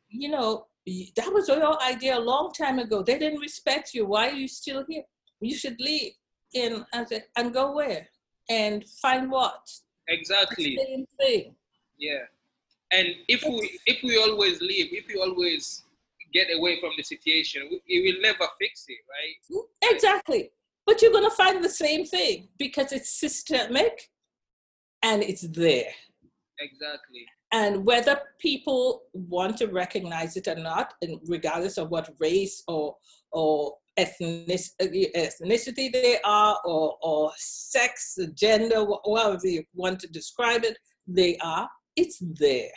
you 0.08 0.30
know, 0.30 0.66
that 1.16 1.32
was 1.32 1.48
your 1.48 1.82
idea 1.82 2.18
a 2.18 2.20
long 2.20 2.52
time 2.52 2.78
ago. 2.78 3.02
They 3.02 3.18
didn't 3.18 3.40
respect 3.40 3.94
you. 3.94 4.06
Why 4.06 4.28
are 4.28 4.34
you 4.34 4.48
still 4.48 4.84
here? 4.88 5.02
You 5.40 5.56
should 5.56 5.78
leave 5.78 6.12
and 6.54 6.84
and 7.36 7.52
go 7.52 7.72
where 7.72 8.08
and 8.48 8.84
find 9.02 9.30
what? 9.30 9.68
Exactly. 10.08 10.76
Same 10.76 11.06
thing. 11.20 11.54
Yeah. 11.98 12.24
And 12.92 13.08
if 13.28 13.44
we 13.44 13.78
if 13.86 14.02
we 14.02 14.18
always 14.18 14.60
leave, 14.60 14.92
if 14.92 15.06
we 15.08 15.20
always 15.20 15.84
get 16.32 16.48
away 16.54 16.80
from 16.80 16.90
the 16.96 17.02
situation, 17.02 17.68
we, 17.88 18.02
will 18.02 18.20
never 18.20 18.46
fix 18.60 18.84
it, 18.88 18.98
right? 19.08 19.36
Exactly. 19.82 20.50
But 20.86 21.02
you're 21.02 21.12
gonna 21.12 21.30
find 21.30 21.62
the 21.62 21.68
same 21.68 22.04
thing 22.04 22.48
because 22.58 22.92
it's 22.92 23.10
systemic 23.10 24.10
and 25.02 25.22
it's 25.22 25.46
there. 25.48 25.92
Exactly 26.60 27.26
and 27.52 27.84
whether 27.84 28.18
people 28.38 29.02
want 29.12 29.56
to 29.58 29.66
recognize 29.66 30.36
it 30.36 30.48
or 30.48 30.54
not, 30.54 30.94
and 31.02 31.18
regardless 31.26 31.78
of 31.78 31.90
what 31.90 32.10
race 32.20 32.62
or 32.68 32.94
or 33.32 33.74
uh, 33.98 34.04
ethnicity 35.16 35.92
they 35.92 36.18
are, 36.24 36.58
or 36.64 36.96
or 37.02 37.32
sex, 37.36 38.18
gender, 38.34 38.84
however 39.04 39.46
you 39.46 39.64
want 39.74 39.98
to 40.00 40.08
describe 40.08 40.64
it, 40.64 40.78
they 41.06 41.36
are. 41.38 41.68
It's 41.98 42.18
there. 42.18 42.70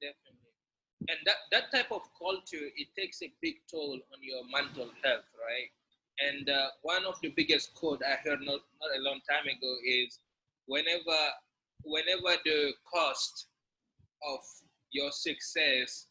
Definitely, 0.00 0.54
and 1.08 1.18
that 1.26 1.40
that 1.50 1.66
type 1.74 1.90
of 1.90 2.02
culture 2.18 2.66
it 2.76 2.88
takes 2.96 3.20
a 3.22 3.32
big 3.42 3.56
toll 3.70 3.98
on 4.12 4.18
your 4.22 4.42
mental 4.52 4.90
health, 5.02 5.28
right? 5.34 5.70
And 6.20 6.48
uh, 6.48 6.68
one 6.82 7.04
of 7.04 7.16
the 7.22 7.32
biggest 7.34 7.74
quote 7.74 8.02
I 8.06 8.16
heard 8.22 8.40
not, 8.40 8.60
not 8.80 8.90
a 8.96 9.00
long 9.00 9.20
time 9.28 9.46
ago 9.46 9.72
is, 9.84 10.18
whenever 10.66 11.18
whenever 11.82 12.36
the 12.44 12.72
cost 12.92 13.48
of 14.28 14.40
your 14.92 15.10
success 15.10 16.06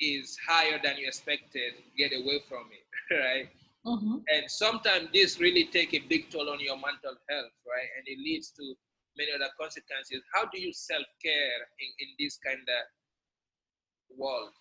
is 0.00 0.38
higher 0.46 0.78
than 0.82 0.96
you 0.96 1.06
expected, 1.06 1.74
get 1.96 2.12
away 2.12 2.40
from 2.48 2.64
it, 2.72 3.14
right? 3.24 3.48
Mm-hmm. 3.86 4.16
And 4.28 4.50
sometimes 4.50 5.08
this 5.12 5.40
really 5.40 5.64
take 5.64 5.92
a 5.94 5.98
big 6.08 6.30
toll 6.30 6.48
on 6.48 6.60
your 6.60 6.76
mental 6.76 7.16
health, 7.28 7.52
right? 7.66 7.88
And 7.98 8.06
it 8.06 8.18
leads 8.18 8.50
to 8.52 8.74
many 9.16 9.32
other 9.32 9.50
consequences. 9.60 10.22
How 10.32 10.44
do 10.46 10.60
you 10.60 10.72
self 10.72 11.06
care 11.22 11.60
in, 11.80 11.88
in 12.00 12.08
this 12.18 12.38
kind 12.38 12.60
of 12.60 14.18
world? 14.18 14.52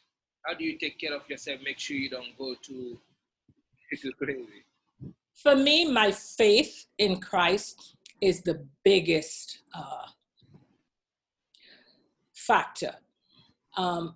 how 0.45 0.53
do 0.53 0.63
you 0.63 0.77
take 0.77 0.99
care 0.99 1.15
of 1.15 1.27
yourself? 1.29 1.59
Make 1.63 1.79
sure 1.79 1.97
you 1.97 2.09
don't 2.09 2.37
go 2.37 2.55
too 2.61 2.99
crazy. 4.17 4.65
For 5.35 5.55
me, 5.55 5.91
my 5.91 6.11
faith 6.11 6.85
in 6.97 7.19
Christ 7.19 7.95
is 8.21 8.41
the 8.41 8.65
biggest 8.83 9.59
uh, 9.73 10.07
factor. 12.35 12.95
Um, 13.77 14.15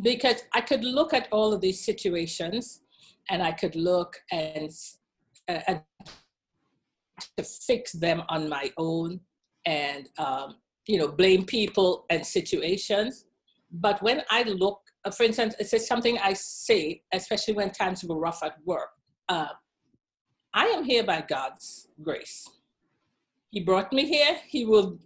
because 0.00 0.42
I 0.52 0.60
could 0.60 0.84
look 0.84 1.14
at 1.14 1.28
all 1.30 1.52
of 1.52 1.60
these 1.60 1.84
situations 1.84 2.80
and 3.30 3.42
I 3.42 3.52
could 3.52 3.76
look 3.76 4.20
and, 4.30 4.70
uh, 5.48 5.60
and 5.66 5.82
to 7.36 7.42
fix 7.42 7.92
them 7.92 8.22
on 8.28 8.48
my 8.48 8.72
own 8.76 9.20
and 9.66 10.08
um, 10.18 10.56
you 10.86 10.98
know 10.98 11.08
blame 11.08 11.44
people 11.44 12.06
and 12.10 12.24
situations. 12.24 13.24
But 13.70 14.00
when 14.00 14.22
i 14.30 14.42
look 14.44 14.80
uh, 15.04 15.10
for 15.10 15.24
instance 15.24 15.54
it's 15.58 15.86
something 15.86 16.18
i 16.18 16.32
say 16.32 17.02
especially 17.12 17.54
when 17.54 17.70
times 17.70 18.04
were 18.04 18.18
rough 18.18 18.42
at 18.42 18.56
work. 18.64 18.90
Uh, 19.28 19.48
i 20.54 20.66
am 20.66 20.84
here 20.84 21.04
by 21.04 21.24
god's 21.28 21.88
grace. 22.02 22.48
He 23.50 23.60
brought 23.60 23.92
me 23.92 24.06
here. 24.06 24.38
He 24.46 24.64
will 24.66 24.98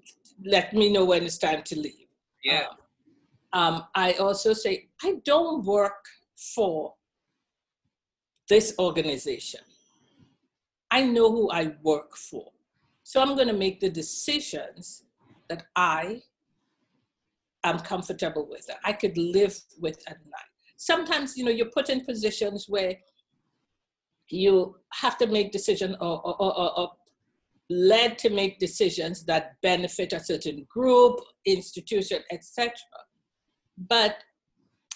let 0.45 0.73
me 0.73 0.93
know 0.93 1.05
when 1.05 1.23
it's 1.25 1.39
time 1.39 1.63
to 1.65 1.79
leave. 1.79 2.09
Yeah. 2.45 2.67
um, 3.53 3.75
um, 3.75 3.85
i 3.95 4.13
also 4.15 4.53
say 4.53 4.89
i 5.03 5.15
don't 5.25 5.65
work 5.65 6.05
for 6.55 6.95
this 8.51 8.75
organization. 8.79 9.61
I 10.91 11.05
know 11.05 11.31
who 11.31 11.51
I 11.51 11.73
work 11.83 12.17
for. 12.17 12.51
So 13.11 13.21
I'm 13.21 13.35
going 13.35 13.49
to 13.49 13.65
make 13.65 13.81
the 13.81 13.91
decisions 13.91 15.03
that 15.49 15.65
I 15.75 16.23
am 17.65 17.81
comfortable 17.81 18.47
with. 18.49 18.65
that 18.69 18.79
I 18.85 18.93
could 18.93 19.19
live 19.19 19.59
with 19.81 19.99
at 20.07 20.19
night. 20.27 20.51
Sometimes, 20.77 21.37
you 21.37 21.45
know, 21.45 21.51
you're 21.51 21.75
put 21.75 21.89
in 21.91 22.05
positions 22.05 22.67
where 22.69 22.95
you 24.29 24.77
have 24.93 25.19
to 25.19 25.27
make 25.27 25.51
decisions 25.51 25.97
or, 26.01 26.25
or, 26.25 26.41
or, 26.41 26.79
or 26.79 26.91
led 27.69 28.17
to 28.19 28.31
make 28.31 28.61
decisions 28.61 29.25
that 29.25 29.61
benefit 29.61 30.13
a 30.13 30.21
certain 30.21 30.65
group, 30.71 31.19
institution, 31.45 32.21
etc. 32.31 32.71
But 33.89 34.19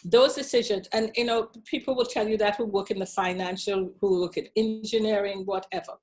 those 0.05 0.35
decisions, 0.35 0.87
and 0.93 1.11
you 1.17 1.25
know, 1.25 1.49
people 1.65 1.97
will 1.97 2.07
tell 2.07 2.29
you 2.29 2.37
that 2.37 2.55
who 2.59 2.67
work 2.67 2.93
in 2.93 3.01
the 3.01 3.07
financial, 3.07 3.91
who 4.01 4.21
work 4.21 4.37
in 4.37 4.47
engineering, 4.57 5.43
whatever. 5.47 5.95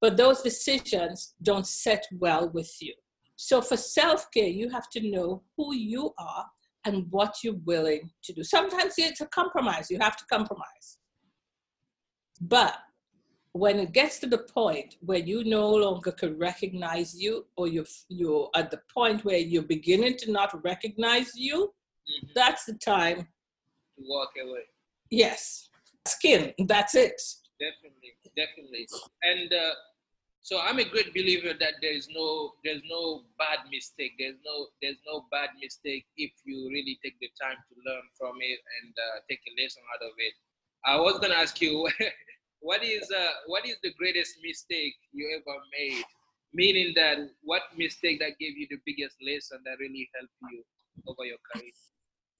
But 0.00 0.16
those 0.16 0.42
decisions 0.42 1.34
don't 1.42 1.66
set 1.66 2.06
well 2.12 2.50
with 2.50 2.72
you. 2.80 2.94
So 3.36 3.60
for 3.60 3.76
self-care, 3.76 4.46
you 4.46 4.68
have 4.70 4.88
to 4.90 5.10
know 5.10 5.42
who 5.56 5.74
you 5.74 6.12
are 6.18 6.46
and 6.84 7.06
what 7.10 7.36
you're 7.42 7.60
willing 7.64 8.10
to 8.24 8.32
do. 8.32 8.42
Sometimes 8.44 8.94
it's 8.98 9.20
a 9.20 9.26
compromise. 9.26 9.90
You 9.90 9.98
have 10.00 10.16
to 10.16 10.24
compromise. 10.26 10.98
But 12.40 12.76
when 13.52 13.78
it 13.80 13.92
gets 13.92 14.18
to 14.20 14.26
the 14.26 14.38
point 14.38 14.96
where 15.00 15.18
you 15.18 15.42
no 15.44 15.68
longer 15.74 16.12
can 16.12 16.38
recognize 16.38 17.14
you, 17.20 17.46
or 17.56 17.66
you're, 17.66 17.86
you're 18.08 18.50
at 18.54 18.70
the 18.70 18.80
point 18.92 19.24
where 19.24 19.38
you're 19.38 19.62
beginning 19.62 20.16
to 20.18 20.30
not 20.30 20.62
recognize 20.64 21.32
you, 21.34 21.72
Mhm. 22.08 22.32
that's 22.34 22.64
the 22.64 22.74
time 22.74 23.18
To 23.96 24.02
walk 24.06 24.30
away. 24.42 24.62
Yes, 25.10 25.68
skin. 26.06 26.54
That's 26.66 26.94
it. 26.94 27.20
Definitely, 27.60 28.12
definitely. 28.36 28.86
And 29.22 29.52
uh, 29.52 29.74
so 30.48 30.58
I'm 30.64 30.78
a 30.78 30.88
great 30.88 31.12
believer 31.12 31.52
that 31.60 31.74
there 31.82 31.92
is 31.92 32.08
no 32.08 32.52
there's 32.64 32.80
no 32.88 33.20
bad 33.38 33.68
mistake. 33.70 34.12
There's 34.18 34.40
no 34.46 34.68
there's 34.80 34.96
no 35.06 35.26
bad 35.30 35.50
mistake 35.60 36.06
if 36.16 36.32
you 36.46 36.70
really 36.72 36.98
take 37.04 37.20
the 37.20 37.28
time 37.38 37.60
to 37.68 37.74
learn 37.84 38.04
from 38.18 38.40
it 38.40 38.58
and 38.80 38.94
uh, 38.96 39.20
take 39.28 39.40
a 39.44 39.52
lesson 39.60 39.82
out 39.92 40.00
of 40.08 40.14
it. 40.16 40.32
I 40.86 40.96
was 40.96 41.18
gonna 41.20 41.34
ask 41.34 41.60
you, 41.60 41.86
what 42.60 42.82
is 42.82 43.10
uh, 43.14 43.32
what 43.46 43.66
is 43.66 43.76
the 43.82 43.92
greatest 43.98 44.36
mistake 44.42 44.94
you 45.12 45.28
ever 45.36 45.58
made? 45.78 46.04
Meaning 46.54 46.94
that 46.96 47.18
what 47.42 47.64
mistake 47.76 48.18
that 48.20 48.38
gave 48.40 48.56
you 48.56 48.66
the 48.70 48.80
biggest 48.86 49.16
lesson 49.20 49.58
that 49.66 49.76
really 49.78 50.08
helped 50.16 50.32
you 50.50 50.64
over 51.06 51.26
your 51.26 51.36
career? 51.52 51.76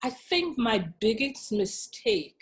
I 0.02 0.08
think 0.08 0.56
my 0.56 0.78
biggest 0.98 1.52
mistake 1.52 2.40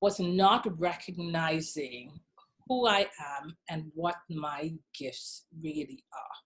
was 0.00 0.18
not 0.18 0.66
recognizing 0.80 2.23
who 2.66 2.86
I 2.86 3.06
am 3.38 3.56
and 3.68 3.90
what 3.94 4.16
my 4.30 4.72
gifts 4.98 5.46
really 5.62 6.04
are. 6.12 6.36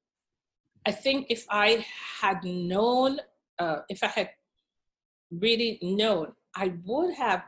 I 0.86 0.92
think 0.92 1.26
if 1.28 1.44
I 1.50 1.84
had 2.20 2.42
known, 2.44 3.18
uh, 3.58 3.80
if 3.88 4.02
I 4.02 4.08
had 4.08 4.30
really 5.30 5.78
known, 5.82 6.32
I 6.56 6.72
would 6.84 7.14
have, 7.14 7.42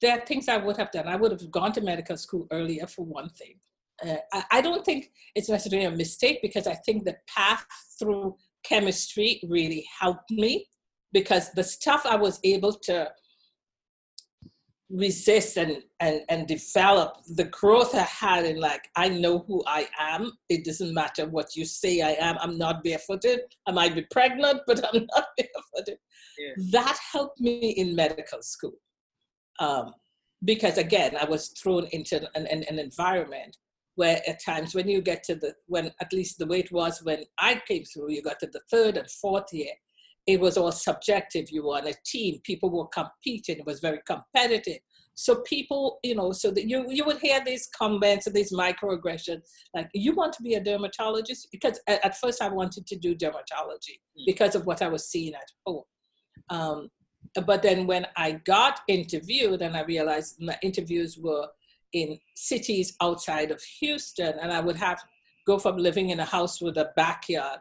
there 0.00 0.18
are 0.18 0.26
things 0.26 0.48
I 0.48 0.56
would 0.56 0.76
have 0.76 0.90
done. 0.90 1.08
I 1.08 1.16
would 1.16 1.30
have 1.30 1.50
gone 1.50 1.72
to 1.72 1.80
medical 1.80 2.16
school 2.16 2.46
earlier, 2.50 2.86
for 2.86 3.04
one 3.04 3.28
thing. 3.30 3.60
Uh, 4.04 4.16
I, 4.32 4.44
I 4.52 4.60
don't 4.60 4.84
think 4.84 5.10
it's 5.34 5.48
necessarily 5.48 5.86
a 5.86 5.90
mistake 5.90 6.40
because 6.42 6.66
I 6.66 6.74
think 6.74 7.04
the 7.04 7.16
path 7.28 7.64
through 7.98 8.36
chemistry 8.64 9.40
really 9.48 9.86
helped 10.00 10.30
me 10.30 10.66
because 11.12 11.52
the 11.52 11.62
stuff 11.62 12.04
I 12.04 12.16
was 12.16 12.40
able 12.42 12.72
to 12.72 13.08
resist 14.90 15.56
and, 15.56 15.82
and, 16.00 16.20
and 16.28 16.46
develop, 16.46 17.16
the 17.36 17.44
growth 17.44 17.94
I 17.94 18.02
had 18.02 18.44
in 18.44 18.60
like, 18.60 18.88
I 18.96 19.08
know 19.08 19.40
who 19.40 19.62
I 19.66 19.88
am. 19.98 20.32
It 20.48 20.64
doesn't 20.64 20.94
matter 20.94 21.26
what 21.26 21.56
you 21.56 21.64
say 21.64 22.00
I 22.00 22.16
am. 22.20 22.36
I'm 22.40 22.58
not 22.58 22.84
barefooted. 22.84 23.40
I 23.66 23.72
might 23.72 23.94
be 23.94 24.06
pregnant, 24.10 24.60
but 24.66 24.84
I'm 24.84 25.06
not 25.14 25.26
barefooted. 25.36 25.98
Yeah. 26.38 26.64
That 26.72 26.98
helped 27.12 27.40
me 27.40 27.70
in 27.70 27.94
medical 27.94 28.42
school. 28.42 28.74
Um, 29.58 29.94
because 30.44 30.78
again, 30.78 31.16
I 31.18 31.24
was 31.24 31.48
thrown 31.48 31.86
into 31.92 32.28
an, 32.34 32.46
an, 32.46 32.64
an 32.64 32.78
environment 32.78 33.56
where 33.96 34.20
at 34.26 34.44
times 34.44 34.74
when 34.74 34.88
you 34.88 35.00
get 35.00 35.22
to 35.24 35.36
the, 35.36 35.54
when 35.66 35.90
at 36.00 36.12
least 36.12 36.38
the 36.38 36.46
way 36.46 36.60
it 36.60 36.72
was 36.72 37.00
when 37.02 37.24
I 37.38 37.62
came 37.66 37.84
through, 37.84 38.10
you 38.10 38.22
got 38.22 38.40
to 38.40 38.48
the 38.52 38.60
third 38.70 38.96
and 38.96 39.08
fourth 39.10 39.52
year, 39.52 39.72
it 40.26 40.40
was 40.40 40.56
all 40.56 40.72
subjective. 40.72 41.50
You 41.50 41.66
were 41.66 41.76
on 41.76 41.86
a 41.86 41.94
team, 42.06 42.40
people 42.44 42.70
were 42.70 42.86
competing, 42.86 43.58
it 43.58 43.66
was 43.66 43.80
very 43.80 44.00
competitive. 44.06 44.78
So 45.16 45.42
people, 45.42 46.00
you 46.02 46.16
know, 46.16 46.32
so 46.32 46.50
that 46.50 46.68
you 46.68 46.90
you 46.90 47.04
would 47.04 47.18
hear 47.18 47.40
these 47.44 47.68
comments 47.76 48.26
and 48.26 48.34
these 48.34 48.52
microaggressions, 48.52 49.42
like 49.74 49.88
you 49.94 50.12
want 50.14 50.32
to 50.34 50.42
be 50.42 50.54
a 50.54 50.64
dermatologist 50.64 51.48
because 51.52 51.78
at, 51.86 52.04
at 52.04 52.18
first 52.18 52.42
I 52.42 52.48
wanted 52.48 52.86
to 52.86 52.96
do 52.96 53.14
dermatology 53.14 53.98
Mm. 54.18 54.26
because 54.26 54.54
of 54.54 54.66
what 54.66 54.82
I 54.82 54.88
was 54.88 55.08
seeing 55.08 55.34
at 55.34 55.50
home. 55.66 55.82
Um, 56.50 56.88
but 57.46 57.62
then 57.62 57.86
when 57.86 58.06
I 58.16 58.32
got 58.44 58.80
interviewed 58.86 59.62
and 59.62 59.76
I 59.76 59.82
realized 59.82 60.40
my 60.40 60.56
interviews 60.62 61.18
were 61.18 61.48
in 61.92 62.18
cities 62.34 62.96
outside 63.00 63.50
of 63.50 63.60
Houston, 63.80 64.38
and 64.40 64.52
I 64.52 64.60
would 64.60 64.76
have 64.76 65.00
go 65.46 65.58
from 65.58 65.76
living 65.76 66.10
in 66.10 66.20
a 66.20 66.24
house 66.24 66.60
with 66.60 66.76
a 66.78 66.90
backyard 66.96 67.60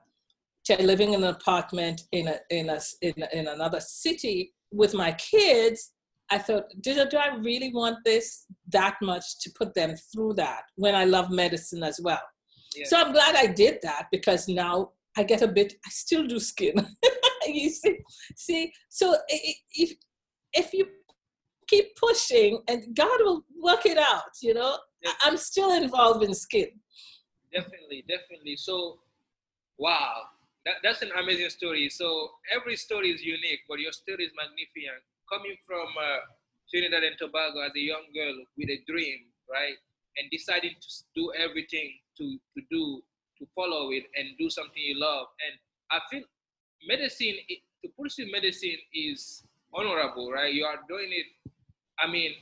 to 0.65 0.81
living 0.81 1.13
in 1.13 1.23
an 1.23 1.29
apartment 1.29 2.01
in 2.11 2.27
a 2.27 2.37
in 2.49 2.69
a 2.69 2.79
in, 3.01 3.13
a, 3.21 3.37
in 3.39 3.47
another 3.47 3.79
city 3.79 4.53
with 4.71 4.93
my 4.93 5.11
kids. 5.13 5.91
I 6.31 6.37
thought, 6.39 6.63
do, 6.81 6.99
I- 6.99 7.05
do 7.05 7.17
I 7.17 7.35
really 7.35 7.71
want 7.73 7.97
this 8.05 8.45
that 8.69 8.95
much 9.01 9.39
to 9.41 9.51
put 9.51 9.73
them 9.75 9.95
through 10.11 10.33
that 10.35 10.61
when 10.75 10.95
I 10.95 11.03
love 11.05 11.29
medicine 11.29 11.83
as 11.83 11.99
well? 12.01 12.21
Yeah. 12.75 12.85
So 12.87 12.97
I'm 12.99 13.11
glad 13.11 13.35
I 13.35 13.47
did 13.47 13.79
that 13.83 14.07
because 14.11 14.47
now 14.47 14.91
I 15.17 15.23
get 15.23 15.41
a 15.41 15.47
bit. 15.47 15.73
I 15.85 15.89
still 15.89 16.25
do 16.25 16.39
skin. 16.39 16.73
you 17.47 17.69
see, 17.69 17.97
see. 18.35 18.73
So 18.89 19.15
if 19.29 19.93
if 20.53 20.73
you 20.73 20.87
keep 21.67 21.95
pushing, 21.95 22.61
and 22.67 22.95
God 22.95 23.19
will 23.21 23.43
work 23.61 23.85
it 23.85 23.97
out. 23.97 24.31
You 24.41 24.53
know, 24.53 24.77
I- 25.05 25.15
I'm 25.23 25.37
still 25.37 25.71
involved 25.71 26.23
in 26.23 26.33
skin. 26.33 26.69
definitely 27.53 28.03
definitely 28.07 28.55
so 28.55 28.75
wow 29.77 30.13
that, 30.65 30.75
that's 30.83 31.01
an 31.01 31.11
amazing 31.19 31.49
story. 31.49 31.89
So 31.89 32.31
every 32.55 32.75
story 32.75 33.11
is 33.11 33.21
unique 33.21 33.61
but 33.67 33.79
your 33.79 33.91
story 33.91 34.25
is 34.25 34.31
magnificent. 34.35 35.03
Coming 35.31 35.57
from 35.65 35.87
uh, 35.97 36.19
trinidad 36.69 37.03
and 37.03 37.17
tobago 37.17 37.61
as 37.61 37.71
a 37.75 37.79
young 37.79 38.05
girl 38.13 38.35
with 38.57 38.69
a 38.69 38.79
dream 38.87 39.31
right 39.51 39.75
and 40.17 40.29
deciding 40.31 40.75
to 40.79 40.89
do 41.15 41.33
everything 41.37 41.93
to, 42.17 42.37
to 42.55 42.61
do 42.69 43.01
to 43.39 43.47
follow 43.55 43.91
it 43.91 44.05
and 44.15 44.37
do 44.37 44.49
something 44.49 44.81
you 44.81 44.99
love. 44.99 45.27
And 45.47 45.59
i 45.91 45.99
feel 46.09 46.23
medicine 46.87 47.35
to 47.83 47.89
pursue 47.99 48.29
medicine 48.31 48.77
is 48.93 49.43
honorable 49.73 50.31
right? 50.31 50.53
You 50.53 50.65
are 50.65 50.79
doing 50.87 51.09
it 51.11 51.51
i 51.99 52.09
mean 52.09 52.33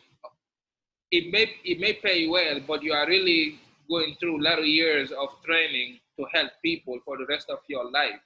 it 1.12 1.32
may 1.32 1.46
it 1.64 1.80
may 1.80 1.94
pay 1.94 2.28
well, 2.28 2.60
but 2.66 2.82
you 2.82 2.94
are 2.94 3.06
really 3.06 3.60
going 3.92 4.16
through 4.20 4.42
a 4.42 4.44
lot 4.44 4.58
of 4.58 4.66
years 4.66 5.12
of 5.12 5.30
training 5.46 6.00
to 6.18 6.26
help 6.34 6.50
people 6.64 6.98
for 7.06 7.18
the 7.18 7.26
rest 7.28 7.50
of 7.50 7.60
your 7.68 7.92
life, 7.92 8.22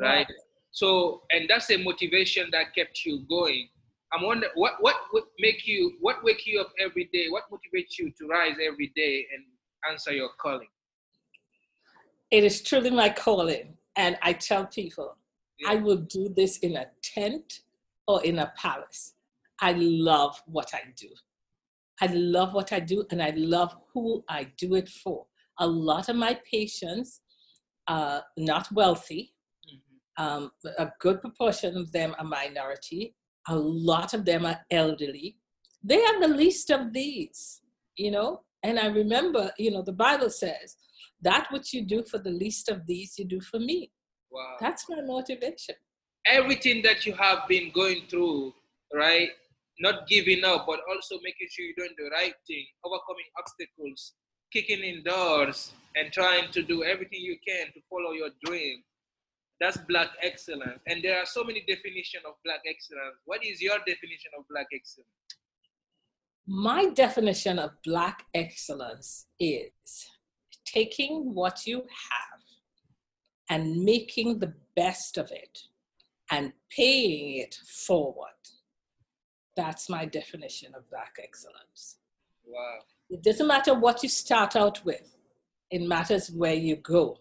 right? 0.00 0.18
Right. 0.18 0.26
So, 0.70 1.22
and 1.30 1.50
that's 1.50 1.70
a 1.70 1.76
motivation 1.76 2.48
that 2.52 2.74
kept 2.74 3.04
you 3.04 3.26
going. 3.28 3.68
I'm 4.12 4.24
wondering 4.24 4.52
what 4.54 4.74
what 4.80 4.96
would 5.12 5.24
make 5.38 5.66
you 5.66 5.92
what 6.00 6.22
wake 6.22 6.46
you 6.46 6.60
up 6.60 6.72
every 6.80 7.08
day? 7.12 7.26
What 7.30 7.44
motivates 7.50 7.98
you 7.98 8.12
to 8.18 8.26
rise 8.26 8.56
every 8.64 8.92
day 8.94 9.26
and 9.34 9.44
answer 9.90 10.12
your 10.12 10.30
calling? 10.40 10.68
It 12.30 12.44
is 12.44 12.62
truly 12.62 12.90
my 12.90 13.10
calling, 13.10 13.76
and 13.96 14.16
I 14.22 14.32
tell 14.32 14.66
people, 14.66 15.16
I 15.66 15.76
will 15.76 15.96
do 15.96 16.32
this 16.34 16.58
in 16.58 16.76
a 16.76 16.86
tent 17.02 17.60
or 18.06 18.22
in 18.24 18.38
a 18.38 18.52
palace. 18.56 19.14
I 19.60 19.72
love 19.72 20.42
what 20.46 20.72
I 20.74 20.80
do. 20.96 21.08
I 22.02 22.06
love 22.06 22.52
what 22.52 22.72
I 22.72 22.80
do 22.80 23.04
and 23.12 23.22
I 23.22 23.32
love 23.36 23.76
who 23.94 24.24
I 24.28 24.48
do 24.58 24.74
it 24.74 24.88
for. 24.88 25.24
A 25.60 25.66
lot 25.66 26.08
of 26.08 26.16
my 26.16 26.36
patients 26.50 27.20
are 27.86 28.24
not 28.36 28.66
wealthy. 28.72 29.34
Mm-hmm. 29.68 30.24
Um, 30.24 30.50
a 30.78 30.88
good 30.98 31.20
proportion 31.20 31.76
of 31.76 31.92
them 31.92 32.16
are 32.18 32.24
minority. 32.24 33.14
A 33.48 33.54
lot 33.54 34.14
of 34.14 34.24
them 34.24 34.44
are 34.44 34.58
elderly. 34.72 35.36
They 35.84 36.02
are 36.02 36.20
the 36.20 36.34
least 36.34 36.70
of 36.70 36.92
these, 36.92 37.60
you 37.96 38.10
know. 38.10 38.40
And 38.64 38.80
I 38.80 38.86
remember, 38.86 39.52
you 39.56 39.70
know, 39.70 39.82
the 39.82 39.92
Bible 39.92 40.30
says, 40.30 40.76
that 41.20 41.46
which 41.52 41.72
you 41.72 41.86
do 41.86 42.02
for 42.02 42.18
the 42.18 42.30
least 42.30 42.68
of 42.68 42.84
these, 42.84 43.16
you 43.16 43.24
do 43.24 43.40
for 43.40 43.60
me. 43.60 43.92
Wow. 44.32 44.56
That's 44.58 44.88
my 44.88 45.02
motivation. 45.02 45.76
Everything 46.26 46.82
that 46.82 47.06
you 47.06 47.12
have 47.14 47.46
been 47.48 47.70
going 47.72 48.06
through, 48.08 48.54
right? 48.92 49.28
Not 49.80 50.06
giving 50.06 50.44
up, 50.44 50.66
but 50.66 50.80
also 50.88 51.16
making 51.22 51.48
sure 51.50 51.64
you're 51.64 51.74
doing 51.78 51.96
the 51.98 52.10
right 52.10 52.34
thing, 52.46 52.66
overcoming 52.84 53.26
obstacles, 53.38 54.12
kicking 54.52 54.82
in 54.84 55.02
doors, 55.02 55.72
and 55.96 56.12
trying 56.12 56.50
to 56.52 56.62
do 56.62 56.84
everything 56.84 57.20
you 57.20 57.36
can 57.46 57.66
to 57.72 57.80
follow 57.88 58.12
your 58.12 58.30
dream. 58.44 58.82
That's 59.60 59.78
black 59.88 60.10
excellence. 60.22 60.80
And 60.86 61.02
there 61.02 61.18
are 61.18 61.26
so 61.26 61.44
many 61.44 61.64
definitions 61.66 62.24
of 62.26 62.34
black 62.44 62.60
excellence. 62.66 63.16
What 63.24 63.44
is 63.44 63.60
your 63.60 63.78
definition 63.78 64.30
of 64.38 64.44
black 64.50 64.66
excellence? 64.74 65.08
My 66.46 66.86
definition 66.90 67.60
of 67.60 67.70
Black 67.84 68.24
excellence 68.34 69.26
is 69.38 69.70
taking 70.66 71.34
what 71.34 71.66
you 71.66 71.76
have 71.76 72.40
and 73.48 73.84
making 73.84 74.40
the 74.40 74.52
best 74.74 75.18
of 75.18 75.30
it 75.30 75.56
and 76.32 76.52
paying 76.76 77.38
it 77.38 77.54
forward. 77.86 78.41
That's 79.56 79.88
my 79.88 80.06
definition 80.06 80.74
of 80.74 80.88
Black 80.90 81.16
excellence. 81.22 81.96
Wow. 82.46 82.78
It 83.10 83.22
doesn't 83.22 83.46
matter 83.46 83.74
what 83.74 84.02
you 84.02 84.08
start 84.08 84.56
out 84.56 84.84
with, 84.84 85.16
it 85.70 85.82
matters 85.82 86.30
where 86.30 86.54
you 86.54 86.76
go. 86.76 87.18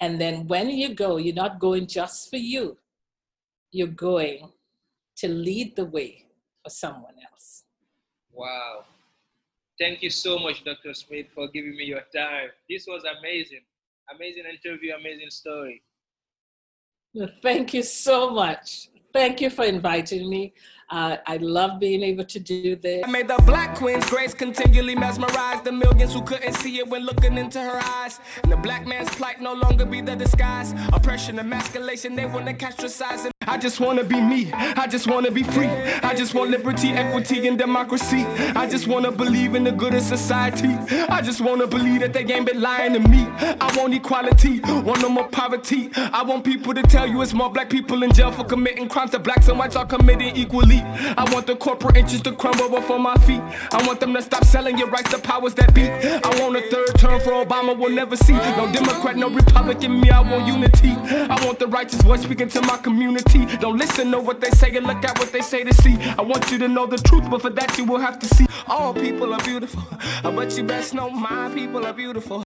And 0.00 0.20
then 0.20 0.46
when 0.46 0.70
you 0.70 0.94
go, 0.94 1.16
you're 1.16 1.34
not 1.34 1.58
going 1.58 1.86
just 1.86 2.30
for 2.30 2.36
you, 2.36 2.78
you're 3.72 3.88
going 3.88 4.50
to 5.16 5.28
lead 5.28 5.74
the 5.76 5.84
way 5.84 6.26
for 6.62 6.70
someone 6.70 7.14
else. 7.30 7.64
Wow. 8.32 8.84
Thank 9.80 10.02
you 10.02 10.10
so 10.10 10.38
much, 10.38 10.64
Dr. 10.64 10.94
Smith, 10.94 11.26
for 11.34 11.48
giving 11.48 11.76
me 11.76 11.84
your 11.84 12.02
time. 12.14 12.48
This 12.68 12.86
was 12.86 13.02
amazing. 13.18 13.60
Amazing 14.14 14.44
interview, 14.46 14.94
amazing 14.94 15.30
story. 15.30 15.82
Well, 17.14 17.28
Thank 17.42 17.74
you 17.74 17.82
so 17.82 18.30
much. 18.30 18.88
Thank 19.12 19.40
you 19.40 19.50
for 19.50 19.64
inviting 19.64 20.28
me. 20.28 20.52
Uh, 20.90 21.18
I 21.26 21.36
love 21.36 21.78
being 21.78 22.02
able 22.02 22.24
to 22.24 22.40
do 22.40 22.74
this. 22.76 23.04
The 23.04 23.42
black 23.44 23.76
queen's 23.76 24.08
grace 24.08 24.32
continually 24.32 24.94
mesmerize 24.94 25.60
the 25.62 25.72
millions 25.72 26.14
who 26.14 26.22
couldn't 26.22 26.54
see 26.54 26.78
it 26.78 26.88
when 26.88 27.04
looking 27.04 27.36
into 27.36 27.60
her 27.60 27.80
eyes. 27.84 28.20
And 28.42 28.50
the 28.50 28.56
black 28.56 28.86
man's 28.86 29.10
plight 29.10 29.40
no 29.40 29.52
longer 29.52 29.84
be 29.84 30.00
the 30.00 30.16
disguise. 30.16 30.72
Oppression, 30.92 31.38
emasculation, 31.38 32.16
they 32.16 32.24
wanna 32.24 32.54
castricize. 32.54 33.28
I 33.46 33.58
just 33.58 33.80
wanna 33.80 34.04
be 34.04 34.20
me. 34.20 34.50
I 34.52 34.86
just 34.86 35.06
wanna 35.06 35.30
be 35.30 35.42
free. 35.42 35.66
I 35.66 36.14
just 36.14 36.34
want 36.34 36.50
liberty, 36.50 36.88
equity, 36.90 37.48
and 37.48 37.58
democracy. 37.58 38.24
I 38.54 38.66
just 38.68 38.86
wanna 38.86 39.10
believe 39.10 39.54
in 39.54 39.64
the 39.64 39.72
good 39.72 39.94
of 39.94 40.02
society. 40.02 40.74
I 41.08 41.20
just 41.20 41.40
wanna 41.42 41.66
believe 41.66 42.00
that 42.00 42.14
they 42.14 42.24
ain't 42.24 42.46
been 42.46 42.62
lying 42.62 42.94
to 42.94 43.00
me. 43.00 43.26
I 43.60 43.74
want 43.76 43.92
equality, 43.94 44.60
want 44.60 45.02
no 45.02 45.08
more 45.10 45.28
poverty. 45.28 45.90
I 45.96 46.22
want 46.22 46.44
people 46.44 46.72
to 46.72 46.82
tell 46.82 47.06
you 47.06 47.20
it's 47.20 47.34
more 47.34 47.50
black 47.50 47.68
people 47.68 48.02
in 48.02 48.12
jail 48.12 48.32
for 48.32 48.44
committing 48.44 48.88
crimes 48.98 49.12
that 49.12 49.22
blacks 49.22 49.46
and 49.46 49.56
whites 49.56 49.76
are 49.76 49.86
committing 49.86 50.34
equally. 50.34 50.80
I 51.16 51.24
want 51.32 51.46
the 51.46 51.54
corporate 51.54 51.96
interests 51.96 52.24
to 52.24 52.32
crumble 52.32 52.68
before 52.68 52.98
my 52.98 53.14
feet. 53.18 53.40
I 53.70 53.86
want 53.86 54.00
them 54.00 54.12
to 54.14 54.20
stop 54.20 54.44
selling 54.44 54.76
your 54.76 54.90
rights 54.90 55.12
to 55.12 55.18
powers 55.20 55.54
that 55.54 55.72
be. 55.72 55.88
I 55.88 56.42
want 56.42 56.56
a 56.56 56.62
third 56.62 56.98
term 56.98 57.20
for 57.20 57.30
Obama, 57.30 57.78
we'll 57.78 57.94
never 57.94 58.16
see. 58.16 58.32
No 58.32 58.68
Democrat, 58.72 59.16
no 59.16 59.30
Republican, 59.30 60.00
me, 60.00 60.10
I 60.10 60.20
want 60.20 60.48
unity. 60.48 60.90
I 61.30 61.38
want 61.46 61.60
the 61.60 61.68
righteous 61.68 62.02
voice 62.02 62.24
speaking 62.24 62.48
to 62.48 62.60
my 62.62 62.76
community. 62.78 63.46
Don't 63.58 63.78
listen 63.78 64.10
to 64.10 64.18
what 64.18 64.40
they 64.40 64.50
say 64.50 64.76
and 64.76 64.84
look 64.84 65.04
at 65.04 65.16
what 65.20 65.30
they 65.30 65.42
say 65.42 65.62
to 65.62 65.72
see. 65.74 65.96
I 66.18 66.22
want 66.22 66.50
you 66.50 66.58
to 66.58 66.66
know 66.66 66.86
the 66.86 66.98
truth, 66.98 67.30
but 67.30 67.40
for 67.40 67.50
that 67.50 67.78
you 67.78 67.84
will 67.84 68.00
have 68.00 68.18
to 68.18 68.26
see. 68.26 68.46
All 68.66 68.92
people 68.92 69.32
are 69.32 69.44
beautiful, 69.44 69.84
but 70.24 70.58
you 70.58 70.64
best 70.64 70.92
know 70.92 71.08
my 71.08 71.48
people 71.54 71.86
are 71.86 71.92
beautiful. 71.92 72.47